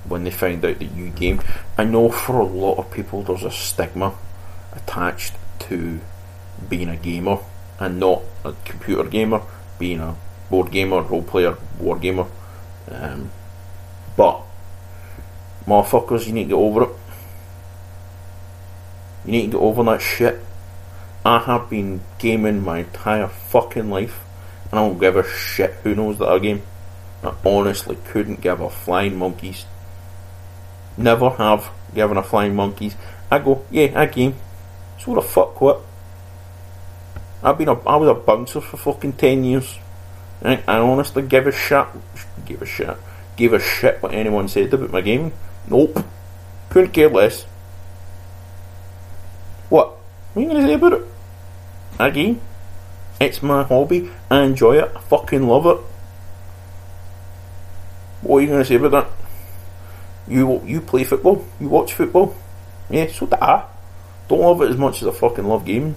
when 0.06 0.24
they 0.24 0.30
find 0.30 0.64
out 0.64 0.78
that 0.78 0.92
you 0.92 1.08
game. 1.10 1.40
I 1.78 1.84
know 1.84 2.10
for 2.10 2.40
a 2.40 2.44
lot 2.44 2.78
of 2.78 2.90
people 2.90 3.22
there's 3.22 3.44
a 3.44 3.50
stigma 3.50 4.14
attached 4.72 5.34
to 5.60 6.00
being 6.68 6.88
a 6.88 6.96
gamer 6.96 7.38
and 7.80 7.98
not 7.98 8.22
a 8.44 8.52
computer 8.64 9.04
gamer, 9.04 9.42
being 9.78 10.00
a 10.00 10.16
board 10.50 10.70
gamer, 10.70 11.02
role 11.02 11.22
player, 11.22 11.56
war 11.78 11.98
gamer. 11.98 12.26
Um, 12.90 13.30
but 14.16 14.42
motherfuckers, 15.66 16.26
you 16.26 16.32
need 16.32 16.44
to 16.44 16.48
get 16.50 16.54
over 16.54 16.84
it. 16.84 16.90
You 19.24 19.32
need 19.32 19.46
to 19.46 19.52
get 19.52 19.60
over 19.60 19.82
that 19.84 20.02
shit. 20.02 20.40
I 21.24 21.38
have 21.38 21.70
been 21.70 22.02
gaming 22.18 22.62
my 22.62 22.80
entire 22.80 23.28
fucking 23.28 23.88
life, 23.88 24.24
and 24.70 24.78
I 24.78 24.86
don't 24.86 24.98
give 24.98 25.16
a 25.16 25.26
shit 25.26 25.72
who 25.82 25.94
knows 25.94 26.18
that 26.18 26.28
I 26.28 26.38
game. 26.38 26.62
I 27.22 27.32
honestly 27.44 27.96
couldn't 28.04 28.42
give 28.42 28.60
a 28.60 28.68
flying 28.68 29.16
monkeys. 29.16 29.64
Never 30.98 31.30
have 31.30 31.70
given 31.94 32.18
a 32.18 32.22
flying 32.22 32.54
monkeys. 32.54 32.94
I 33.30 33.38
go, 33.38 33.64
yeah, 33.70 33.98
I 33.98 34.06
game. 34.06 34.34
So 34.98 35.14
the 35.14 35.22
fuck 35.22 35.60
what? 35.60 35.80
I've 37.42 37.58
been 37.58 37.68
a, 37.68 37.80
I 37.88 37.96
was 37.96 38.08
a 38.08 38.14
bouncer 38.14 38.60
for 38.60 38.76
fucking 38.76 39.14
ten 39.14 39.44
years. 39.44 39.78
I 40.42 40.60
honestly 40.66 41.22
give 41.22 41.46
a 41.46 41.52
shit, 41.52 41.86
give 42.44 42.60
a 42.60 42.66
shit, 42.66 42.96
give 43.36 43.54
a 43.54 43.58
shit 43.58 44.02
what 44.02 44.12
anyone 44.12 44.48
said 44.48 44.74
about 44.74 44.90
my 44.90 45.00
gaming. 45.00 45.32
Nope, 45.68 46.04
couldn't 46.68 46.92
care 46.92 47.08
less. 47.08 47.46
What? 49.68 49.88
What 50.34 50.36
are 50.36 50.40
you 50.40 50.48
going 50.50 50.62
to 50.62 50.68
say 50.68 50.74
about 50.74 50.92
it? 50.94 51.02
Again, 51.98 52.40
it's 53.20 53.42
my 53.42 53.62
hobby. 53.62 54.10
I 54.30 54.42
enjoy 54.42 54.78
it. 54.78 54.92
I 54.94 55.00
fucking 55.00 55.46
love 55.46 55.66
it. 55.66 55.78
What 58.22 58.38
are 58.38 58.40
you 58.40 58.46
going 58.48 58.60
to 58.60 58.64
say 58.64 58.76
about 58.76 58.90
that? 58.92 59.08
You 60.26 60.62
you 60.64 60.80
play 60.80 61.04
football? 61.04 61.46
You 61.60 61.68
watch 61.68 61.92
football? 61.92 62.34
Yeah, 62.88 63.06
so 63.12 63.26
do 63.26 63.36
I. 63.40 63.66
Don't 64.28 64.40
love 64.40 64.62
it 64.62 64.70
as 64.70 64.76
much 64.76 65.02
as 65.02 65.08
I 65.08 65.10
fucking 65.12 65.44
love 65.44 65.64
gaming. 65.64 65.96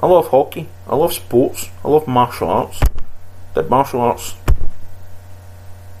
I 0.00 0.06
love 0.06 0.28
hockey. 0.28 0.68
I 0.88 0.96
love 0.96 1.12
sports. 1.12 1.70
I 1.84 1.88
love 1.88 2.08
martial 2.08 2.48
arts. 2.48 2.80
Did 3.54 3.70
martial 3.70 4.00
arts. 4.00 4.34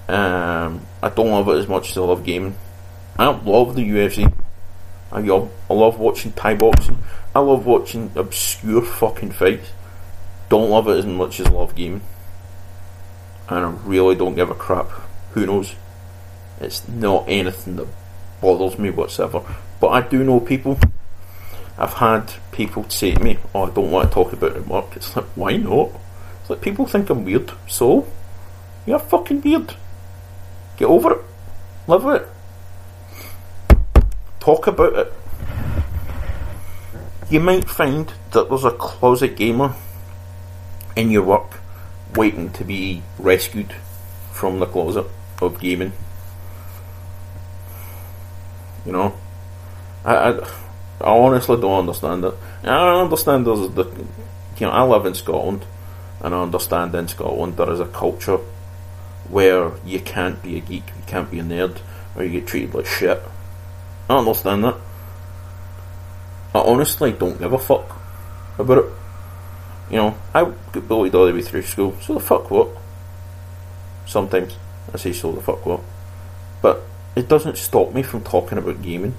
Um, 0.08 0.84
I 1.02 1.08
don't 1.08 1.30
love 1.30 1.48
it 1.48 1.58
as 1.58 1.68
much 1.68 1.90
as 1.90 1.96
I 1.96 2.00
love 2.00 2.24
gaming. 2.24 2.56
I 3.16 3.24
don't 3.24 3.46
love 3.46 3.76
the 3.76 3.88
UFC. 3.88 4.33
I 5.14 5.20
love, 5.20 5.50
I 5.70 5.74
love 5.74 5.98
watching 6.00 6.32
Thai 6.32 6.56
boxing. 6.56 6.98
I 7.34 7.38
love 7.38 7.64
watching 7.66 8.10
obscure 8.16 8.82
fucking 8.82 9.30
fights. 9.30 9.70
Don't 10.48 10.70
love 10.70 10.88
it 10.88 10.98
as 10.98 11.06
much 11.06 11.40
as 11.40 11.48
love 11.48 11.74
gaming. 11.74 12.02
And 13.48 13.64
I 13.64 13.70
really 13.84 14.16
don't 14.16 14.34
give 14.34 14.50
a 14.50 14.54
crap. 14.54 14.90
Who 15.32 15.46
knows? 15.46 15.74
It's 16.60 16.86
not 16.88 17.24
anything 17.28 17.76
that 17.76 17.88
bothers 18.40 18.78
me 18.78 18.90
whatsoever. 18.90 19.42
But 19.80 19.88
I 19.88 20.00
do 20.00 20.24
know 20.24 20.40
people. 20.40 20.78
I've 21.78 21.94
had 21.94 22.32
people 22.52 22.88
say 22.88 23.14
to 23.14 23.20
me, 23.20 23.38
"Oh, 23.54 23.64
I 23.64 23.70
don't 23.70 23.90
want 23.90 24.08
to 24.08 24.14
talk 24.14 24.32
about 24.32 24.52
it 24.52 24.58
at 24.58 24.68
work." 24.68 24.96
It's 24.96 25.14
like, 25.16 25.26
why 25.34 25.56
not? 25.56 25.90
It's 26.40 26.50
like 26.50 26.60
people 26.60 26.86
think 26.86 27.10
I'm 27.10 27.24
weird. 27.24 27.50
So, 27.68 28.06
you're 28.86 28.98
fucking 28.98 29.42
weird. 29.42 29.74
Get 30.76 30.86
over 30.86 31.12
it. 31.12 31.20
Live 31.86 32.04
with 32.04 32.22
it. 32.22 32.28
Talk 34.44 34.66
about 34.66 34.92
it. 34.92 35.12
You 37.30 37.40
might 37.40 37.64
find 37.64 38.12
that 38.32 38.50
there's 38.50 38.66
a 38.66 38.72
closet 38.72 39.36
gamer 39.36 39.74
in 40.94 41.10
your 41.10 41.22
work 41.22 41.60
waiting 42.14 42.50
to 42.50 42.62
be 42.62 43.02
rescued 43.18 43.72
from 44.32 44.58
the 44.58 44.66
closet 44.66 45.06
of 45.40 45.58
gaming. 45.58 45.94
You 48.84 48.92
know, 48.92 49.14
I, 50.04 50.14
I, 50.14 50.30
I 51.00 51.18
honestly 51.18 51.58
don't 51.58 51.88
understand 51.88 52.26
it. 52.26 52.34
I 52.64 53.00
understand 53.00 53.46
there's 53.46 53.70
the, 53.70 53.86
you 54.58 54.66
know, 54.66 54.72
I 54.72 54.82
live 54.82 55.06
in 55.06 55.14
Scotland, 55.14 55.64
and 56.20 56.34
I 56.34 56.42
understand 56.42 56.94
in 56.94 57.08
Scotland 57.08 57.56
there 57.56 57.72
is 57.72 57.80
a 57.80 57.86
culture 57.86 58.40
where 59.26 59.72
you 59.86 60.00
can't 60.00 60.42
be 60.42 60.58
a 60.58 60.60
geek, 60.60 60.86
you 60.88 61.02
can't 61.06 61.30
be 61.30 61.38
a 61.38 61.42
nerd, 61.42 61.78
or 62.14 62.24
you 62.24 62.40
get 62.40 62.46
treated 62.46 62.74
like 62.74 62.84
shit. 62.84 63.22
I 64.08 64.18
understand 64.18 64.64
that. 64.64 64.76
I 66.54 66.60
honestly 66.60 67.12
don't 67.12 67.38
give 67.38 67.52
a 67.52 67.58
fuck 67.58 68.00
about 68.58 68.78
it. 68.78 68.84
You 69.90 69.96
know, 69.96 70.18
I 70.34 70.50
get 70.72 70.88
bullied 70.88 71.14
all 71.14 71.26
the 71.26 71.32
way 71.32 71.42
through 71.42 71.62
school, 71.62 71.96
so 72.00 72.14
the 72.14 72.20
fuck 72.20 72.50
what? 72.50 72.68
Sometimes 74.06 74.56
I 74.92 74.98
say 74.98 75.12
so 75.12 75.32
the 75.32 75.42
fuck 75.42 75.64
what. 75.66 75.80
But 76.62 76.82
it 77.16 77.28
doesn't 77.28 77.58
stop 77.58 77.92
me 77.92 78.02
from 78.02 78.22
talking 78.22 78.58
about 78.58 78.82
gaming. 78.82 79.14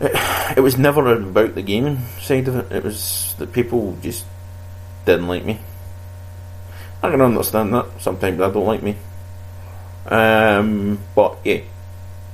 It, 0.00 0.12
it 0.56 0.60
was 0.60 0.76
never 0.76 1.14
about 1.14 1.54
the 1.54 1.62
gaming 1.62 2.06
side 2.20 2.48
of 2.48 2.56
it, 2.56 2.72
it 2.72 2.84
was 2.84 3.34
that 3.38 3.52
people 3.52 3.96
just 4.02 4.24
didn't 5.04 5.28
like 5.28 5.44
me. 5.44 5.60
I 7.02 7.10
can 7.10 7.20
understand 7.20 7.74
that. 7.74 7.86
Sometimes 8.00 8.40
I 8.40 8.50
don't 8.50 8.66
like 8.66 8.82
me. 8.82 8.96
Um, 10.06 10.98
but 11.14 11.38
yeah. 11.44 11.60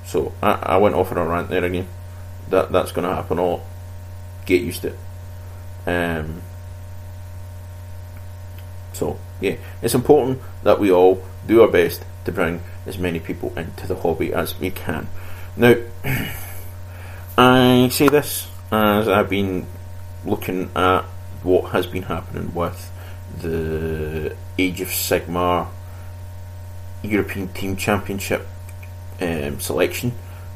So 0.07 0.33
I, 0.43 0.53
I 0.53 0.77
went 0.79 0.95
off 0.95 1.13
on 1.13 1.19
a 1.19 1.27
rant 1.27 1.49
there 1.49 1.65
again. 1.65 1.89
That 2.49 2.73
that's 2.73 2.93
going 2.93 3.09
to 3.09 3.15
happen. 3.15 3.39
All 3.39 3.65
get 4.47 4.63
used 4.63 4.83
to 4.83 4.89
it. 4.89 4.99
Um, 5.87 6.43
so 8.93 9.19
yeah, 9.41 9.57
it's 9.83 9.95
important 9.95 10.41
that 10.63 10.79
we 10.79 10.91
all 10.91 11.23
do 11.47 11.63
our 11.63 11.69
best 11.69 12.05
to 12.25 12.33
bring 12.33 12.63
as 12.87 12.99
many 12.99 13.21
people 13.21 13.53
into 13.57 13.87
the 13.87 13.97
hobby 13.97 14.33
as 14.33 14.59
we 14.59 14.71
can. 14.71 15.09
Now, 15.57 15.75
I 17.39 17.89
say 17.91 18.09
this 18.09 18.49
as 18.71 19.09
I've 19.09 19.31
been 19.31 19.67
looking 20.25 20.71
at 20.77 21.03
what 21.43 21.71
has 21.73 21.87
been 21.87 22.03
happening 22.03 22.53
with 22.55 22.91
the 23.41 24.37
Age 24.59 24.81
of 24.81 24.89
Sigmar 24.89 25.69
European 27.03 27.49
Team 27.49 27.77
Championship 27.77 28.47
um, 29.21 29.61
selection 29.61 30.13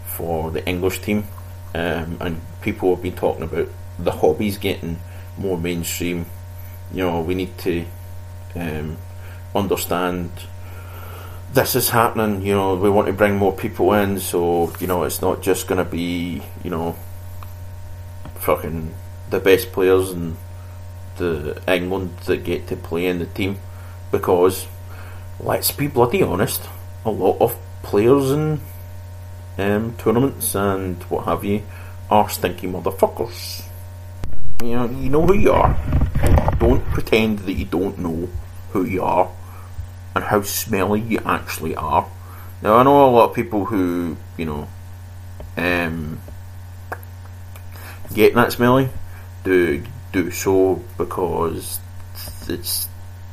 for 0.06 0.50
the 0.50 0.66
English 0.66 1.00
team, 1.00 1.26
um, 1.74 2.16
and 2.20 2.40
people 2.60 2.94
have 2.94 3.02
been 3.02 3.16
talking 3.16 3.42
about 3.42 3.68
the 3.98 4.12
hobbies 4.12 4.58
getting 4.58 4.98
more 5.36 5.58
mainstream. 5.58 6.26
You 6.92 7.04
know, 7.04 7.20
we 7.20 7.34
need 7.34 7.56
to 7.58 7.84
um, 8.54 8.96
understand 9.54 10.30
this 11.52 11.74
is 11.74 11.90
happening. 11.90 12.42
You 12.42 12.54
know, 12.54 12.74
we 12.76 12.90
want 12.90 13.06
to 13.06 13.12
bring 13.12 13.36
more 13.36 13.52
people 13.52 13.92
in, 13.94 14.20
so 14.20 14.72
you 14.80 14.86
know, 14.86 15.04
it's 15.04 15.20
not 15.20 15.42
just 15.42 15.66
going 15.66 15.84
to 15.84 15.90
be 15.90 16.42
you 16.62 16.70
know, 16.70 16.96
fucking 18.36 18.94
the 19.30 19.40
best 19.40 19.72
players 19.72 20.10
in 20.10 20.36
the 21.16 21.60
England 21.68 22.16
that 22.26 22.44
get 22.44 22.66
to 22.68 22.76
play 22.76 23.06
in 23.06 23.18
the 23.18 23.26
team, 23.26 23.58
because 24.10 24.66
let's 25.40 25.70
be 25.70 25.86
bloody 25.86 26.22
honest, 26.22 26.68
a 27.04 27.10
lot 27.10 27.40
of 27.40 27.56
players 27.84 28.32
in 28.32 28.60
um, 29.58 29.94
tournaments 29.96 30.54
and 30.54 31.00
what 31.04 31.26
have 31.26 31.44
you 31.44 31.62
are 32.10 32.28
stinky 32.28 32.66
motherfuckers. 32.66 33.64
You 34.62 34.76
know, 34.76 34.90
you 34.90 35.10
know 35.10 35.26
who 35.26 35.34
you 35.34 35.52
are. 35.52 35.76
Don't 36.58 36.84
pretend 36.86 37.40
that 37.40 37.52
you 37.52 37.64
don't 37.64 37.98
know 37.98 38.28
who 38.72 38.84
you 38.84 39.02
are 39.02 39.30
and 40.14 40.24
how 40.24 40.42
smelly 40.42 41.00
you 41.00 41.20
actually 41.24 41.76
are. 41.76 42.08
Now, 42.62 42.76
I 42.76 42.82
know 42.82 43.08
a 43.08 43.10
lot 43.10 43.30
of 43.30 43.36
people 43.36 43.66
who, 43.66 44.16
you 44.36 44.46
know, 44.46 44.68
um, 45.56 46.18
get 48.14 48.34
that 48.34 48.52
smelly 48.52 48.88
do 49.44 49.84
do 50.12 50.30
so 50.30 50.82
because 50.96 51.80
it's 52.48 52.88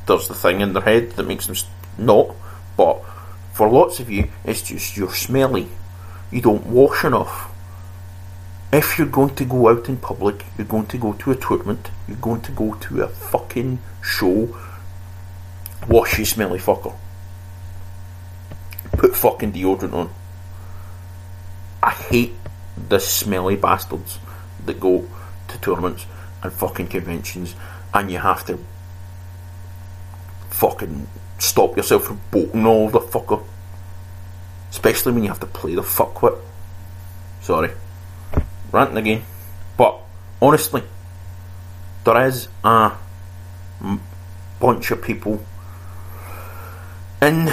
there's 0.06 0.28
the 0.28 0.34
thing 0.34 0.60
in 0.60 0.72
their 0.72 0.82
head 0.82 1.12
that 1.12 1.26
makes 1.26 1.46
them 1.46 1.56
not. 1.96 2.34
But 2.76 3.02
for 3.52 3.68
lots 3.68 4.00
of 4.00 4.10
you, 4.10 4.28
it's 4.44 4.62
just 4.62 4.96
you're 4.96 5.14
smelly. 5.14 5.68
You 6.30 6.40
don't 6.40 6.66
wash 6.66 7.04
enough. 7.04 7.50
If 8.72 8.98
you're 8.98 9.06
going 9.06 9.34
to 9.34 9.44
go 9.44 9.68
out 9.68 9.88
in 9.88 9.98
public, 9.98 10.46
you're 10.56 10.66
going 10.66 10.86
to 10.86 10.96
go 10.96 11.12
to 11.12 11.30
a 11.30 11.36
tournament, 11.36 11.90
you're 12.08 12.16
going 12.16 12.40
to 12.42 12.52
go 12.52 12.74
to 12.74 13.02
a 13.02 13.08
fucking 13.08 13.78
show, 14.02 14.56
wash 15.86 16.18
you 16.18 16.24
smelly 16.24 16.58
fucker. 16.58 16.94
Put 18.92 19.14
fucking 19.14 19.52
deodorant 19.52 19.92
on. 19.92 20.10
I 21.82 21.90
hate 21.90 22.32
the 22.88 22.98
smelly 22.98 23.56
bastards 23.56 24.18
that 24.64 24.80
go 24.80 25.06
to 25.48 25.58
tournaments 25.58 26.06
and 26.42 26.52
fucking 26.52 26.88
conventions 26.88 27.54
and 27.92 28.10
you 28.10 28.18
have 28.18 28.46
to 28.46 28.58
fucking 30.50 31.08
stop 31.42 31.76
yourself 31.76 32.04
from 32.04 32.20
bolting 32.30 32.64
all 32.64 32.88
the 32.88 33.00
fucker. 33.00 33.42
Especially 34.70 35.12
when 35.12 35.22
you 35.22 35.28
have 35.28 35.40
to 35.40 35.46
play 35.46 35.74
the 35.74 35.82
fuck 35.82 36.14
fuckwit. 36.14 36.38
Sorry. 37.40 37.70
Ranting 38.70 38.96
again. 38.96 39.22
But, 39.76 39.98
honestly, 40.40 40.82
there 42.04 42.26
is 42.26 42.48
a 42.64 42.92
bunch 44.60 44.90
of 44.92 45.02
people 45.02 45.44
in 47.20 47.46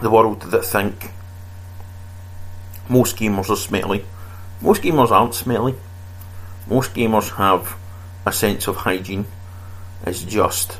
the 0.00 0.10
world 0.10 0.42
that 0.42 0.64
think 0.64 1.10
most 2.88 3.16
gamers 3.16 3.50
are 3.50 3.56
smelly. 3.56 4.04
Most 4.62 4.82
gamers 4.82 5.10
aren't 5.10 5.34
smelly. 5.34 5.74
Most 6.66 6.94
gamers 6.94 7.30
have 7.36 7.76
a 8.26 8.32
sense 8.32 8.66
of 8.66 8.76
hygiene. 8.76 9.26
It's 10.06 10.22
just 10.22 10.78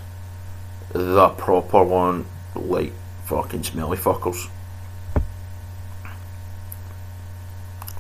the 0.93 1.29
proper 1.31 1.83
one, 1.83 2.27
like 2.55 2.93
fucking 3.25 3.65
smelly 3.65 3.97
fuckers. 3.97 4.49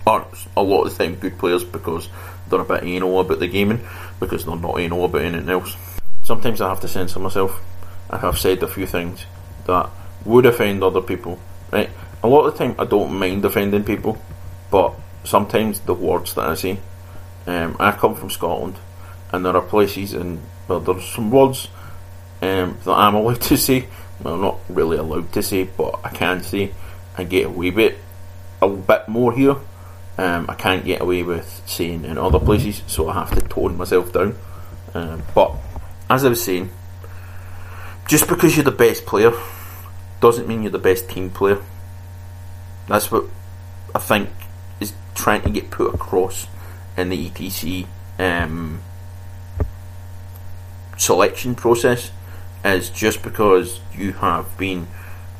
Are 0.06 0.26
a 0.56 0.62
lot 0.62 0.84
of 0.84 0.96
the 0.96 1.04
time 1.04 1.14
good 1.14 1.38
players 1.38 1.62
because 1.62 2.08
they're 2.48 2.60
a 2.60 2.64
bit 2.64 2.82
anal 2.82 3.20
about 3.20 3.38
the 3.38 3.46
gaming, 3.46 3.86
because 4.18 4.44
they're 4.44 4.56
not 4.56 4.80
anal 4.80 5.04
about 5.04 5.22
anything 5.22 5.48
else. 5.48 5.76
Sometimes 6.24 6.60
I 6.60 6.68
have 6.68 6.80
to 6.80 6.88
censor 6.88 7.20
myself. 7.20 7.60
I 8.08 8.18
have 8.18 8.38
said 8.38 8.62
a 8.62 8.68
few 8.68 8.86
things 8.86 9.24
that 9.66 9.88
would 10.24 10.46
offend 10.46 10.82
other 10.82 11.00
people. 11.00 11.38
Right? 11.70 11.90
A 12.22 12.28
lot 12.28 12.46
of 12.46 12.52
the 12.52 12.58
time 12.58 12.74
I 12.78 12.84
don't 12.86 13.18
mind 13.18 13.44
offending 13.44 13.84
people, 13.84 14.20
but 14.70 14.94
sometimes 15.22 15.80
the 15.80 15.94
words 15.94 16.34
that 16.34 16.46
I 16.46 16.54
say. 16.54 16.78
Um, 17.46 17.76
I 17.78 17.92
come 17.92 18.14
from 18.14 18.30
Scotland, 18.30 18.76
and 19.32 19.44
there 19.44 19.56
are 19.56 19.62
places 19.62 20.12
and 20.12 20.40
well, 20.66 20.80
there's 20.80 21.06
some 21.06 21.30
words 21.30 21.68
um, 22.42 22.78
that 22.84 22.92
I'm 22.92 23.14
allowed 23.14 23.40
to 23.42 23.56
say. 23.56 23.86
Well, 24.22 24.36
not 24.36 24.58
really 24.68 24.98
allowed 24.98 25.32
to 25.32 25.42
say, 25.42 25.64
but 25.64 26.00
I 26.04 26.10
can 26.10 26.42
say 26.42 26.72
I 27.16 27.24
get 27.24 27.46
away 27.46 27.70
with 27.70 27.96
a 28.60 28.68
bit 28.68 29.08
more 29.08 29.32
here. 29.32 29.56
Um, 30.18 30.46
I 30.48 30.54
can't 30.54 30.84
get 30.84 31.00
away 31.00 31.22
with 31.22 31.62
saying 31.66 32.04
in 32.04 32.18
other 32.18 32.38
places, 32.38 32.82
so 32.86 33.08
I 33.08 33.14
have 33.14 33.30
to 33.30 33.40
tone 33.40 33.76
myself 33.76 34.12
down. 34.12 34.36
Um, 34.92 35.22
but 35.34 35.54
as 36.10 36.24
I 36.24 36.28
was 36.28 36.44
saying, 36.44 36.70
just 38.06 38.28
because 38.28 38.56
you're 38.56 38.64
the 38.64 38.70
best 38.70 39.06
player 39.06 39.32
doesn't 40.20 40.46
mean 40.46 40.62
you're 40.62 40.72
the 40.72 40.78
best 40.78 41.08
team 41.08 41.30
player. 41.30 41.58
That's 42.88 43.10
what 43.10 43.24
I 43.94 43.98
think 43.98 44.28
is 44.80 44.92
trying 45.14 45.42
to 45.42 45.50
get 45.50 45.70
put 45.70 45.94
across 45.94 46.46
in 46.96 47.08
the 47.08 47.30
ETC 47.30 47.86
um, 48.18 48.82
selection 50.98 51.54
process 51.54 52.10
is 52.64 52.90
just 52.90 53.22
because 53.22 53.80
you 53.94 54.12
have 54.12 54.56
been, 54.58 54.86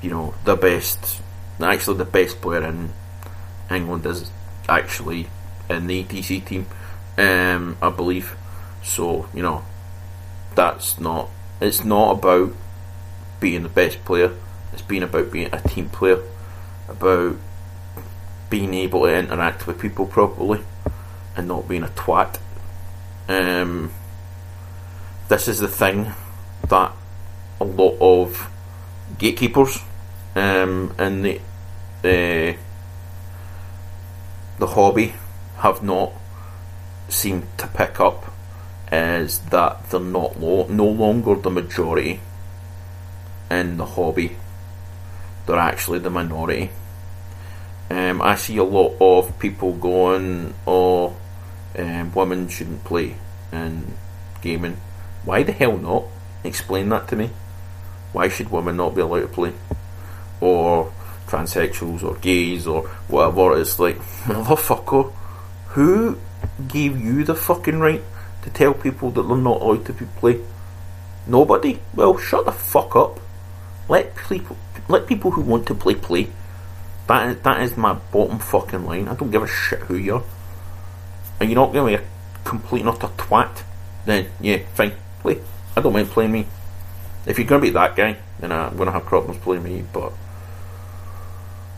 you 0.03 0.11
know, 0.11 0.35
the 0.45 0.57
best 0.57 1.21
actually 1.63 1.99
the 1.99 2.05
best 2.05 2.41
player 2.41 2.65
in 2.65 2.93
England 3.71 4.07
is 4.07 4.31
actually 4.69 5.27
in 5.69 5.87
the 5.87 6.05
ETC 6.05 6.45
team, 6.45 6.67
um, 7.19 7.77
I 7.83 7.91
believe. 7.91 8.37
So 8.83 9.29
you 9.35 9.43
know, 9.43 9.65
that's 10.55 10.99
not. 10.99 11.29
It's 11.61 11.85
not 11.85 12.13
about 12.13 12.55
being 13.39 13.63
the 13.63 13.69
best 13.69 14.05
player. 14.05 14.33
It's 14.73 14.83
being 14.83 15.03
about 15.03 15.31
being 15.31 15.53
a 15.53 15.61
team 15.61 15.89
player, 15.91 16.21
about 16.89 17.37
being 18.49 18.75
able 18.75 19.03
to 19.03 19.15
interact 19.15 19.67
with 19.67 19.79
people 19.79 20.07
properly, 20.07 20.61
and 21.37 21.49
not 21.49 21.69
being 21.69 21.83
a 21.83 21.89
twat. 21.89 22.39
Um, 23.29 23.93
this 25.29 25.47
is 25.47 25.59
the 25.61 25.69
thing 25.69 26.13
that 26.69 26.93
a 27.61 27.65
lot 27.65 27.97
of 28.01 28.51
gatekeepers 29.19 29.81
um, 30.35 30.95
in 30.99 31.23
the 31.23 31.41
uh, 32.03 32.57
the 34.59 34.67
hobby 34.67 35.15
have 35.59 35.83
not 35.83 36.13
seemed 37.09 37.47
to 37.59 37.67
pick 37.67 38.01
up 38.01 38.33
is 38.91 39.39
that 39.51 39.91
they're 39.91 40.01
not 40.01 40.41
lo- 40.41 40.67
no 40.69 40.87
longer 40.87 41.35
the 41.35 41.51
majority 41.51 42.21
in 43.51 43.77
the 43.77 43.85
hobby. 43.85 44.37
They're 45.47 45.57
actually 45.57 45.99
the 45.99 46.11
minority. 46.11 46.71
Um, 47.91 48.23
I 48.23 48.37
see 48.37 48.57
a 48.57 48.65
lot 48.65 48.97
of 49.01 49.39
people 49.39 49.73
going, 49.73 50.55
"Oh, 50.67 51.17
um, 51.77 52.13
women 52.15 52.49
shouldn't 52.49 52.85
play 52.85 53.17
in 53.53 53.95
gaming." 54.41 54.77
Why 55.25 55.43
the 55.43 55.53
hell 55.53 55.77
not? 55.77 56.05
Explain 56.45 56.89
that 56.91 57.09
to 57.09 57.17
me. 57.17 57.31
Why 58.13 58.29
should 58.29 58.51
women 58.51 58.77
not 58.77 58.95
be 58.95 59.01
allowed 59.01 59.21
to 59.21 59.29
play? 59.29 59.53
Or 60.41 60.93
transsexuals 61.27 62.03
or 62.03 62.17
gays 62.17 62.67
or 62.67 62.89
whatever. 63.09 63.59
It's 63.59 63.79
like, 63.79 63.97
motherfucker, 64.25 65.13
who 65.69 66.19
gave 66.67 67.01
you 67.01 67.25
the 67.25 67.35
fucking 67.35 67.79
right 67.79 68.03
to 68.43 68.51
tell 68.51 68.75
people 68.75 69.11
that 69.13 69.23
they're 69.23 69.37
not 69.37 69.61
allowed 69.61 69.87
to 69.87 69.93
play? 69.93 70.41
Nobody? 71.27 71.79
Well, 71.95 72.19
shut 72.19 72.47
the 72.47 72.53
fuck 72.53 72.97
up. 72.97 73.21
Let 73.89 74.17
people, 74.17 74.57
let 74.89 75.07
people 75.07 75.33
who 75.33 75.43
want 75.43 75.67
to 75.67 75.75
play 75.75 75.95
play. 75.95 76.29
That 77.07 77.31
is, 77.31 77.43
that 77.43 77.61
is 77.63 77.77
my 77.77 77.95
bottom 77.95 78.39
fucking 78.39 78.85
line. 78.87 79.09
I 79.09 79.15
don't 79.15 79.31
give 79.31 79.43
a 79.43 79.47
shit 79.47 79.81
who 79.81 79.97
you 79.97 80.17
are. 80.17 80.23
Are 81.41 81.47
you 81.47 81.55
not 81.55 81.73
going 81.73 81.93
to 81.93 81.99
be 81.99 82.05
a 82.05 82.09
complete 82.45 82.85
not 82.85 83.03
a 83.03 83.09
twat? 83.09 83.63
Then 84.05 84.29
yeah, 84.41 84.59
fine, 84.75 84.93
play. 85.21 85.41
I 85.77 85.81
don't 85.81 85.93
mind 85.93 86.09
playing 86.09 86.33
me. 86.33 86.47
If 87.27 87.39
you're 87.39 87.47
going 87.47 87.61
to 87.61 87.67
be 87.67 87.73
that 87.73 87.97
guy, 87.97 88.17
then 88.39 88.53
I'm 88.53 88.77
going 88.77 88.87
to 88.87 88.93
have 88.93 89.05
problems 89.05 89.41
playing 89.43 89.63
me. 89.63 89.85
But 89.93 90.13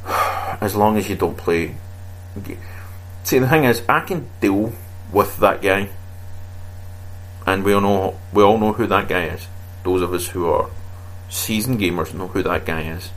as 0.60 0.74
long 0.74 0.96
as 0.96 1.08
you 1.08 1.16
don't 1.16 1.36
play. 1.36 1.74
See, 3.24 3.38
the 3.38 3.48
thing 3.48 3.64
is, 3.64 3.82
I 3.88 4.00
can 4.00 4.28
deal 4.40 4.72
with 5.12 5.36
that 5.38 5.62
guy, 5.62 5.90
and 7.46 7.64
we 7.64 7.72
all 7.72 7.80
know 7.80 8.18
we 8.32 8.42
all 8.42 8.58
know 8.58 8.72
who 8.72 8.86
that 8.86 9.08
guy 9.08 9.24
is. 9.26 9.46
Those 9.84 10.02
of 10.02 10.12
us 10.12 10.28
who 10.28 10.48
are 10.48 10.70
seasoned 11.28 11.80
gamers 11.80 12.14
know 12.14 12.28
who 12.28 12.42
that 12.42 12.64
guy 12.64 12.82
is. 12.82 13.10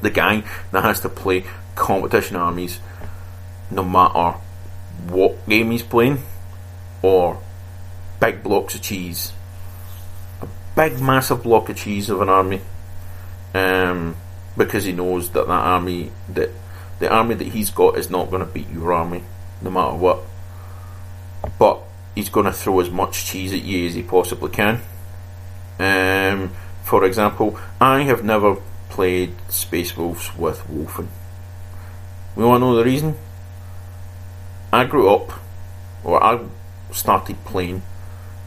The 0.00 0.10
guy 0.10 0.44
that 0.72 0.84
has 0.84 1.00
to 1.00 1.08
play 1.08 1.44
competition 1.74 2.36
armies, 2.36 2.80
no 3.70 3.84
matter 3.84 4.38
what 5.08 5.46
game 5.48 5.70
he's 5.70 5.82
playing, 5.82 6.22
or 7.02 7.40
big 8.20 8.42
blocks 8.42 8.74
of 8.74 8.82
cheese, 8.82 9.32
big 10.76 11.00
massive 11.00 11.42
block 11.42 11.68
of 11.68 11.76
cheese 11.76 12.08
of 12.08 12.20
an 12.20 12.28
army. 12.28 12.60
Um, 13.54 14.16
because 14.56 14.84
he 14.84 14.92
knows 14.92 15.30
that 15.30 15.46
that 15.46 15.52
army 15.52 16.10
that 16.28 16.50
the 16.98 17.10
army 17.10 17.34
that 17.34 17.48
he's 17.48 17.70
got 17.70 17.98
is 17.98 18.10
not 18.10 18.30
going 18.30 18.46
to 18.46 18.50
beat 18.50 18.70
your 18.70 18.92
army 18.92 19.22
no 19.60 19.70
matter 19.70 19.96
what. 19.96 20.20
But 21.58 21.80
he's 22.14 22.28
going 22.28 22.46
to 22.46 22.52
throw 22.52 22.80
as 22.80 22.90
much 22.90 23.26
cheese 23.26 23.52
at 23.52 23.62
you 23.62 23.86
as 23.86 23.94
he 23.94 24.02
possibly 24.02 24.50
can. 24.50 24.80
Um, 25.78 26.52
for 26.82 27.04
example, 27.04 27.58
I 27.80 28.02
have 28.02 28.24
never 28.24 28.56
played 28.88 29.34
Space 29.50 29.96
Wolves 29.96 30.34
with 30.36 30.60
Wulfen. 30.68 31.08
We 32.34 32.44
to 32.44 32.58
know 32.58 32.74
the 32.76 32.84
reason? 32.84 33.16
I 34.72 34.84
grew 34.84 35.08
up, 35.08 35.32
or 36.04 36.22
I 36.22 36.44
started 36.92 37.44
playing 37.44 37.82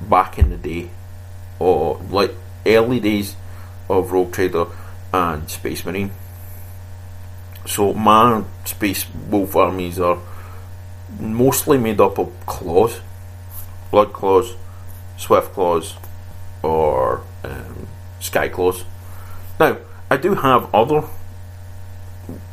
back 0.01 0.37
in 0.37 0.49
the 0.49 0.57
day, 0.57 0.89
or 1.59 2.01
like 2.09 2.33
early 2.65 2.99
days 2.99 3.35
of 3.89 4.11
Rogue 4.11 4.31
Trader 4.31 4.65
and 5.13 5.49
Space 5.49 5.85
Marine. 5.85 6.11
So 7.65 7.93
my 7.93 8.43
Space 8.65 9.05
Wolf 9.29 9.55
armies 9.55 9.99
are 9.99 10.19
mostly 11.19 11.77
made 11.77 11.99
up 11.99 12.17
of 12.17 12.31
claws, 12.45 13.01
blood 13.91 14.13
claws, 14.13 14.55
swift 15.17 15.53
claws, 15.53 15.95
or 16.63 17.23
um, 17.43 17.87
sky 18.19 18.47
claws. 18.47 18.83
Now, 19.59 19.77
I 20.09 20.17
do 20.17 20.35
have 20.35 20.73
other 20.73 21.03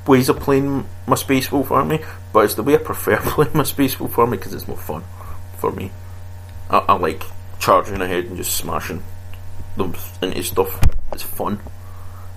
ways 0.06 0.28
of 0.28 0.40
playing 0.40 0.86
my 1.06 1.16
Space 1.16 1.50
Wolf 1.50 1.70
army, 1.70 2.00
but 2.32 2.44
it's 2.44 2.54
the 2.54 2.62
way 2.62 2.74
I 2.74 2.78
prefer 2.78 3.16
playing 3.22 3.52
my 3.54 3.64
Space 3.64 3.98
Wolf 3.98 4.18
army 4.18 4.36
because 4.36 4.54
it's 4.54 4.68
more 4.68 4.76
fun 4.76 5.04
for 5.56 5.72
me. 5.72 5.90
I, 6.70 6.78
I 6.78 6.92
like 6.94 7.22
charging 7.66 8.00
ahead 8.00 8.26
and 8.26 8.36
just 8.36 8.56
smashing 8.56 9.02
them 9.76 9.92
into 10.22 10.40
stuff. 10.44 10.80
It's 11.12 11.24
fun 11.24 11.58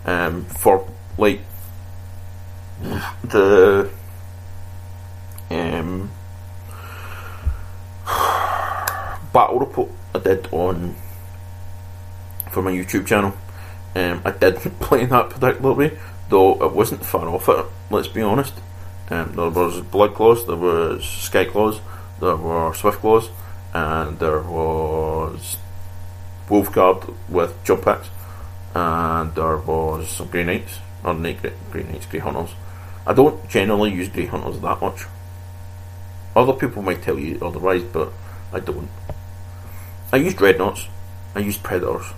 um, 0.03 0.45
for 0.45 0.89
like 1.19 1.41
the 3.23 3.91
um, 5.51 6.09
battle 9.31 9.59
report 9.59 9.91
I 10.15 10.17
did 10.17 10.47
on 10.51 10.95
for 12.49 12.63
my 12.63 12.71
YouTube 12.71 13.05
channel. 13.05 13.35
Um, 13.95 14.23
I 14.25 14.31
didn't 14.31 14.79
play 14.79 15.05
that 15.05 15.29
particular 15.29 15.73
way, 15.73 15.95
though 16.29 16.59
it 16.65 16.73
wasn't 16.73 17.05
far 17.05 17.29
off 17.29 17.47
it. 17.49 17.67
Let's 17.91 18.07
be 18.07 18.23
honest. 18.23 18.55
Um, 19.11 19.33
there 19.35 19.51
was 19.51 19.81
blood 19.81 20.15
claws, 20.15 20.47
there 20.47 20.55
was 20.55 21.05
sky 21.05 21.45
claws, 21.45 21.81
there 22.19 22.35
were 22.35 22.73
swift 22.73 22.97
claws, 23.01 23.29
and 23.73 24.19
there 24.19 24.41
was 24.41 25.57
wolf 26.49 26.71
guard 26.71 27.03
with 27.27 27.63
jump 27.63 27.83
packs 27.83 28.09
and 28.75 29.33
there 29.35 29.57
was 29.57 30.09
some 30.09 30.27
Grey 30.27 30.43
Knights, 30.43 30.79
or 31.03 31.13
Night 31.13 31.39
Grey, 31.71 31.83
Knights, 31.83 32.05
Grey 32.05 32.19
Hunters. 32.19 32.53
I 33.05 33.13
don't 33.13 33.47
generally 33.49 33.91
use 33.91 34.09
Grey 34.09 34.25
Hunters 34.25 34.59
that 34.59 34.81
much. 34.81 35.05
Other 36.35 36.53
people 36.53 36.81
might 36.81 37.01
tell 37.01 37.17
you 37.17 37.39
otherwise, 37.41 37.83
but 37.83 38.11
I 38.53 38.59
don't. 38.59 38.89
I 40.11 40.17
use 40.17 40.33
Dreadnoughts, 40.33 40.87
I 41.35 41.39
use 41.39 41.57
Predators, 41.57 42.13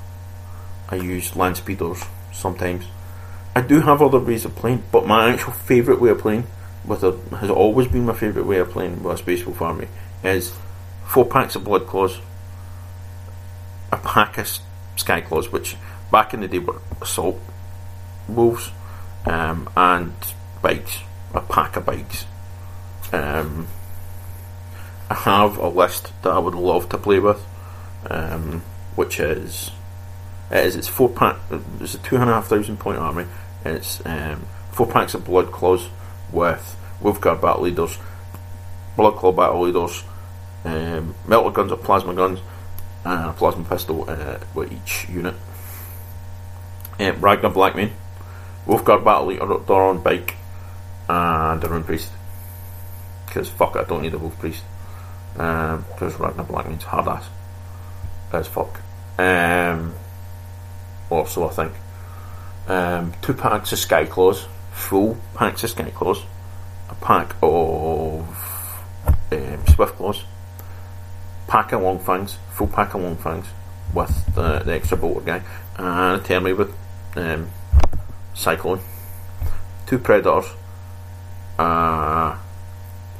I 0.89 0.95
use 0.95 1.35
Land 1.35 1.57
Speeders 1.57 2.03
sometimes. 2.31 2.85
I 3.55 3.61
do 3.61 3.81
have 3.81 4.01
other 4.01 4.19
ways 4.19 4.45
of 4.45 4.55
playing, 4.55 4.83
but 4.91 5.05
my 5.05 5.29
actual 5.29 5.53
favourite 5.53 5.99
way 5.99 6.09
of 6.09 6.19
playing 6.19 6.47
with 6.85 7.03
a 7.03 7.17
has 7.37 7.49
always 7.49 7.87
been 7.87 8.05
my 8.05 8.13
favourite 8.13 8.47
way 8.47 8.59
of 8.59 8.71
playing 8.71 9.03
with 9.03 9.13
a 9.13 9.17
Space 9.17 9.45
Wolf 9.45 9.61
army 9.61 9.87
is 10.23 10.53
four 11.11 11.25
packs 11.25 11.57
of 11.57 11.65
Blood 11.65 11.87
Claws, 11.87 12.19
a 13.91 13.97
pack 13.97 14.37
of 14.37 14.47
Sky 14.95 15.19
Claws, 15.19 15.51
which 15.51 15.75
back 16.09 16.33
in 16.33 16.39
the 16.39 16.47
day 16.47 16.59
were 16.59 16.79
assault 17.01 17.37
wolves 18.29 18.71
um, 19.25 19.69
and 19.75 20.13
bikes, 20.61 20.99
a 21.33 21.41
pack 21.41 21.75
of 21.75 21.85
bikes. 21.85 22.25
Um, 23.11 23.67
I 25.09 25.15
have 25.15 25.57
a 25.57 25.67
list 25.67 26.13
that 26.21 26.31
I 26.31 26.39
would 26.39 26.55
love 26.55 26.87
to 26.89 26.97
play 26.97 27.19
with, 27.19 27.45
um, 28.09 28.61
which 28.95 29.19
is 29.19 29.69
it 30.49 30.65
is 30.65 30.77
it's 30.77 30.87
four 30.87 31.09
pack. 31.09 31.35
It's 31.81 31.93
a 31.93 31.97
two 31.97 32.15
and 32.15 32.29
a 32.29 32.35
half 32.35 32.47
thousand 32.47 32.77
point 32.77 32.99
army. 32.99 33.25
It's 33.65 34.01
um, 34.05 34.45
four 34.71 34.87
packs 34.87 35.13
of 35.13 35.25
blood 35.25 35.51
claws 35.51 35.89
with 36.31 36.77
Wolfguard 37.01 37.41
battle 37.41 37.63
leaders, 37.63 37.97
blood 38.95 39.17
claw 39.17 39.33
battle 39.33 39.63
leaders, 39.63 40.05
um, 40.65 41.15
melter 41.27 41.51
guns 41.51 41.71
or 41.71 41.77
plasma 41.77 42.13
guns, 42.13 42.39
and 43.05 43.29
a 43.29 43.33
plasma 43.33 43.63
pistol 43.63 44.05
uh, 44.09 44.37
with 44.53 44.71
each 44.71 45.07
unit 45.09 45.35
um, 46.99 47.21
Ragnar 47.21 47.51
Blackmane, 47.51 47.91
Wolfguard 48.67 49.03
Battle 49.03 49.27
Leader 49.27 49.73
on 49.73 50.01
Bike, 50.01 50.35
and 51.09 51.63
a 51.63 51.67
Rune 51.67 51.83
Priest. 51.83 52.11
Because 53.25 53.49
fuck, 53.49 53.75
I 53.75 53.83
don't 53.83 54.01
need 54.01 54.13
a 54.13 54.17
Wolf 54.17 54.37
Priest. 54.39 54.63
Because 55.33 56.15
um, 56.15 56.21
Ragnar 56.21 56.45
Blackmane's 56.45 56.83
hard 56.83 57.07
ass 57.07 57.29
as 58.33 58.47
fuck. 58.47 58.81
Um, 59.17 59.93
or 61.09 61.27
so 61.27 61.47
I 61.47 61.51
think. 61.51 61.73
Um, 62.67 63.13
two 63.21 63.33
packs 63.33 63.71
of 63.73 63.79
Sky 63.79 64.05
Claws, 64.05 64.45
full 64.71 65.17
packs 65.33 65.63
of 65.63 65.71
Sky 65.71 65.91
Claws, 65.93 66.23
a 66.89 66.95
pack 66.95 67.35
of 67.41 68.21
um, 69.31 69.67
Swift 69.67 69.95
Claws, 69.95 70.23
pack 71.51 71.73
of 71.73 71.81
Long 71.81 71.99
Fangs, 71.99 72.37
full 72.53 72.67
pack 72.67 72.93
of 72.93 73.01
Long 73.01 73.17
Fangs 73.17 73.47
with 73.93 74.35
the, 74.35 74.59
the 74.59 74.71
extra 74.71 74.95
bolter 74.95 75.19
guy, 75.19 75.41
and 75.75 76.21
a 76.21 76.23
Termy 76.23 76.55
with 76.55 76.73
um, 77.17 77.49
Cyclone. 78.33 78.79
two 79.85 79.99
Predators, 79.99 80.45
uh, 81.59 82.37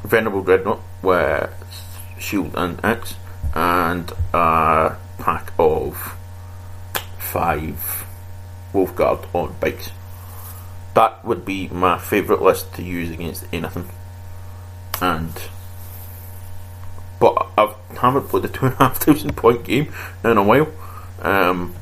Venerable 0.04 0.44
Dreadnought 0.44 0.80
with 1.02 1.52
shield 2.20 2.54
and 2.56 2.80
axe, 2.86 3.16
and 3.54 4.14
a 4.34 4.96
pack 5.18 5.52
of 5.60 6.16
five 7.20 8.06
Wolfguard 8.72 9.28
on 9.36 9.58
bikes. 9.60 9.92
That 10.94 11.26
would 11.26 11.44
be 11.44 11.68
my 11.68 11.98
favourite 11.98 12.42
list 12.42 12.74
to 12.76 12.82
use 12.82 13.12
against 13.12 13.44
anything. 13.52 13.90
And 15.02 15.34
but 17.20 17.48
I 17.58 17.76
haven't 17.98 18.30
played 18.30 18.46
a 18.46 18.48
two 18.48 18.66
and 18.66 18.76
a 18.76 18.78
half 18.78 18.98
thousand 18.98 19.36
point 19.36 19.64
game 19.64 19.94
in 20.24 20.38
a 20.38 20.44
while. 20.44 20.68
Um, 21.22 21.76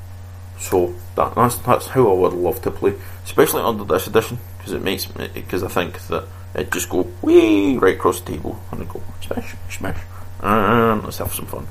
so 0.60 0.94
that, 1.16 1.36
that's 1.36 1.56
that's 1.60 1.88
how 1.88 2.10
I 2.10 2.14
would 2.14 2.34
love 2.34 2.62
to 2.64 2.72
play, 2.72 2.96
especially 3.24 3.62
under 3.62 3.86
this 3.86 4.08
edition, 4.08 4.40
because 4.58 4.74
it 4.74 4.82
makes 4.82 5.06
because 5.06 5.64
I 5.64 5.68
think 5.70 6.00
that 6.08 6.26
it 6.56 6.72
just 6.72 6.90
go 6.90 7.10
wee 7.22 7.78
right 7.78 7.96
across 7.96 8.20
the 8.22 8.34
table 8.34 8.62
and 8.72 8.88
go 8.90 9.02
smash 9.22 9.56
smash 9.70 10.00
and 10.42 11.04
let's 11.04 11.18
have 11.18 11.34
some 11.34 11.46
fun. 11.46 11.68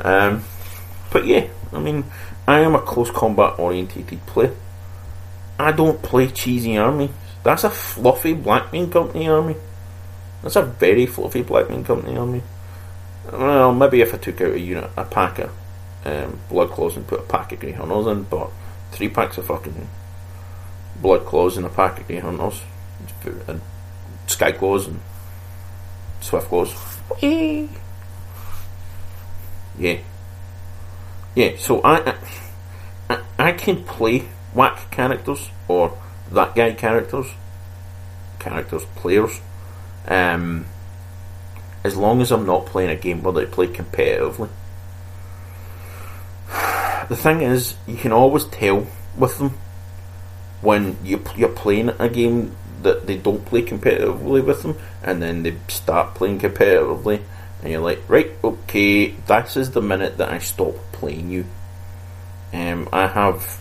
Um, 0.00 0.44
but 1.10 1.26
yeah, 1.26 1.46
I 1.72 1.78
mean, 1.78 2.04
I 2.46 2.60
am 2.60 2.74
a 2.74 2.80
close 2.80 3.10
combat 3.10 3.58
orientated 3.58 4.24
player. 4.26 4.54
I 5.58 5.72
don't 5.72 6.02
play 6.02 6.28
cheesy 6.28 6.76
army. 6.76 7.10
That's 7.42 7.64
a 7.64 7.70
fluffy 7.70 8.34
Blackmane 8.34 8.92
Company 8.92 9.28
army. 9.28 9.56
That's 10.42 10.56
a 10.56 10.62
very 10.62 11.06
fluffy 11.06 11.42
Blackmane 11.42 11.84
Company 11.84 12.16
army. 12.16 12.42
Well, 13.32 13.74
maybe 13.74 14.00
if 14.00 14.14
I 14.14 14.18
took 14.18 14.40
out 14.40 14.52
a 14.52 14.60
unit, 14.60 14.90
a 14.96 15.04
pack 15.04 15.38
of 15.38 15.50
um, 16.04 16.40
blood 16.48 16.70
claws 16.70 16.96
and 16.96 17.06
put 17.06 17.20
a 17.20 17.24
pack 17.24 17.52
of 17.52 17.60
grey 17.60 17.72
hunters 17.72 18.06
in, 18.06 18.22
but 18.24 18.50
three 18.92 19.08
packs 19.08 19.36
of 19.38 19.46
fucking 19.46 19.88
blood 21.00 21.26
claws 21.26 21.56
and 21.56 21.66
a 21.66 21.68
pack 21.68 22.00
of 22.00 22.06
grey 22.06 22.18
hunters 22.18 22.62
and 23.46 23.60
sky 24.26 24.52
claws 24.52 24.86
and 24.86 25.00
swift 26.20 26.48
claws. 26.48 26.74
Yeah, 29.78 29.98
yeah. 31.34 31.56
So 31.58 31.82
I, 31.84 32.16
I, 33.10 33.20
I 33.38 33.52
can 33.52 33.84
play 33.84 34.28
whack 34.54 34.90
characters 34.90 35.50
or 35.68 35.96
that 36.32 36.54
guy 36.54 36.72
characters, 36.72 37.26
characters 38.38 38.84
players. 38.96 39.40
Um, 40.06 40.66
as 41.84 41.96
long 41.96 42.20
as 42.20 42.30
I'm 42.30 42.46
not 42.46 42.66
playing 42.66 42.90
a 42.90 42.96
game 42.96 43.22
where 43.22 43.32
they 43.32 43.46
play 43.46 43.68
competitively. 43.68 44.48
The 47.08 47.16
thing 47.16 47.40
is, 47.40 47.74
you 47.86 47.96
can 47.96 48.12
always 48.12 48.44
tell 48.44 48.86
with 49.16 49.38
them 49.38 49.54
when 50.60 50.98
you, 51.02 51.22
you're 51.36 51.48
playing 51.48 51.90
a 51.98 52.08
game 52.08 52.54
that 52.82 53.06
they 53.06 53.16
don't 53.16 53.44
play 53.44 53.62
competitively 53.62 54.44
with 54.44 54.62
them, 54.62 54.76
and 55.02 55.22
then 55.22 55.42
they 55.42 55.56
start 55.68 56.14
playing 56.14 56.38
competitively, 56.38 57.22
and 57.62 57.72
you're 57.72 57.80
like, 57.80 58.02
right, 58.08 58.30
okay, 58.44 59.08
this 59.08 59.56
is 59.56 59.70
the 59.70 59.82
minute 59.82 60.18
that 60.18 60.30
I 60.30 60.38
stop 60.38 60.74
playing 60.92 61.30
you. 61.30 61.46
Um, 62.52 62.88
I 62.92 63.06
have, 63.06 63.60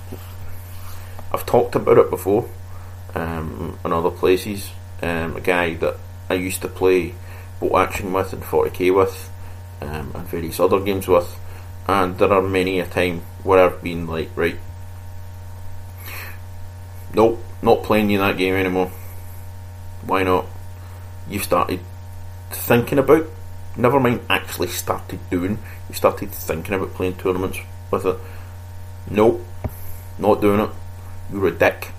I've 1.32 1.46
talked 1.46 1.76
about 1.76 1.98
it 1.98 2.10
before, 2.10 2.50
um, 3.16 3.80
in 3.84 3.92
other 3.94 4.12
places. 4.12 4.70
Um, 5.02 5.36
a 5.38 5.42
guy 5.42 5.76
that 5.76 5.98
I 6.30 6.36
used 6.36 6.62
to 6.62 6.68
play 6.68 7.14
Bolt 7.60 7.76
Action 7.76 8.14
with 8.14 8.34
and 8.34 8.44
40k 8.44 8.96
with, 8.96 9.30
um, 9.82 10.12
and 10.14 10.28
various 10.28 10.60
other 10.60 10.80
games 10.80 11.08
with, 11.08 11.38
and 11.88 12.18
there 12.18 12.32
are 12.32 12.42
many 12.42 12.80
a 12.80 12.86
time 12.86 13.22
where 13.44 13.64
I've 13.64 13.82
been 13.82 14.06
like, 14.08 14.30
right, 14.36 14.58
nope, 17.14 17.44
not 17.62 17.84
playing 17.84 18.10
you 18.10 18.20
that 18.20 18.38
game 18.38 18.56
anymore. 18.56 18.92
Why 20.06 20.24
not? 20.24 20.46
You 21.30 21.40
started 21.40 21.80
thinking 22.52 23.00
about, 23.00 23.28
never 23.76 24.00
mind 24.00 24.22
actually 24.30 24.68
started 24.68 25.20
doing, 25.30 25.60
you 25.90 25.96
started 25.96 26.32
thinking 26.32 26.76
about 26.76 26.94
playing 26.94 27.16
tournaments 27.16 27.60
with 27.92 28.06
it. 28.06 28.18
Nope, 29.10 29.46
not 30.18 30.42
doing 30.42 30.60
it. 30.60 30.70
You're 31.32 31.48
a 31.48 31.52
dick 31.52 31.92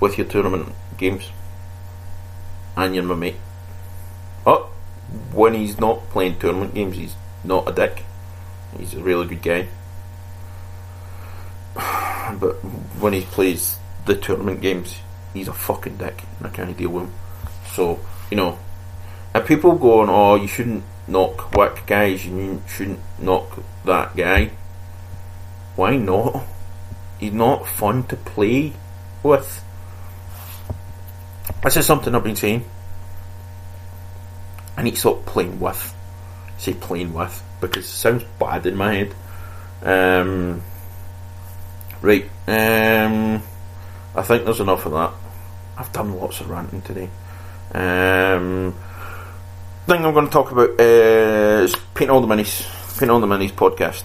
with 0.00 0.18
your 0.18 0.26
tournament 0.26 0.74
games, 0.96 1.30
and 2.76 2.94
you're 2.94 3.04
my 3.04 3.14
mate. 3.14 3.36
Oh, 4.46 4.70
when 5.32 5.54
he's 5.54 5.78
not 5.78 6.08
playing 6.10 6.38
tournament 6.38 6.74
games, 6.74 6.96
he's 6.96 7.14
not 7.44 7.68
a 7.68 7.72
dick. 7.72 8.04
He's 8.78 8.94
a 8.94 9.02
really 9.02 9.26
good 9.26 9.42
guy. 9.42 9.68
But 12.40 12.54
when 12.98 13.12
he 13.12 13.22
plays 13.22 13.76
the 14.06 14.16
tournament 14.16 14.60
games, 14.62 14.96
he's 15.34 15.48
a 15.48 15.52
fucking 15.52 15.98
dick, 15.98 16.22
and 16.38 16.46
I 16.46 16.50
can't 16.50 16.76
deal 16.76 16.90
with 16.90 17.04
him. 17.04 17.12
So, 17.72 18.00
you 18.30 18.36
know, 18.36 18.58
and 19.34 19.44
people 19.44 19.74
going, 19.76 20.08
oh, 20.08 20.36
you 20.36 20.48
shouldn't 20.48 20.84
knock 21.06 21.54
whack 21.54 21.86
guys, 21.86 22.24
you 22.24 22.62
shouldn't 22.68 23.00
knock 23.18 23.62
that 23.84 24.16
guy. 24.16 24.50
Why 25.76 25.96
not? 25.96 26.44
He's 27.18 27.32
not 27.32 27.66
fun 27.66 28.04
to 28.04 28.16
play 28.16 28.72
with. 29.22 29.62
This 31.62 31.76
is 31.76 31.86
something 31.86 32.14
I've 32.14 32.24
been 32.24 32.36
saying 32.36 32.64
I 34.76 34.82
need 34.82 34.94
to 34.94 35.00
stop 35.00 35.26
playing 35.26 35.60
with. 35.60 35.94
Say 36.58 36.74
playing 36.74 37.12
with 37.12 37.42
because 37.60 37.84
it 37.84 37.88
sounds 37.88 38.24
bad 38.38 38.66
in 38.66 38.76
my 38.76 38.94
head. 38.94 39.14
Um, 39.82 40.62
right. 42.00 42.24
Um, 42.46 43.42
I 44.14 44.22
think 44.22 44.44
there's 44.44 44.60
enough 44.60 44.86
of 44.86 44.92
that. 44.92 45.12
I've 45.76 45.92
done 45.92 46.14
lots 46.14 46.40
of 46.40 46.50
ranting 46.50 46.82
today. 46.82 47.08
Um, 47.74 48.74
thing 49.86 50.04
I'm 50.04 50.12
going 50.12 50.26
to 50.26 50.32
talk 50.32 50.52
about 50.52 50.78
is 50.80 51.74
Paint 51.94 52.10
All 52.10 52.20
the 52.20 52.26
Minis. 52.26 52.98
Paint 52.98 53.10
All 53.10 53.20
the 53.20 53.26
Minis 53.26 53.52
podcast. 53.52 54.04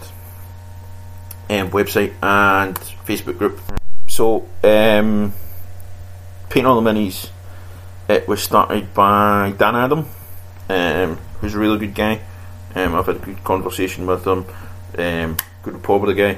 Um, 1.50 1.70
website 1.72 2.14
and 2.22 2.76
Facebook 3.06 3.38
group. 3.38 3.60
So, 4.08 4.48
um, 4.64 5.34
Paint 6.50 6.66
All 6.66 6.82
the 6.82 6.90
Minis. 6.90 7.30
It 8.10 8.28
was 8.28 8.42
started 8.42 8.94
by 8.94 9.54
Dan 9.58 9.76
Adam 9.76 10.06
um, 10.70 11.18
who's 11.40 11.56
a 11.56 11.60
really 11.60 11.80
good 11.80 11.96
guy. 11.96 12.22
Um, 12.76 12.96
I've 12.96 13.06
had 13.06 13.18
a 13.18 13.20
good 13.20 13.44
conversation 13.44 14.06
with 14.06 14.26
him. 14.26 14.46
Um, 14.98 15.38
good 15.64 15.76
rapport 15.76 16.00
with 16.00 16.16
the 16.16 16.36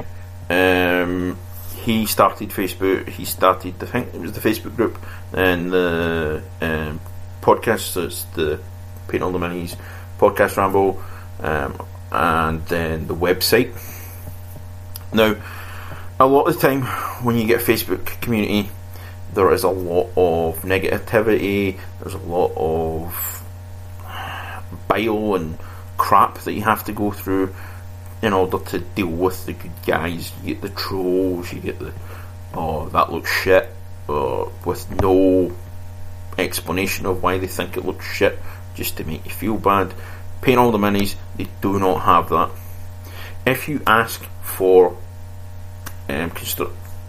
guy. 0.50 1.02
Um, 1.02 1.38
he 1.76 2.06
started 2.06 2.50
Facebook. 2.50 3.08
He 3.10 3.26
started, 3.26 3.76
I 3.82 3.86
think 3.86 4.14
it 4.14 4.22
was 4.22 4.34
the 4.34 4.42
Facebook 4.42 4.76
group 4.76 4.98
and 5.34 5.72
the 5.72 6.44
um, 6.62 7.00
podcast. 7.42 7.80
So 7.80 8.06
it's 8.06 8.24
the 8.36 8.60
Paint 9.08 9.24
All 9.24 9.32
the 9.32 9.40
Minis 9.40 9.76
podcast 10.20 10.58
ramble, 10.58 11.02
um, 11.40 11.82
and 12.12 12.66
then 12.66 13.08
the 13.08 13.16
website. 13.16 13.74
Now, 15.14 15.36
a 16.20 16.28
lot 16.28 16.44
of 16.44 16.56
the 16.56 16.62
time 16.62 16.84
when 17.24 17.38
you 17.38 17.48
get 17.48 17.62
a 17.62 17.64
Facebook 17.64 18.22
community, 18.22 18.70
there 19.34 19.52
is 19.54 19.64
a 19.64 19.70
lot 19.70 20.10
of 20.18 20.62
negativity. 20.62 21.80
There's 22.00 22.14
a 22.14 22.20
lot 22.20 22.52
of 22.56 23.39
bile 24.90 25.36
and 25.36 25.58
crap 25.98 26.40
that 26.40 26.54
you 26.54 26.64
have 26.64 26.84
to 26.86 26.92
go 26.92 27.12
through 27.12 27.56
in 28.22 28.34
order 28.34 28.60
to 28.60 28.80
deal 28.80 29.08
with 29.08 29.46
the 29.46 29.54
good 29.54 29.72
guys. 29.86 30.34
You 30.44 30.56
get 30.56 30.62
the 30.62 30.70
trolls, 30.70 31.54
you 31.54 31.62
get 31.62 31.80
the 31.80 31.94
oh 32.54 32.90
that 32.90 33.12
looks 33.12 33.32
shit, 33.32 33.70
uh, 34.10 34.50
with 34.66 34.90
no 35.02 35.56
explanation 36.38 37.06
of 37.06 37.24
why 37.24 37.38
they 37.38 37.48
think 37.48 37.78
it 37.78 37.86
looks 37.86 38.06
shit, 38.06 38.38
just 38.76 38.98
to 38.98 39.06
make 39.06 39.24
you 39.24 39.32
feel 39.32 39.58
bad. 39.58 39.94
Paint 40.42 40.58
all 40.58 40.72
the 40.72 40.78
minis, 40.78 41.16
they 41.38 41.48
do 41.62 41.80
not 41.80 42.00
have 42.02 42.30
that. 42.30 42.50
If 43.46 43.70
you 43.70 43.82
ask 43.86 44.22
for 44.42 44.98
um, 46.10 46.32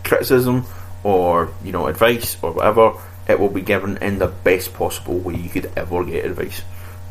criticism 0.04 0.66
or 1.02 1.52
you 1.64 1.72
know 1.72 1.86
advice 1.86 2.36
or 2.42 2.52
whatever, 2.52 2.92
it 3.26 3.40
will 3.40 3.48
be 3.48 3.62
given 3.62 3.96
in 3.98 4.18
the 4.18 4.26
best 4.26 4.74
possible 4.74 5.18
way 5.18 5.36
you 5.36 5.48
could 5.48 5.72
ever 5.76 6.04
get 6.04 6.24
advice 6.24 6.62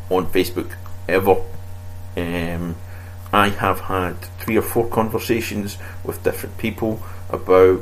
on 0.10 0.28
Facebook 0.28 0.74
ever. 1.08 1.42
Um, 2.18 2.76
I 3.32 3.50
have 3.50 3.80
had 3.80 4.20
three 4.40 4.58
or 4.58 4.62
four 4.62 4.88
conversations 4.88 5.78
with 6.04 6.24
different 6.24 6.58
people 6.58 7.02
about, 7.30 7.82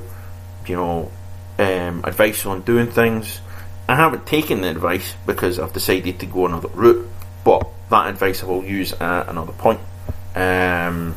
you 0.65 0.75
know, 0.75 1.11
um, 1.57 2.03
advice 2.03 2.45
on 2.45 2.61
doing 2.61 2.87
things. 2.87 3.39
I 3.87 3.95
haven't 3.95 4.25
taken 4.25 4.61
the 4.61 4.69
advice 4.69 5.15
because 5.25 5.59
I've 5.59 5.71
decided 5.73 6.19
to 6.19 6.25
go 6.25 6.45
another 6.45 6.67
route, 6.69 7.07
but 7.45 7.67
that 7.89 8.09
advice 8.09 8.43
I 8.43 8.47
will 8.47 8.65
use 8.65 8.91
at 8.93 9.29
another 9.29 9.53
point. 9.53 9.79
Um, 10.35 11.15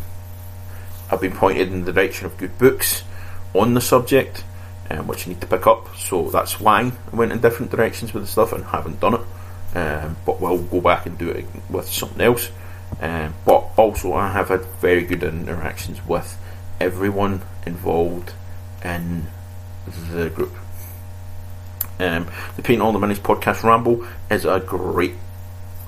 I've 1.10 1.20
been 1.20 1.32
pointed 1.32 1.72
in 1.72 1.84
the 1.84 1.92
direction 1.92 2.26
of 2.26 2.38
good 2.38 2.56
books 2.56 3.02
on 3.52 3.74
the 3.74 3.80
subject, 3.80 4.44
um, 4.88 5.08
which 5.08 5.26
you 5.26 5.32
need 5.32 5.40
to 5.40 5.48
pick 5.48 5.66
up. 5.66 5.96
So 5.96 6.30
that's 6.30 6.60
why 6.60 6.92
I 7.12 7.16
went 7.16 7.32
in 7.32 7.40
different 7.40 7.72
directions 7.72 8.14
with 8.14 8.22
the 8.22 8.28
stuff 8.28 8.52
and 8.52 8.64
haven't 8.64 9.00
done 9.00 9.14
it 9.14 9.20
um, 9.74 10.16
but 10.26 10.40
we'll 10.40 10.58
go 10.58 10.80
back 10.80 11.06
and 11.06 11.16
do 11.18 11.30
it 11.30 11.46
with 11.68 11.88
something 11.88 12.20
else. 12.20 12.50
Um, 13.00 13.34
but 13.44 13.68
also, 13.76 14.12
I 14.12 14.28
have 14.32 14.48
had 14.48 14.64
very 14.80 15.02
good 15.02 15.22
interactions 15.22 16.04
with 16.06 16.36
everyone 16.80 17.42
involved 17.66 18.32
in 18.84 19.26
the 19.86 20.30
group. 20.30 20.54
Um, 21.98 22.28
the 22.56 22.62
Paint 22.62 22.80
All 22.80 22.92
the 22.92 22.98
Minis 22.98 23.18
podcast 23.18 23.62
Ramble 23.62 24.06
is 24.30 24.44
a 24.44 24.60
great 24.60 25.14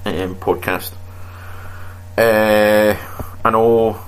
um, 0.05 0.37
podcast. 0.37 0.93
Uh, 2.17 2.95
I 3.45 3.51
know 3.51 3.99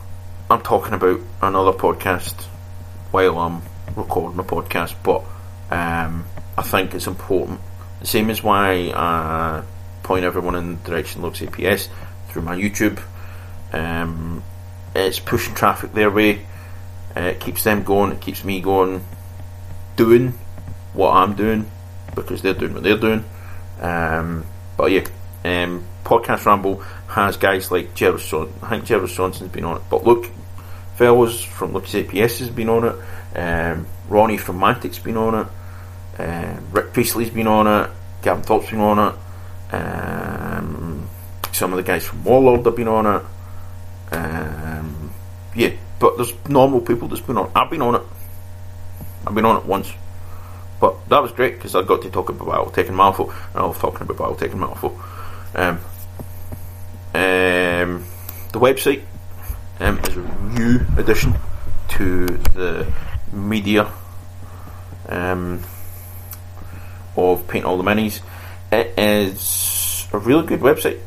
I'm 0.50 0.60
talking 0.60 0.92
about 0.92 1.20
another 1.40 1.72
podcast 1.72 2.44
while 3.10 3.38
I'm 3.38 3.62
recording 3.96 4.38
a 4.38 4.44
podcast, 4.44 4.94
but 5.02 5.24
um, 5.70 6.26
I 6.58 6.62
think 6.62 6.94
it's 6.94 7.06
important. 7.06 7.60
Same 8.04 8.30
as 8.30 8.42
why 8.42 8.92
I 8.94 9.62
point 10.02 10.24
everyone 10.24 10.54
in 10.54 10.76
the 10.76 10.90
direction 10.90 11.20
of 11.20 11.24
Luke's 11.24 11.40
APS 11.40 11.88
through 12.28 12.42
my 12.42 12.56
YouTube. 12.56 13.00
Um, 13.72 14.42
it's 14.94 15.18
pushing 15.18 15.54
traffic 15.54 15.92
their 15.92 16.10
way. 16.10 16.46
Uh, 17.16 17.20
it 17.20 17.40
keeps 17.40 17.64
them 17.64 17.82
going. 17.82 18.12
It 18.12 18.20
keeps 18.20 18.44
me 18.44 18.60
going, 18.60 19.04
doing 19.96 20.38
what 20.92 21.12
I'm 21.12 21.34
doing 21.34 21.70
because 22.14 22.42
they're 22.42 22.54
doing 22.54 22.74
what 22.74 22.82
they're 22.82 22.98
doing. 22.98 23.24
Um, 23.80 24.44
but 24.76 24.90
yeah, 24.90 25.04
um, 25.44 25.84
podcast 26.04 26.44
Ramble 26.44 26.80
has 27.08 27.36
guys 27.36 27.70
like 27.70 27.94
Jervis 27.94 28.28
Johnson. 28.28 28.54
I 28.62 28.70
think 28.70 28.84
Jervis 28.84 29.16
Johnson's 29.16 29.50
been 29.50 29.64
on 29.64 29.76
it, 29.78 29.82
but 29.90 30.04
look, 30.04 30.26
fellows 30.96 31.42
from 31.42 31.72
Luke's 31.72 31.92
APS 31.92 32.38
has 32.38 32.50
been 32.50 32.68
on 32.68 32.84
it. 32.84 33.38
Um, 33.38 33.86
Ronnie 34.08 34.36
from 34.36 34.60
Mantic's 34.60 34.98
been 34.98 35.16
on 35.16 35.46
it. 35.46 35.46
Uh, 36.18 36.56
Rick 36.72 36.92
Priestley's 36.92 37.30
been 37.30 37.46
on 37.46 37.66
it. 37.66 37.90
Gavin 38.22 38.42
Thorpe's 38.42 38.70
been 38.70 38.80
on 38.80 38.98
it. 38.98 39.74
Um, 39.74 41.08
some 41.52 41.72
of 41.72 41.76
the 41.76 41.82
guys 41.82 42.04
from 42.04 42.24
Warlord 42.24 42.64
have 42.64 42.76
been 42.76 42.88
on 42.88 43.06
it. 43.06 43.22
Um, 44.14 45.10
yeah, 45.54 45.70
but 45.98 46.16
there's 46.16 46.32
normal 46.48 46.80
people 46.80 47.08
that's 47.08 47.20
been 47.20 47.38
on. 47.38 47.50
I've 47.54 47.70
been 47.70 47.82
on 47.82 47.96
it. 47.96 48.02
I've 49.26 49.34
been 49.34 49.44
on 49.44 49.56
it 49.56 49.64
once. 49.64 49.92
But 50.80 51.08
that 51.08 51.22
was 51.22 51.32
great 51.32 51.54
because 51.54 51.74
I 51.74 51.82
got 51.82 52.02
to 52.02 52.10
talk 52.10 52.28
about 52.28 52.48
Battle 52.48 52.70
taking 52.70 52.94
Malifaux, 52.94 53.28
and 53.54 53.62
I 53.62 53.66
was 53.66 53.78
talking 53.78 54.02
about 54.02 54.18
Battle 54.18 54.34
taking 54.36 54.58
Malifaux. 54.58 54.92
Um, 55.54 55.78
um, 57.14 58.04
the 58.52 58.58
website 58.58 59.02
um, 59.80 59.98
is 60.00 60.16
a 60.16 60.20
new 60.58 60.80
addition 60.98 61.34
to 61.90 62.26
the 62.26 62.92
media 63.32 63.90
um, 65.08 65.62
of 67.16 67.46
Paint 67.48 67.64
All 67.64 67.76
the 67.76 67.84
Minis. 67.84 68.20
It 68.72 68.98
is 68.98 70.08
a 70.12 70.18
really 70.18 70.46
good 70.46 70.60
website. 70.60 71.00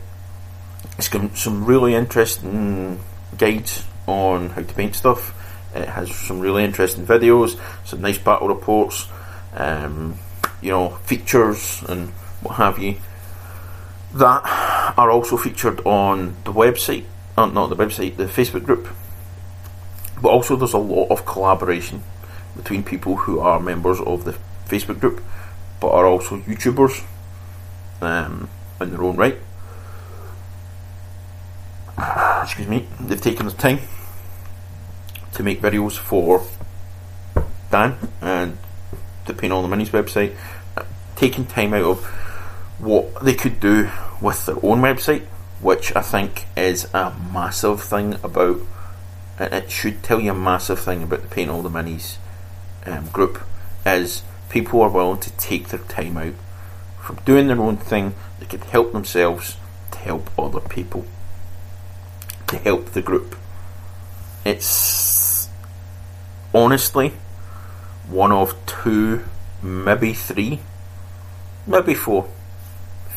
It's 0.97 1.09
got 1.09 1.37
some 1.37 1.65
really 1.65 1.95
interesting 1.95 2.99
guides 3.37 3.83
on 4.07 4.49
how 4.49 4.61
to 4.61 4.73
paint 4.73 4.95
stuff. 4.95 5.33
It 5.75 5.87
has 5.87 6.15
some 6.15 6.39
really 6.39 6.63
interesting 6.63 7.05
videos, 7.05 7.59
some 7.85 8.01
nice 8.01 8.17
battle 8.17 8.47
reports, 8.47 9.07
um, 9.53 10.17
you 10.61 10.71
know, 10.71 10.89
features 11.03 11.83
and 11.87 12.09
what 12.41 12.55
have 12.55 12.79
you 12.79 12.97
that 14.13 14.93
are 14.97 15.11
also 15.11 15.37
featured 15.37 15.85
on 15.85 16.35
the 16.43 16.53
website, 16.53 17.05
uh, 17.37 17.45
not 17.45 17.67
the 17.67 17.75
website, 17.75 18.15
the 18.15 18.25
Facebook 18.25 18.63
group. 18.63 18.87
But 20.21 20.29
also, 20.29 20.55
there's 20.55 20.73
a 20.73 20.79
lot 20.79 21.11
of 21.11 21.25
collaboration 21.25 22.03
between 22.55 22.83
people 22.83 23.15
who 23.15 23.39
are 23.39 23.59
members 23.59 23.99
of 23.99 24.23
the 24.23 24.35
Facebook 24.67 24.99
group, 24.99 25.21
but 25.79 25.89
are 25.89 26.05
also 26.05 26.37
YouTubers 26.39 27.03
um, 28.01 28.49
in 28.81 28.91
their 28.91 29.03
own 29.03 29.15
right. 29.15 29.37
Excuse 32.43 32.67
me, 32.67 32.87
they've 32.99 33.19
taken 33.19 33.45
the 33.45 33.51
time 33.51 33.79
to 35.33 35.43
make 35.43 35.61
videos 35.61 35.97
for 35.97 36.45
Dan 37.71 37.97
and 38.21 38.57
the 39.25 39.33
Paint 39.33 39.53
All 39.53 39.61
the 39.61 39.75
Minis 39.75 39.89
website, 39.89 40.35
taking 41.15 41.45
time 41.45 41.73
out 41.73 41.83
of 41.83 42.05
what 42.79 43.23
they 43.23 43.33
could 43.33 43.59
do 43.59 43.89
with 44.21 44.45
their 44.45 44.55
own 44.55 44.81
website, 44.81 45.25
which 45.61 45.95
I 45.95 46.01
think 46.01 46.45
is 46.55 46.87
a 46.93 47.13
massive 47.33 47.83
thing 47.83 48.15
about. 48.23 48.61
It 49.39 49.69
should 49.69 50.01
tell 50.01 50.19
you 50.19 50.31
a 50.31 50.35
massive 50.35 50.79
thing 50.79 51.03
about 51.03 51.21
the 51.21 51.27
Paint 51.27 51.51
All 51.51 51.61
the 51.61 51.69
Minis 51.69 52.17
um, 52.85 53.07
group 53.07 53.43
is 53.85 54.23
people 54.49 54.81
are 54.81 54.89
willing 54.89 55.19
to 55.19 55.31
take 55.31 55.69
their 55.69 55.79
time 55.79 56.17
out 56.17 56.33
from 57.01 57.17
doing 57.25 57.47
their 57.47 57.61
own 57.61 57.77
thing. 57.77 58.15
They 58.39 58.45
could 58.45 58.63
help 58.65 58.91
themselves 58.91 59.57
to 59.91 59.97
help 59.99 60.29
other 60.37 60.59
people, 60.59 61.05
to 62.47 62.57
help 62.57 62.87
the 62.87 63.01
group. 63.01 63.35
It's 64.45 65.49
honestly 66.53 67.13
one 68.09 68.31
of 68.31 68.55
two, 68.65 69.23
maybe 69.61 70.13
three, 70.13 70.59
maybe 71.65 71.93
four 71.93 72.29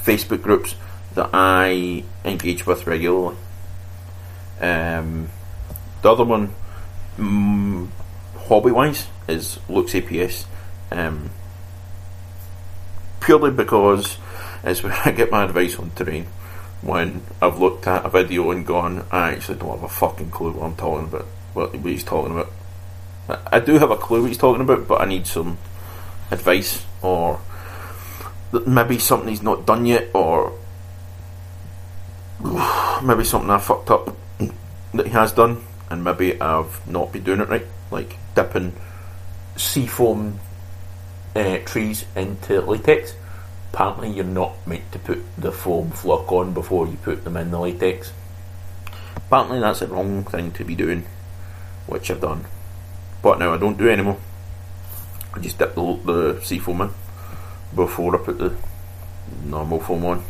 Facebook 0.03 0.43
groups 0.43 0.74
that 1.14 1.31
I 1.33 2.05
engage 2.24 2.66
with 2.66 2.87
regularly. 2.87 3.37
Um, 4.61 5.28
the 6.03 6.12
other 6.12 6.24
one, 6.24 6.55
mm, 7.16 7.89
hobby 8.37 8.70
wise, 8.70 9.07
is 9.28 9.59
Luke's 9.68 9.93
APS. 9.93 10.45
Um, 10.91 11.30
purely 13.20 13.51
because 13.51 14.16
where 14.62 14.93
I 15.05 15.12
get 15.12 15.30
my 15.30 15.45
advice 15.45 15.78
on 15.78 15.91
terrain. 15.93 16.26
When 16.82 17.22
I've 17.43 17.59
looked 17.59 17.86
at 17.86 18.07
a 18.07 18.09
video 18.09 18.51
and 18.51 18.66
gone, 18.66 19.05
I 19.11 19.32
actually 19.32 19.59
don't 19.59 19.70
have 19.70 19.82
a 19.82 19.88
fucking 19.88 20.30
clue 20.30 20.53
what 20.53 20.64
I'm 20.64 20.76
talking 20.76 21.09
about, 21.09 21.26
what, 21.53 21.74
what 21.74 21.93
he's 21.93 22.05
talking 22.05 22.32
about. 22.32 22.51
I 23.53 23.61
do 23.61 23.78
have 23.78 23.91
a 23.91 23.97
clue 23.97 24.22
what 24.22 24.28
he's 24.28 24.38
talking 24.38 24.62
about, 24.62 24.88
but 24.88 25.01
I 25.01 25.05
need 25.05 25.26
some 25.26 25.59
advice 26.30 26.84
or 27.03 27.41
maybe 28.66 28.99
something 28.99 29.28
he's 29.28 29.43
not 29.43 29.66
done 29.66 29.84
yet, 29.84 30.09
or 30.14 30.59
maybe 33.03 33.24
something 33.24 33.51
I 33.51 33.59
fucked 33.59 33.91
up 33.91 34.16
that 34.95 35.07
he 35.07 35.12
has 35.12 35.32
done, 35.32 35.62
and 35.91 36.03
maybe 36.03 36.41
I've 36.41 36.86
not 36.88 37.12
been 37.12 37.22
doing 37.22 37.41
it 37.41 37.49
right, 37.49 37.66
like 37.91 38.16
dipping 38.34 38.72
seafoam 39.57 40.41
uh, 41.35 41.59
trees 41.64 42.05
into 42.16 42.61
latex. 42.61 43.14
Apparently, 43.72 44.11
you're 44.11 44.24
not 44.24 44.66
meant 44.66 44.91
to 44.93 44.99
put 44.99 45.22
the 45.39 45.53
foam 45.53 45.91
flock 45.91 46.31
on 46.33 46.53
before 46.53 46.87
you 46.87 46.97
put 46.97 47.24
them 47.24 47.37
in 47.37 47.51
the 47.51 47.59
latex. 47.59 48.12
Apparently, 49.16 49.61
that's 49.61 49.83
a 49.83 49.87
wrong 49.87 50.24
thing 50.24 50.51
to 50.53 50.64
be 50.64 50.74
doing, 50.74 51.05
which 51.87 52.11
I've 52.11 52.20
done. 52.20 52.47
But 53.22 53.39
now 53.39 53.55
I 53.55 53.59
don't 53.59 53.78
do 53.78 53.89
anymore. 53.89 54.18
I 55.33 55.39
just 55.39 55.59
dip 55.59 55.74
the, 55.74 55.99
the 56.05 56.41
seafoam 56.43 56.81
in 56.81 56.91
before 57.74 58.16
I 58.16 58.24
put 58.24 58.39
the 58.39 58.57
normal 59.45 59.78
foam 59.78 60.05
on. 60.05 60.24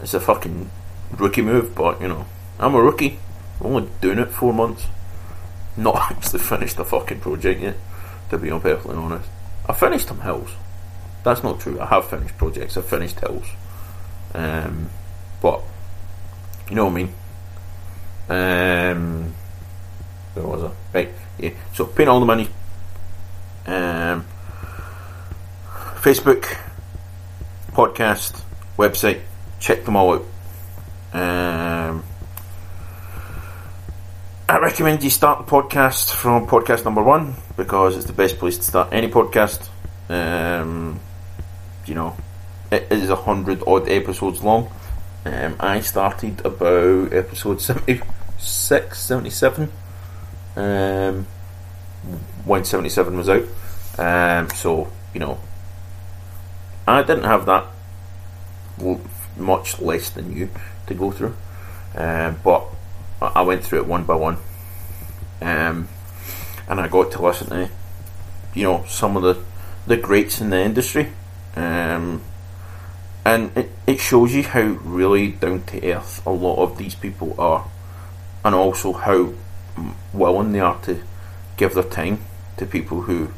It's 0.00 0.14
a 0.14 0.20
fucking 0.20 0.70
rookie 1.16 1.42
move, 1.42 1.74
but 1.74 2.00
you 2.00 2.08
know, 2.08 2.26
I'm 2.58 2.74
a 2.74 2.82
rookie. 2.82 3.18
I'm 3.60 3.66
only 3.66 3.90
doing 4.00 4.18
it 4.18 4.30
four 4.30 4.54
months. 4.54 4.86
Not 5.76 5.96
actually 6.10 6.40
finished 6.40 6.76
the 6.76 6.84
fucking 6.84 7.20
project 7.20 7.60
yet, 7.60 7.76
to 8.30 8.38
be 8.38 8.48
perfectly 8.50 8.96
honest. 8.96 9.28
I 9.72 9.74
finished 9.74 10.08
some 10.08 10.20
hills. 10.20 10.50
That's 11.24 11.42
not 11.42 11.58
true. 11.58 11.80
I 11.80 11.86
have 11.86 12.06
finished 12.10 12.36
projects. 12.36 12.76
I've 12.76 12.84
finished 12.84 13.18
hills. 13.20 13.46
Um, 14.34 14.90
but 15.40 15.62
you 16.68 16.76
know 16.76 16.84
what 16.84 16.90
I 16.90 16.94
mean. 16.94 17.14
Um, 18.28 19.34
where 20.34 20.46
was 20.46 20.64
I? 20.64 20.70
Right, 20.92 21.14
yeah. 21.38 21.52
So 21.72 21.86
paint 21.86 22.10
all 22.10 22.20
the 22.20 22.26
minis. 22.26 22.50
Um, 23.64 24.26
Facebook, 26.02 26.54
podcast, 27.70 28.42
website. 28.76 29.22
Check 29.58 29.86
them 29.86 29.96
all 29.96 30.12
out. 30.12 30.26
Um, 31.14 32.04
I 34.52 34.58
recommend 34.58 35.02
you 35.02 35.08
start 35.08 35.46
the 35.46 35.50
podcast 35.50 36.14
from 36.14 36.46
podcast 36.46 36.84
number 36.84 37.02
one 37.02 37.36
because 37.56 37.96
it's 37.96 38.04
the 38.04 38.12
best 38.12 38.36
place 38.38 38.58
to 38.58 38.62
start 38.62 38.92
any 38.92 39.08
podcast. 39.08 39.66
Um, 40.10 41.00
you 41.86 41.94
know, 41.94 42.14
it 42.70 42.86
is 42.90 43.08
a 43.08 43.16
hundred 43.16 43.62
odd 43.66 43.88
episodes 43.88 44.42
long. 44.42 44.70
Um, 45.24 45.56
I 45.58 45.80
started 45.80 46.44
about 46.44 47.14
episode 47.14 47.62
76, 47.62 49.00
77 49.00 49.72
um, 50.56 51.26
when 52.44 52.62
77 52.66 53.16
was 53.16 53.30
out. 53.30 53.44
Um, 53.96 54.50
so, 54.50 54.92
you 55.14 55.20
know, 55.20 55.40
I 56.86 57.02
didn't 57.04 57.24
have 57.24 57.46
that 57.46 57.68
much 59.38 59.80
less 59.80 60.10
than 60.10 60.36
you 60.36 60.50
to 60.88 60.92
go 60.94 61.10
through, 61.10 61.34
um, 61.94 62.38
but 62.44 62.66
I 63.34 63.42
went 63.42 63.64
through 63.64 63.80
it 63.80 63.86
one 63.86 64.04
by 64.04 64.14
one, 64.14 64.38
um, 65.40 65.88
and 66.68 66.80
I 66.80 66.88
got 66.88 67.12
to 67.12 67.22
listen 67.22 67.48
to, 67.50 67.70
you 68.54 68.64
know, 68.64 68.84
some 68.88 69.16
of 69.16 69.22
the 69.22 69.42
the 69.86 69.96
greats 69.96 70.40
in 70.40 70.50
the 70.50 70.60
industry, 70.60 71.12
um, 71.56 72.22
and 73.24 73.56
it, 73.56 73.70
it 73.86 74.00
shows 74.00 74.34
you 74.34 74.42
how 74.42 74.62
really 74.62 75.28
down 75.28 75.62
to 75.64 75.92
earth 75.92 76.24
a 76.26 76.30
lot 76.30 76.62
of 76.62 76.78
these 76.78 76.94
people 76.94 77.34
are, 77.38 77.68
and 78.44 78.54
also 78.54 78.92
how 78.92 79.32
willing 80.12 80.52
they 80.52 80.60
are 80.60 80.80
to 80.82 81.02
give 81.56 81.74
their 81.74 81.84
time 81.84 82.18
to 82.56 82.66
people 82.66 83.02
who 83.02 83.32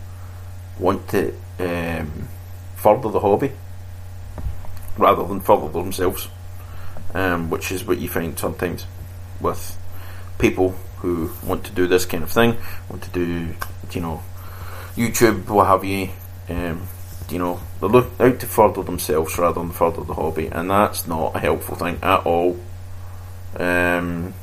want 0.78 1.08
to 1.08 1.34
um, 1.58 2.28
further 2.76 3.10
the 3.10 3.20
hobby 3.20 3.52
rather 4.96 5.26
than 5.26 5.40
further 5.40 5.68
themselves, 5.68 6.28
um, 7.14 7.50
which 7.50 7.72
is 7.72 7.84
what 7.84 7.98
you 7.98 8.08
find 8.08 8.38
sometimes 8.38 8.86
with 9.44 9.78
people 10.38 10.70
who 10.98 11.30
want 11.44 11.64
to 11.64 11.72
do 11.72 11.86
this 11.86 12.06
kind 12.06 12.24
of 12.24 12.30
thing, 12.30 12.56
want 12.88 13.02
to 13.02 13.10
do, 13.10 13.54
you 13.92 14.00
know, 14.00 14.22
YouTube, 14.96 15.48
what 15.48 15.66
have 15.66 15.84
you. 15.84 16.08
Um, 16.48 16.88
you 17.30 17.38
know, 17.38 17.60
they 17.80 17.86
look 17.86 18.10
out 18.20 18.40
to 18.40 18.46
further 18.46 18.82
themselves 18.82 19.38
rather 19.38 19.60
than 19.60 19.70
further 19.70 20.02
the 20.02 20.14
hobby, 20.14 20.46
and 20.46 20.70
that's 20.70 21.06
not 21.06 21.36
a 21.36 21.38
helpful 21.38 21.76
thing 21.76 21.98
at 22.02 22.26
all. 22.26 22.58
Um, 23.56 24.34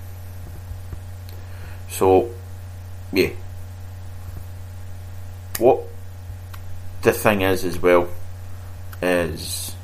so, 1.89 2.32
yeah. 3.12 3.30
What 5.60 5.82
the 7.02 7.12
thing 7.12 7.41
is, 7.41 7.66
as 7.66 7.80
well, 7.80 8.08
is 9.02 9.76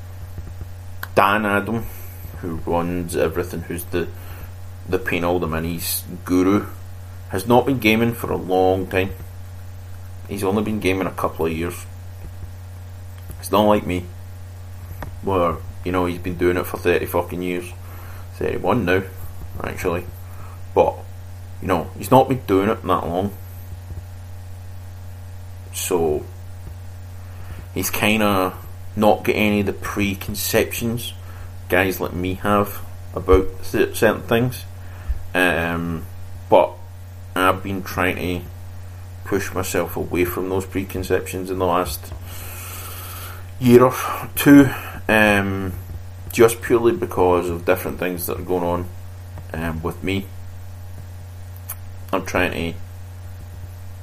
Dan 1.16 1.46
Adam, 1.46 1.86
who 2.40 2.56
runs 2.66 3.16
everything, 3.16 3.62
who's 3.62 3.84
the 3.86 4.08
the 4.90 5.00
Paint 5.00 5.26
all 5.26 5.40
the 5.40 5.48
minis 5.48 6.04
guru, 6.26 6.66
has 7.30 7.46
not 7.46 7.66
been 7.66 7.80
gaming 7.80 8.14
for 8.14 8.32
a 8.32 8.38
long 8.38 8.88
time. 8.88 9.12
He's 10.30 10.44
only 10.44 10.64
been 10.64 10.80
gaming 10.80 11.08
a 11.08 11.12
couple 11.12 11.46
of 11.46 11.52
years. 11.52 11.86
It's 13.40 13.52
not 13.52 13.64
like 13.64 13.86
me, 13.86 14.06
where 15.22 15.58
you 15.84 15.92
know 15.92 16.06
he's 16.06 16.20
been 16.20 16.38
doing 16.38 16.58
it 16.58 16.66
for 16.66 16.78
thirty 16.78 17.06
fucking 17.06 17.42
years, 17.42 17.72
thirty-one 18.36 18.86
now, 18.86 19.04
actually. 19.64 20.06
But 20.74 20.96
you 21.62 21.68
know 21.68 21.90
he's 21.98 22.12
not 22.12 22.30
been 22.30 22.42
doing 22.48 22.70
it 22.70 22.82
that 22.82 23.08
long, 23.08 23.32
so 25.74 26.26
he's 27.74 27.90
kind 27.90 28.24
of 28.24 28.66
not 28.96 29.24
got 29.24 29.36
any 29.36 29.60
of 29.60 29.66
the 29.66 29.74
preconceptions 29.74 31.14
guys 31.70 32.00
like 32.00 32.14
me 32.14 32.36
have 32.36 32.82
about 33.14 33.48
certain 33.64 34.22
things. 34.24 34.66
Um, 35.38 36.04
but 36.50 36.72
I've 37.36 37.62
been 37.62 37.84
trying 37.84 38.16
to 38.16 38.46
push 39.24 39.54
myself 39.54 39.96
away 39.96 40.26
from 40.26 40.50
those 40.50 40.66
preconceptions 40.66 41.52
in 41.52 41.60
the 41.60 41.66
last 41.66 42.12
year 43.60 43.84
or 43.84 43.96
two, 44.36 44.68
um, 45.08 45.74
just 46.32 46.60
purely 46.64 46.94
because 46.94 47.52
of 47.52 47.66
different 47.66 48.00
things 48.00 48.26
that 48.26 48.40
are 48.40 48.44
going 48.44 48.64
on 48.64 48.90
um, 49.54 49.84
with 49.84 50.04
me. 50.04 50.26
I'm 52.12 52.26
trying 52.26 52.74
to 52.74 52.80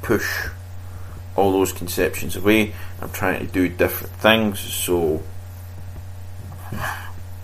push 0.03 0.47
all 1.35 1.51
those 1.51 1.73
conceptions 1.73 2.37
away. 2.37 2.75
I'm 3.01 3.11
trying 3.11 3.45
to 3.45 3.53
do 3.53 3.69
different 3.69 4.13
things, 4.15 4.61
so 4.61 5.21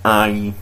I 0.05 0.55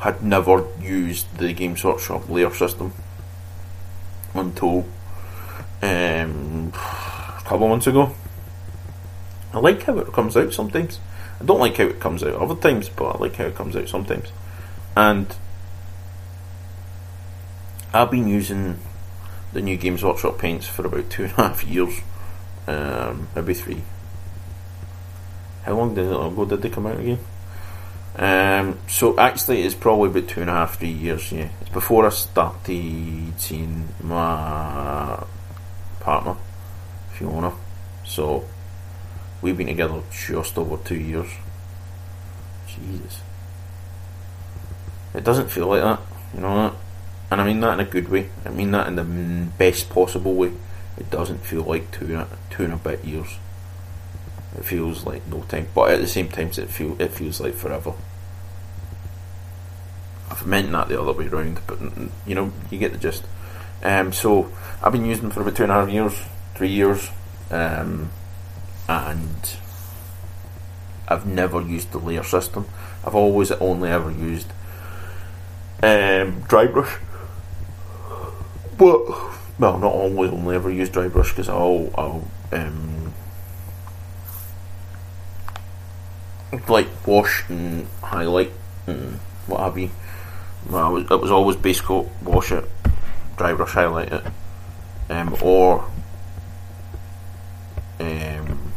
had 0.00 0.22
never 0.22 0.66
used 0.80 1.38
the 1.38 1.52
Games 1.52 1.82
Workshop 1.82 2.28
layer 2.28 2.52
system 2.52 2.92
until 4.34 4.86
um, 5.82 6.72
a 6.74 7.42
couple 7.44 7.64
of 7.64 7.70
months 7.70 7.86
ago. 7.86 8.14
I 9.52 9.58
like 9.58 9.82
how 9.84 9.98
it 9.98 10.12
comes 10.12 10.36
out 10.36 10.52
sometimes. 10.52 11.00
I 11.40 11.44
don't 11.44 11.60
like 11.60 11.76
how 11.76 11.84
it 11.84 12.00
comes 12.00 12.22
out 12.22 12.34
other 12.34 12.54
times, 12.54 12.88
but 12.88 13.16
I 13.16 13.18
like 13.18 13.36
how 13.36 13.44
it 13.44 13.54
comes 13.54 13.76
out 13.76 13.88
sometimes. 13.88 14.30
And 14.96 15.34
I've 17.92 18.10
been 18.10 18.28
using 18.28 18.78
the 19.52 19.62
new 19.62 19.76
Games 19.76 20.04
Workshop 20.04 20.38
paints 20.38 20.66
for 20.66 20.86
about 20.86 21.08
two 21.08 21.24
and 21.24 21.32
a 21.32 21.36
half 21.36 21.64
years, 21.64 22.00
um, 22.66 23.28
maybe 23.34 23.54
three. 23.54 23.82
How 25.64 25.74
long 25.74 25.94
did 25.94 26.06
it 26.06 26.12
ago 26.12 26.44
did 26.46 26.62
they 26.62 26.68
come 26.68 26.86
out 26.86 27.00
again? 27.00 27.18
Um, 28.18 28.78
so 28.88 29.18
actually, 29.18 29.62
it's 29.62 29.74
probably 29.74 30.08
about 30.08 30.30
two 30.30 30.40
and 30.40 30.48
a 30.48 30.54
half, 30.54 30.78
three 30.78 30.88
years. 30.88 31.30
Yeah, 31.30 31.50
it's 31.60 31.68
before 31.70 32.06
I 32.06 32.08
started 32.08 33.38
seeing 33.38 33.88
my 34.02 35.22
partner, 36.00 36.36
Fiona. 37.12 37.52
So 38.06 38.44
we've 39.42 39.56
been 39.56 39.66
together 39.66 40.00
just 40.10 40.56
over 40.56 40.78
two 40.82 40.96
years. 40.96 41.30
Jesus, 42.68 43.20
it 45.14 45.22
doesn't 45.22 45.50
feel 45.50 45.66
like 45.66 45.82
that, 45.82 46.00
you 46.34 46.40
know 46.40 46.56
that, 46.56 46.74
and 47.30 47.40
I 47.40 47.44
mean 47.44 47.60
that 47.60 47.74
in 47.74 47.86
a 47.86 47.90
good 47.90 48.08
way. 48.08 48.30
I 48.46 48.48
mean 48.48 48.70
that 48.70 48.86
in 48.86 48.96
the 48.96 49.48
best 49.58 49.90
possible 49.90 50.34
way. 50.34 50.52
It 50.96 51.10
doesn't 51.10 51.44
feel 51.44 51.64
like 51.64 51.90
two 51.90 52.24
two 52.50 52.64
and 52.64 52.72
a 52.72 52.76
bit 52.76 53.04
years. 53.04 53.36
It 54.56 54.64
feels 54.64 55.04
like 55.04 55.26
no 55.26 55.42
time, 55.42 55.68
but 55.74 55.90
at 55.90 56.00
the 56.00 56.06
same 56.06 56.28
time, 56.28 56.48
it 56.48 56.70
feel 56.70 56.98
it 56.98 57.12
feels 57.12 57.40
like 57.40 57.54
forever. 57.54 57.92
I've 60.36 60.46
meant 60.46 60.70
that 60.72 60.88
the 60.88 61.00
other 61.00 61.12
way 61.12 61.28
around, 61.28 61.60
but 61.66 61.78
you 62.26 62.34
know, 62.34 62.52
you 62.70 62.78
get 62.78 62.92
the 62.92 62.98
gist. 62.98 63.24
Um, 63.82 64.12
so 64.12 64.52
I've 64.82 64.92
been 64.92 65.06
using 65.06 65.24
them 65.24 65.30
for 65.30 65.40
about 65.40 65.56
two 65.56 65.62
and 65.62 65.72
a 65.72 65.76
half 65.76 65.88
years, 65.88 66.12
three 66.54 66.68
years, 66.68 67.08
um, 67.50 68.10
and 68.86 69.56
I've 71.08 71.26
never 71.26 71.62
used 71.62 71.92
the 71.92 71.98
layer 71.98 72.22
system. 72.22 72.66
I've 73.02 73.14
always 73.14 73.50
only 73.52 73.88
ever 73.88 74.10
used 74.10 74.48
um, 75.82 76.40
dry 76.42 76.66
brush, 76.66 76.98
but 78.76 79.06
well, 79.58 79.78
not 79.78 79.92
always 79.92 80.30
only 80.32 80.54
ever 80.54 80.70
used 80.70 80.92
dry 80.92 81.08
brush 81.08 81.30
because 81.30 81.48
I'll, 81.48 81.90
I'll 81.96 82.28
um, 82.52 83.14
like 86.68 86.88
wash 87.06 87.48
and 87.48 87.86
highlight 88.02 88.52
and 88.86 89.18
what 89.46 89.60
have 89.60 89.78
you. 89.78 89.90
Well, 90.68 90.96
it 90.96 91.10
was 91.10 91.30
always 91.30 91.56
base 91.56 91.80
coat, 91.80 92.10
wash 92.22 92.50
it, 92.50 92.64
dry 93.36 93.54
brush 93.54 93.72
highlight 93.72 94.12
it, 94.12 94.24
um, 95.08 95.36
or 95.40 95.88
um, 98.00 98.72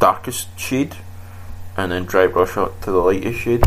darkest 0.00 0.58
shade, 0.58 0.96
and 1.76 1.92
then 1.92 2.06
dry 2.06 2.26
brush 2.28 2.56
it 2.56 2.82
to 2.82 2.90
the 2.90 2.98
lightest 2.98 3.40
shade. 3.40 3.62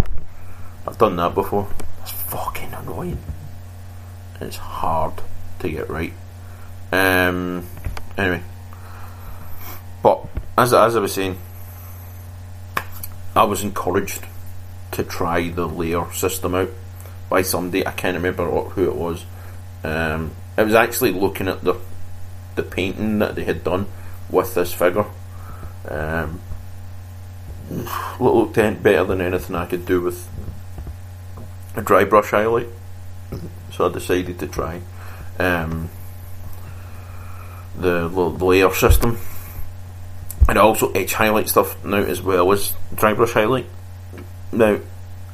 I've 0.87 0.97
done 0.97 1.15
that 1.17 1.35
before. 1.35 1.67
It's 2.01 2.11
fucking 2.11 2.73
annoying. 2.73 3.19
It's 4.41 4.57
hard 4.57 5.13
to 5.59 5.69
get 5.69 5.87
right. 5.89 6.13
Um, 6.91 7.67
anyway, 8.17 8.41
but 10.01 10.25
as 10.57 10.73
as 10.73 10.95
I 10.95 10.99
was 10.99 11.13
saying, 11.13 11.37
I 13.35 13.43
was 13.43 13.63
encouraged 13.63 14.25
to 14.95 15.03
try 15.03 15.49
the 15.49 15.67
layer 15.67 16.11
system 16.13 16.55
out 16.55 16.69
by 17.29 17.41
somebody. 17.41 17.85
I 17.85 17.91
can't 17.91 18.15
remember 18.15 18.49
what, 18.49 18.71
who 18.71 18.89
it 18.89 18.95
was. 18.95 19.25
Um, 19.83 20.31
it 20.57 20.63
was 20.63 20.73
actually 20.73 21.11
looking 21.11 21.47
at 21.47 21.63
the 21.63 21.75
the 22.55 22.63
painting 22.63 23.19
that 23.19 23.35
they 23.35 23.43
had 23.43 23.63
done 23.63 23.85
with 24.29 24.55
this 24.55 24.73
figure. 24.73 25.05
Um, 25.87 26.39
looked 28.19 28.55
better 28.55 29.03
than 29.03 29.21
anything 29.21 29.55
I 29.55 29.65
could 29.65 29.85
do 29.85 30.01
with 30.01 30.27
a 31.75 31.81
dry 31.81 32.05
brush 32.05 32.31
highlight. 32.31 32.67
So 33.73 33.89
I 33.89 33.91
decided 33.91 34.39
to 34.39 34.47
try 34.47 34.81
um, 35.39 35.89
the, 37.77 38.07
the 38.07 38.45
layer 38.45 38.73
system. 38.73 39.17
And 40.47 40.59
also 40.59 40.91
edge 40.91 41.13
highlight 41.13 41.49
stuff 41.49 41.83
now 41.83 41.97
as 41.97 42.21
well 42.21 42.51
as 42.51 42.73
dry 42.93 43.13
brush 43.13 43.33
highlight. 43.33 43.65
Now, 44.55 44.79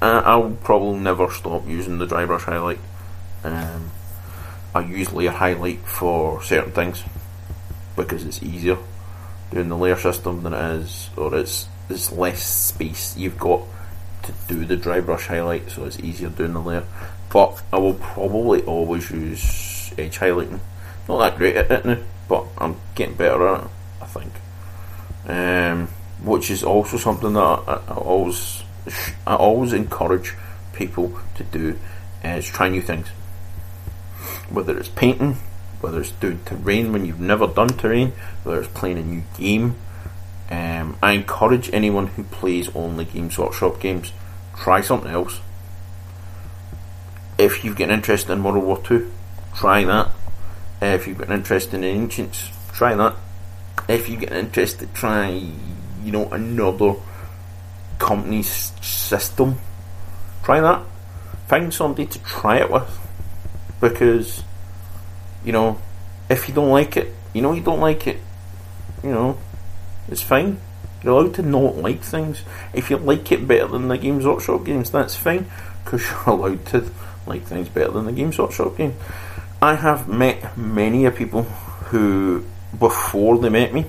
I'll 0.02 0.58
probably 0.64 1.00
never 1.00 1.30
stop 1.30 1.68
using 1.68 2.00
the 2.00 2.08
dry 2.08 2.26
brush 2.26 2.44
highlight. 2.44 2.80
Um, 3.44 3.92
I 4.74 4.82
use 4.82 5.14
layer 5.14 5.30
highlight 5.30 5.80
for 5.82 6.42
certain 6.42 6.72
things 6.72 7.04
because 7.96 8.26
it's 8.26 8.42
easier 8.42 8.78
doing 9.52 9.70
the 9.70 9.78
layer 9.78 9.98
system 9.98 10.42
than 10.42 10.54
it 10.54 10.82
is, 10.82 11.10
or 11.16 11.36
it's 11.36 11.68
there's 11.88 12.12
less 12.12 12.42
space 12.42 13.16
you've 13.18 13.38
got 13.38 13.62
to 14.24 14.34
do 14.48 14.66
the 14.66 14.78
dry 14.78 15.02
brush 15.02 15.28
highlight, 15.28 15.70
so 15.70 15.86
it's 15.86 16.00
easier 16.00 16.30
doing 16.30 16.54
the 16.54 16.62
layer. 16.62 16.86
But 17.32 17.62
I 17.72 17.78
will 17.78 17.94
probably 17.94 18.64
always 18.64 19.12
use 19.12 19.94
edge 20.00 20.18
highlighting. 20.18 20.62
Not 21.08 21.20
that 21.20 21.38
great 21.38 21.58
at 21.58 21.72
it 21.72 21.86
now, 21.86 21.98
but 22.28 22.46
I'm 22.58 22.78
getting 22.96 23.16
better 23.16 23.48
at 23.48 23.64
it. 23.66 23.70
I 24.02 24.06
think. 24.06 24.34
Um, 25.28 25.88
which 26.24 26.50
is 26.50 26.64
also 26.64 26.98
something 26.98 27.34
that 27.34 27.40
I, 27.40 27.82
I 27.88 27.94
always 27.94 28.61
I 29.28 29.36
always 29.36 29.74
encourage 29.74 30.34
people 30.74 31.20
to 31.36 31.44
do 31.44 31.80
is 32.24 32.46
try 32.48 32.70
new 32.70 32.82
things. 32.82 33.08
Whether 34.50 34.78
it's 34.78 34.90
painting, 34.90 35.38
whether 35.82 36.02
it's 36.02 36.12
doing 36.12 36.40
terrain 36.46 36.94
when 36.94 37.06
you've 37.06 37.20
never 37.20 37.48
done 37.48 37.70
terrain, 37.70 38.14
whether 38.44 38.62
it's 38.62 38.74
playing 38.74 38.98
a 38.98 39.04
new 39.04 39.24
game. 39.38 39.76
Um, 40.50 40.98
I 41.02 41.14
encourage 41.14 41.70
anyone 41.74 42.08
who 42.08 42.24
plays 42.24 42.70
only 42.76 43.06
Games 43.06 43.38
Workshop 43.38 43.80
games, 43.80 44.12
try 44.58 44.82
something 44.82 45.10
else. 45.10 45.40
If 47.38 47.64
you've 47.64 47.78
got 47.78 47.86
an 47.86 47.92
interest 47.96 48.30
in 48.30 48.44
World 48.44 48.64
War 48.64 48.78
Two, 48.84 49.12
try 49.56 49.84
that. 49.86 50.12
If 50.82 51.08
you've 51.08 51.18
got 51.18 51.30
an 51.30 51.36
interest 51.36 51.74
in 51.74 51.84
Ancients, 51.84 52.50
try 52.74 52.96
that. 52.96 53.16
if 53.88 54.10
you 54.10 54.18
get 54.18 54.32
an 54.32 54.46
interest 54.46 54.80
to 54.80 54.88
try 54.88 55.30
you 56.04 56.12
know 56.12 56.28
another 56.32 56.96
company's 58.02 58.74
system. 58.82 59.60
Try 60.44 60.60
that. 60.60 60.84
Find 61.48 61.74
somebody 61.74 62.08
to 62.08 62.20
try 62.24 62.58
it 62.58 62.72
with, 62.72 62.90
because 63.80 64.44
you 65.46 65.52
know 65.52 65.80
if 66.30 66.48
you 66.48 66.56
don't 66.56 66.70
like 66.70 66.98
it, 66.98 67.14
you 67.34 67.42
know 67.42 67.54
you 67.54 67.62
don't 67.62 67.80
like 67.80 68.08
it. 68.08 68.18
You 69.04 69.12
know, 69.12 69.38
it's 70.08 70.22
fine. 70.22 70.60
You're 71.04 71.14
allowed 71.14 71.36
to 71.36 71.42
not 71.42 71.78
like 71.78 72.02
things. 72.02 72.44
If 72.74 72.90
you 72.90 72.98
like 72.98 73.32
it 73.32 73.48
better 73.48 73.68
than 73.68 73.88
the 73.88 73.98
Games 73.98 74.26
Workshop 74.26 74.66
games, 74.66 74.92
that's 74.92 75.16
fine, 75.16 75.48
because 75.84 76.08
you're 76.10 76.36
allowed 76.36 76.66
to 76.68 76.90
like 77.26 77.44
things 77.44 77.70
better 77.70 77.92
than 77.92 78.06
the 78.06 78.12
Games 78.12 78.38
Workshop 78.38 78.78
game. 78.78 78.96
I 79.62 79.76
have 79.76 80.08
met 80.08 80.58
many 80.58 81.06
of 81.06 81.16
people 81.16 81.44
who, 81.92 82.46
before 82.78 83.38
they 83.38 83.50
met 83.50 83.74
me, 83.74 83.86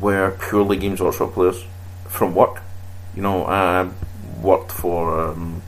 were 0.00 0.36
purely 0.48 0.76
Games 0.76 1.00
Workshop 1.00 1.34
players 1.34 1.64
from 2.08 2.34
work. 2.34 2.62
You 3.14 3.22
know, 3.22 3.44
I 3.46 3.88
worked 4.42 4.72
for 4.72 5.28
um, 5.28 5.62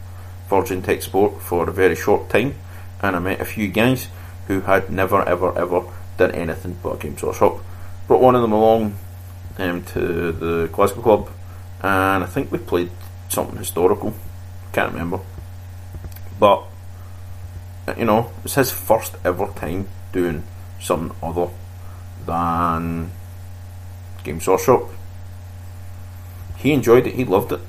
Virgin 0.48 0.82
Tech 0.82 1.02
Sport 1.02 1.40
for 1.40 1.68
a 1.68 1.72
very 1.72 1.96
short 1.96 2.28
time, 2.28 2.54
and 3.02 3.16
I 3.16 3.18
met 3.18 3.40
a 3.40 3.44
few 3.44 3.68
guys 3.68 4.08
who 4.46 4.60
had 4.60 4.90
never, 4.90 5.26
ever, 5.28 5.56
ever 5.58 5.82
done 6.16 6.32
anything 6.32 6.78
but 6.82 7.00
Games 7.00 7.22
Workshop. 7.22 7.58
Brought 8.06 8.20
one 8.20 8.34
of 8.34 8.42
them 8.42 8.52
along 8.52 8.96
um, 9.58 9.84
to 9.84 10.32
the 10.32 10.68
Glasgow 10.72 11.02
Club, 11.02 11.30
and 11.82 12.24
I 12.24 12.26
think 12.26 12.50
we 12.50 12.58
played 12.58 12.90
something 13.28 13.56
historical. 13.56 14.14
Can't 14.72 14.92
remember, 14.92 15.20
but 16.38 16.64
you 17.96 18.04
know, 18.04 18.30
it's 18.44 18.54
his 18.54 18.70
first 18.70 19.16
ever 19.24 19.46
time 19.48 19.88
doing 20.12 20.44
something 20.80 21.16
other 21.22 21.48
than 22.26 23.10
Games 24.22 24.46
Workshop. 24.46 24.82
He 26.60 26.72
enjoyed 26.72 27.06
it. 27.06 27.14
He 27.14 27.24
loved 27.24 27.52
it. 27.52 27.60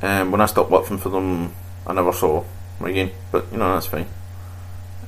And 0.00 0.22
um, 0.22 0.32
when 0.32 0.40
I 0.40 0.46
stopped 0.46 0.70
working 0.70 0.98
for 0.98 1.10
them, 1.10 1.52
I 1.86 1.92
never 1.92 2.12
saw 2.12 2.44
him 2.78 2.86
again. 2.86 3.10
But 3.30 3.46
you 3.52 3.58
know, 3.58 3.74
that's 3.74 3.86
fine. 3.86 4.06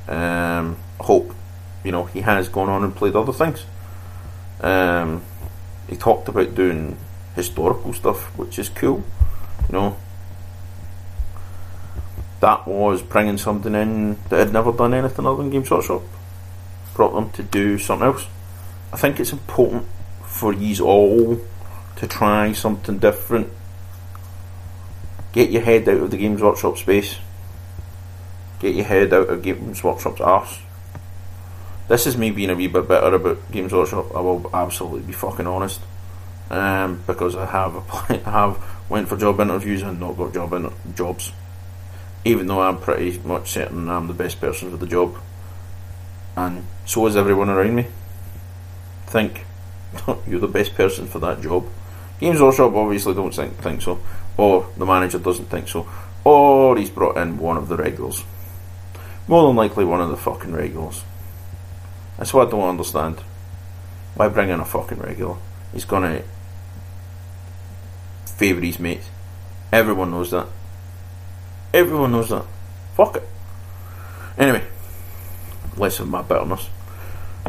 Um, 0.09 0.77
hope 1.01 1.35
you 1.85 1.91
know 1.91 2.05
he 2.05 2.21
has 2.21 2.49
gone 2.49 2.69
on 2.69 2.85
and 2.85 2.95
played 2.95 3.17
other 3.17 3.33
things. 3.33 3.65
Um, 4.61 5.23
he 5.89 5.97
talked 5.97 6.29
about 6.29 6.55
doing 6.55 6.99
historical 7.35 7.93
stuff, 7.93 8.37
which 8.39 8.59
is 8.59 8.69
cool. 8.69 9.03
You 9.69 9.73
know, 9.73 9.97
that 12.41 12.67
was 12.67 13.03
bringing 13.03 13.39
something 13.39 13.75
in 13.75 14.19
that 14.29 14.39
had 14.39 14.53
never 14.53 14.73
done 14.73 14.95
anything 14.95 15.27
other 15.27 15.39
than 15.39 15.51
Games 15.51 15.71
Workshop. 15.71 16.03
Brought 16.95 17.15
them 17.15 17.31
to 17.31 17.43
do 17.43 17.79
something 17.79 18.07
else. 18.07 18.27
I 18.93 18.97
think 18.97 19.19
it's 19.19 19.33
important 19.33 19.87
for 20.25 20.53
you 20.53 20.85
all 20.85 21.41
to 21.97 22.07
try 22.07 22.53
something 22.53 22.99
different. 22.99 23.49
Get 25.33 25.51
your 25.51 25.63
head 25.63 25.89
out 25.89 26.01
of 26.01 26.11
the 26.11 26.17
Games 26.17 26.43
Workshop 26.43 26.79
space. 26.79 27.17
Get 28.61 28.75
your 28.75 28.85
head 28.85 29.13
out 29.13 29.29
of 29.29 29.43
Games 29.43 29.83
Workshop's 29.83 30.21
arse. 30.21 30.61
This 31.89 32.07
is 32.07 32.17
me 32.17 32.31
being 32.31 32.51
a 32.51 32.55
wee 32.55 32.67
bit 32.67 32.89
better 32.89 33.15
about 33.15 33.51
Games 33.53 33.73
Workshop. 33.73 34.15
I 34.15 34.21
will 34.21 34.51
absolutely 34.53 35.03
be 35.03 35.13
fucking 35.13 35.47
honest, 35.47 35.81
um, 36.51 37.03
because 37.07 37.37
I 37.37 37.47
have 37.47 37.75
applied, 37.75 38.23
I 38.27 38.31
have 38.31 38.65
went 38.89 39.09
for 39.09 39.17
job 39.17 39.41
interviews 39.41 39.83
and 39.83 40.01
not 40.01 40.17
got 40.17 40.33
job 40.33 40.73
jobs 40.95 41.33
even 42.27 42.49
though 42.49 42.61
I'm 42.61 42.79
pretty 42.79 43.21
much 43.21 43.51
certain 43.51 43.89
I'm 43.89 44.09
the 44.09 44.13
best 44.13 44.41
person 44.41 44.71
for 44.73 44.77
the 44.77 44.87
job, 44.87 45.17
and 46.35 46.67
so 46.85 47.07
is 47.07 47.17
everyone 47.17 47.49
around 47.49 47.77
me. 47.77 47.87
Think 49.07 49.47
you're 50.27 50.41
the 50.41 50.49
best 50.49 50.75
person 50.75 51.07
for 51.07 51.21
that 51.21 51.41
job. 51.41 51.69
Games 52.21 52.41
Workshop 52.41 52.75
obviously 52.75 53.15
don't 53.15 53.35
think, 53.35 53.55
think 53.59 53.83
so, 53.83 54.01
or 54.37 54.69
the 54.77 54.87
manager 54.87 55.19
doesn't 55.19 55.47
think 55.47 55.69
so, 55.69 55.87
or 56.25 56.77
he's 56.77 56.91
brought 56.91 57.19
in 57.19 57.39
one 57.39 57.57
of 57.57 57.69
the 57.69 57.77
regulars. 57.77 58.25
More 59.29 59.47
than 59.47 59.57
likely, 59.57 59.85
one 59.85 60.01
of 60.01 60.09
the 60.09 60.17
fucking 60.17 60.53
regulars. 60.53 61.03
That's 62.17 62.33
what 62.33 62.49
I 62.49 62.51
don't 62.51 62.69
understand. 62.69 63.21
Why 64.15 64.29
bring 64.29 64.49
in 64.49 64.61
a 64.61 64.65
fucking 64.65 64.99
regular? 64.99 65.37
He's 65.73 65.85
gonna 65.85 66.23
favour 68.25 68.61
his 68.61 68.79
mates. 68.79 69.11
Everyone 69.73 70.11
knows 70.11 70.31
that. 70.31 70.47
Everyone 71.75 72.13
knows 72.13 72.31
that. 72.31 72.47
Fuck 72.95 73.17
it. 73.17 73.29
Anyway, 74.39 74.65
less 75.77 76.01
of 76.01 76.09
my 76.09 76.23
bitterness. 76.23 76.69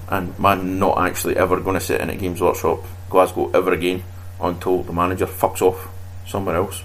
And 0.09 0.37
man 0.37 0.79
not 0.79 0.97
actually 0.99 1.37
ever 1.37 1.59
going 1.59 1.73
to 1.73 1.79
sit 1.79 2.01
in 2.01 2.09
a 2.09 2.15
Games 2.15 2.41
Workshop 2.41 2.83
Glasgow 3.09 3.49
ever 3.53 3.73
again 3.73 4.03
until 4.41 4.83
the 4.83 4.93
manager 4.93 5.25
fucks 5.25 5.61
off 5.61 5.89
somewhere 6.25 6.57
else. 6.57 6.83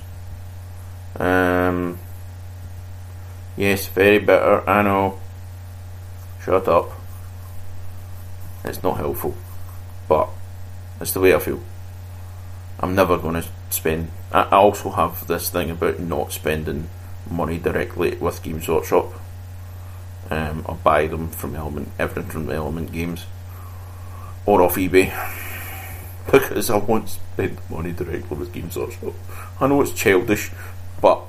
Um, 1.17 1.99
yes, 3.57 3.89
very 3.89 4.19
bitter, 4.19 4.69
I 4.69 4.83
know. 4.83 5.21
Shut 6.45 6.67
up. 6.69 6.91
It's 8.65 8.83
not 8.83 8.97
helpful. 8.97 9.35
But 10.09 10.29
it's 11.01 11.13
the 11.13 11.21
way 11.21 11.35
I 11.35 11.39
feel. 11.39 11.61
I'm 12.81 12.95
never 12.95 13.19
going 13.19 13.43
to 13.43 13.49
spend. 13.71 14.11
I 14.33 14.43
also 14.45 14.91
have 14.91 15.27
this 15.27 15.51
thing 15.51 15.71
about 15.71 16.01
not 16.01 16.33
spending 16.33 16.89
money 17.31 17.59
directly 17.59 18.17
with 18.17 18.43
Games 18.43 18.69
Workshop. 18.69 19.13
Um, 20.31 20.65
or 20.65 20.77
buy 20.77 21.09
them 21.09 21.29
from 21.29 21.55
Element, 21.55 21.91
everything 21.99 22.31
from 22.31 22.51
Element 22.51 22.91
Games, 22.91 23.27
or 24.47 24.63
off 24.63 24.77
eBay, 24.77 25.13
because 26.33 26.71
I 26.71 26.79
won't 26.79 27.19
spend 27.33 27.59
money 27.71 27.93
directly 27.93 28.37
with 28.37 28.53
Games 28.53 28.77
Workshop. 28.77 29.15
I 29.61 29.67
know 29.67 29.81
it's 29.83 29.93
childish, 29.93 30.51
but 31.01 31.23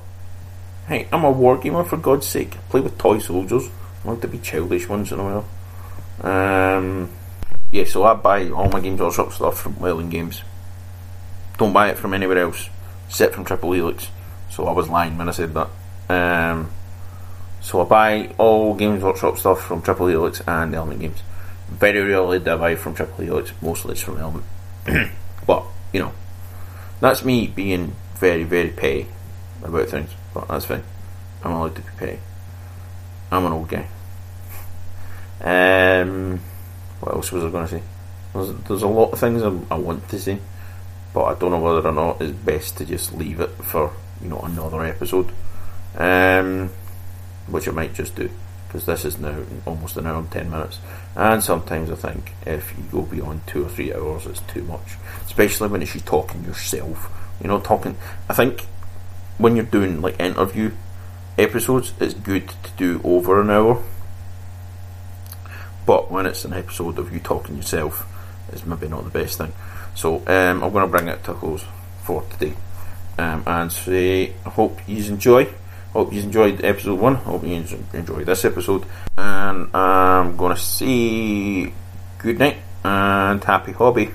hey, 0.88 1.08
I'm 1.12 1.24
a 1.24 1.30
war 1.30 1.58
gamer 1.58 1.84
for 1.84 1.96
God's 1.96 2.26
sake. 2.26 2.52
Play 2.68 2.80
with 2.80 2.98
toy 2.98 3.18
soldiers. 3.18 3.68
I 4.04 4.10
like 4.10 4.20
to 4.20 4.28
be 4.28 4.38
childish 4.38 4.88
once 4.88 5.12
in 5.12 5.18
a 5.18 5.24
while. 5.24 5.44
Um, 6.20 7.10
yeah, 7.72 7.84
so 7.84 8.04
I 8.04 8.14
buy 8.14 8.50
all 8.50 8.68
my 8.68 8.80
Games 8.80 9.00
Workshop 9.00 9.32
stuff 9.32 9.60
from 9.60 9.76
Element 9.80 10.10
Games. 10.10 10.42
Don't 11.58 11.72
buy 11.72 11.88
it 11.90 11.98
from 11.98 12.14
anywhere 12.14 12.38
else, 12.38 12.68
except 13.08 13.34
from 13.34 13.44
Triple 13.44 13.72
Helix. 13.72 14.08
So 14.50 14.66
I 14.66 14.72
was 14.72 14.88
lying 14.88 15.16
when 15.18 15.28
I 15.28 15.32
said 15.32 15.54
that. 15.54 15.70
Um, 16.08 16.70
so 17.60 17.80
I 17.80 17.84
buy 17.84 18.34
all 18.38 18.74
Games 18.74 19.02
Workshop 19.02 19.38
stuff 19.38 19.60
from 19.60 19.82
Triple 19.82 20.08
Helix 20.08 20.40
and 20.46 20.74
Element 20.74 21.00
Games. 21.00 21.22
Very 21.68 22.02
rarely 22.02 22.38
do 22.38 22.52
I 22.52 22.56
buy 22.56 22.74
from 22.74 22.94
Triple 22.94 23.24
Helix, 23.24 23.52
mostly 23.62 23.92
it's 23.92 24.02
from 24.02 24.18
Element. 24.18 24.44
but, 25.46 25.64
you 25.94 26.00
know, 26.00 26.12
that's 27.00 27.24
me 27.24 27.46
being 27.46 27.94
very, 28.16 28.42
very 28.42 28.70
petty 28.70 29.06
about 29.62 29.88
things. 29.88 30.10
But 30.34 30.48
that's 30.48 30.66
fine. 30.66 30.82
I'm 31.42 31.52
allowed 31.52 31.76
to 31.76 31.82
be 31.82 31.88
petty. 31.96 32.18
I'm 33.30 33.46
an 33.46 33.52
old 33.52 33.68
guy. 33.68 33.86
Um, 35.40 36.40
what 37.00 37.14
else 37.14 37.32
was 37.32 37.44
I 37.44 37.50
going 37.50 37.66
to 37.66 37.78
say? 37.78 37.82
There's, 38.34 38.52
there's 38.64 38.82
a 38.82 38.88
lot 38.88 39.12
of 39.12 39.20
things 39.20 39.42
I, 39.42 39.74
I 39.74 39.78
want 39.78 40.08
to 40.08 40.18
say, 40.18 40.38
but 41.12 41.24
I 41.24 41.38
don't 41.38 41.52
know 41.52 41.60
whether 41.60 41.88
or 41.88 41.92
not 41.92 42.20
it's 42.20 42.32
best 42.32 42.76
to 42.78 42.84
just 42.84 43.14
leave 43.14 43.40
it 43.40 43.50
for 43.50 43.92
you 44.20 44.28
know 44.28 44.40
another 44.40 44.84
episode 44.84 45.30
um, 45.96 46.70
which 47.46 47.68
I 47.68 47.72
might 47.72 47.94
just 47.94 48.16
do 48.16 48.30
because 48.66 48.86
this 48.86 49.04
is 49.04 49.18
now 49.18 49.42
almost 49.66 49.96
an 49.96 50.06
hour 50.06 50.18
and 50.18 50.30
10 50.30 50.50
minutes. 50.50 50.80
And 51.16 51.42
sometimes 51.42 51.90
I 51.90 51.94
think 51.94 52.32
if 52.44 52.74
you 52.76 52.84
go 52.90 53.02
beyond 53.02 53.46
two 53.46 53.64
or 53.64 53.68
three 53.68 53.94
hours, 53.94 54.26
it's 54.26 54.40
too 54.40 54.62
much, 54.62 54.96
especially 55.24 55.68
when 55.68 55.82
it's 55.82 55.94
you 55.94 56.00
talking 56.00 56.44
yourself. 56.44 57.10
You 57.40 57.48
know, 57.48 57.60
talking. 57.60 57.96
I 58.28 58.34
think 58.34 58.66
when 59.38 59.56
you're 59.56 59.64
doing 59.64 60.00
like 60.00 60.18
interview 60.18 60.72
episodes, 61.38 61.92
it's 62.00 62.14
good 62.14 62.48
to 62.48 62.70
do 62.76 63.00
over 63.04 63.40
an 63.40 63.50
hour. 63.50 63.82
But 65.86 66.10
when 66.10 66.26
it's 66.26 66.44
an 66.44 66.52
episode 66.52 66.98
of 66.98 67.12
you 67.12 67.20
talking 67.20 67.56
yourself, 67.56 68.06
it's 68.52 68.64
maybe 68.64 68.88
not 68.88 69.04
the 69.04 69.10
best 69.10 69.38
thing. 69.38 69.52
So 69.94 70.16
um, 70.26 70.62
I'm 70.62 70.72
going 70.72 70.84
to 70.84 70.90
bring 70.90 71.08
it 71.08 71.22
to 71.24 71.32
a 71.32 71.34
close 71.34 71.64
for 72.02 72.22
today. 72.30 72.54
Um, 73.18 73.44
and 73.46 73.70
say, 73.70 74.32
I 74.44 74.48
hope 74.48 74.80
you 74.88 75.04
enjoy. 75.04 75.48
Hope 75.94 76.12
you 76.12 76.22
enjoyed 76.22 76.64
episode 76.64 76.98
one. 76.98 77.14
Hope 77.14 77.44
you 77.44 77.54
enjoyed 77.54 78.26
this 78.26 78.44
episode. 78.44 78.84
And 79.16 79.70
I'm 79.72 80.36
to 80.36 80.60
say 80.60 81.72
good 82.18 82.38
night 82.40 82.56
and 82.82 83.42
happy 83.44 83.70
hobby. 83.70 84.10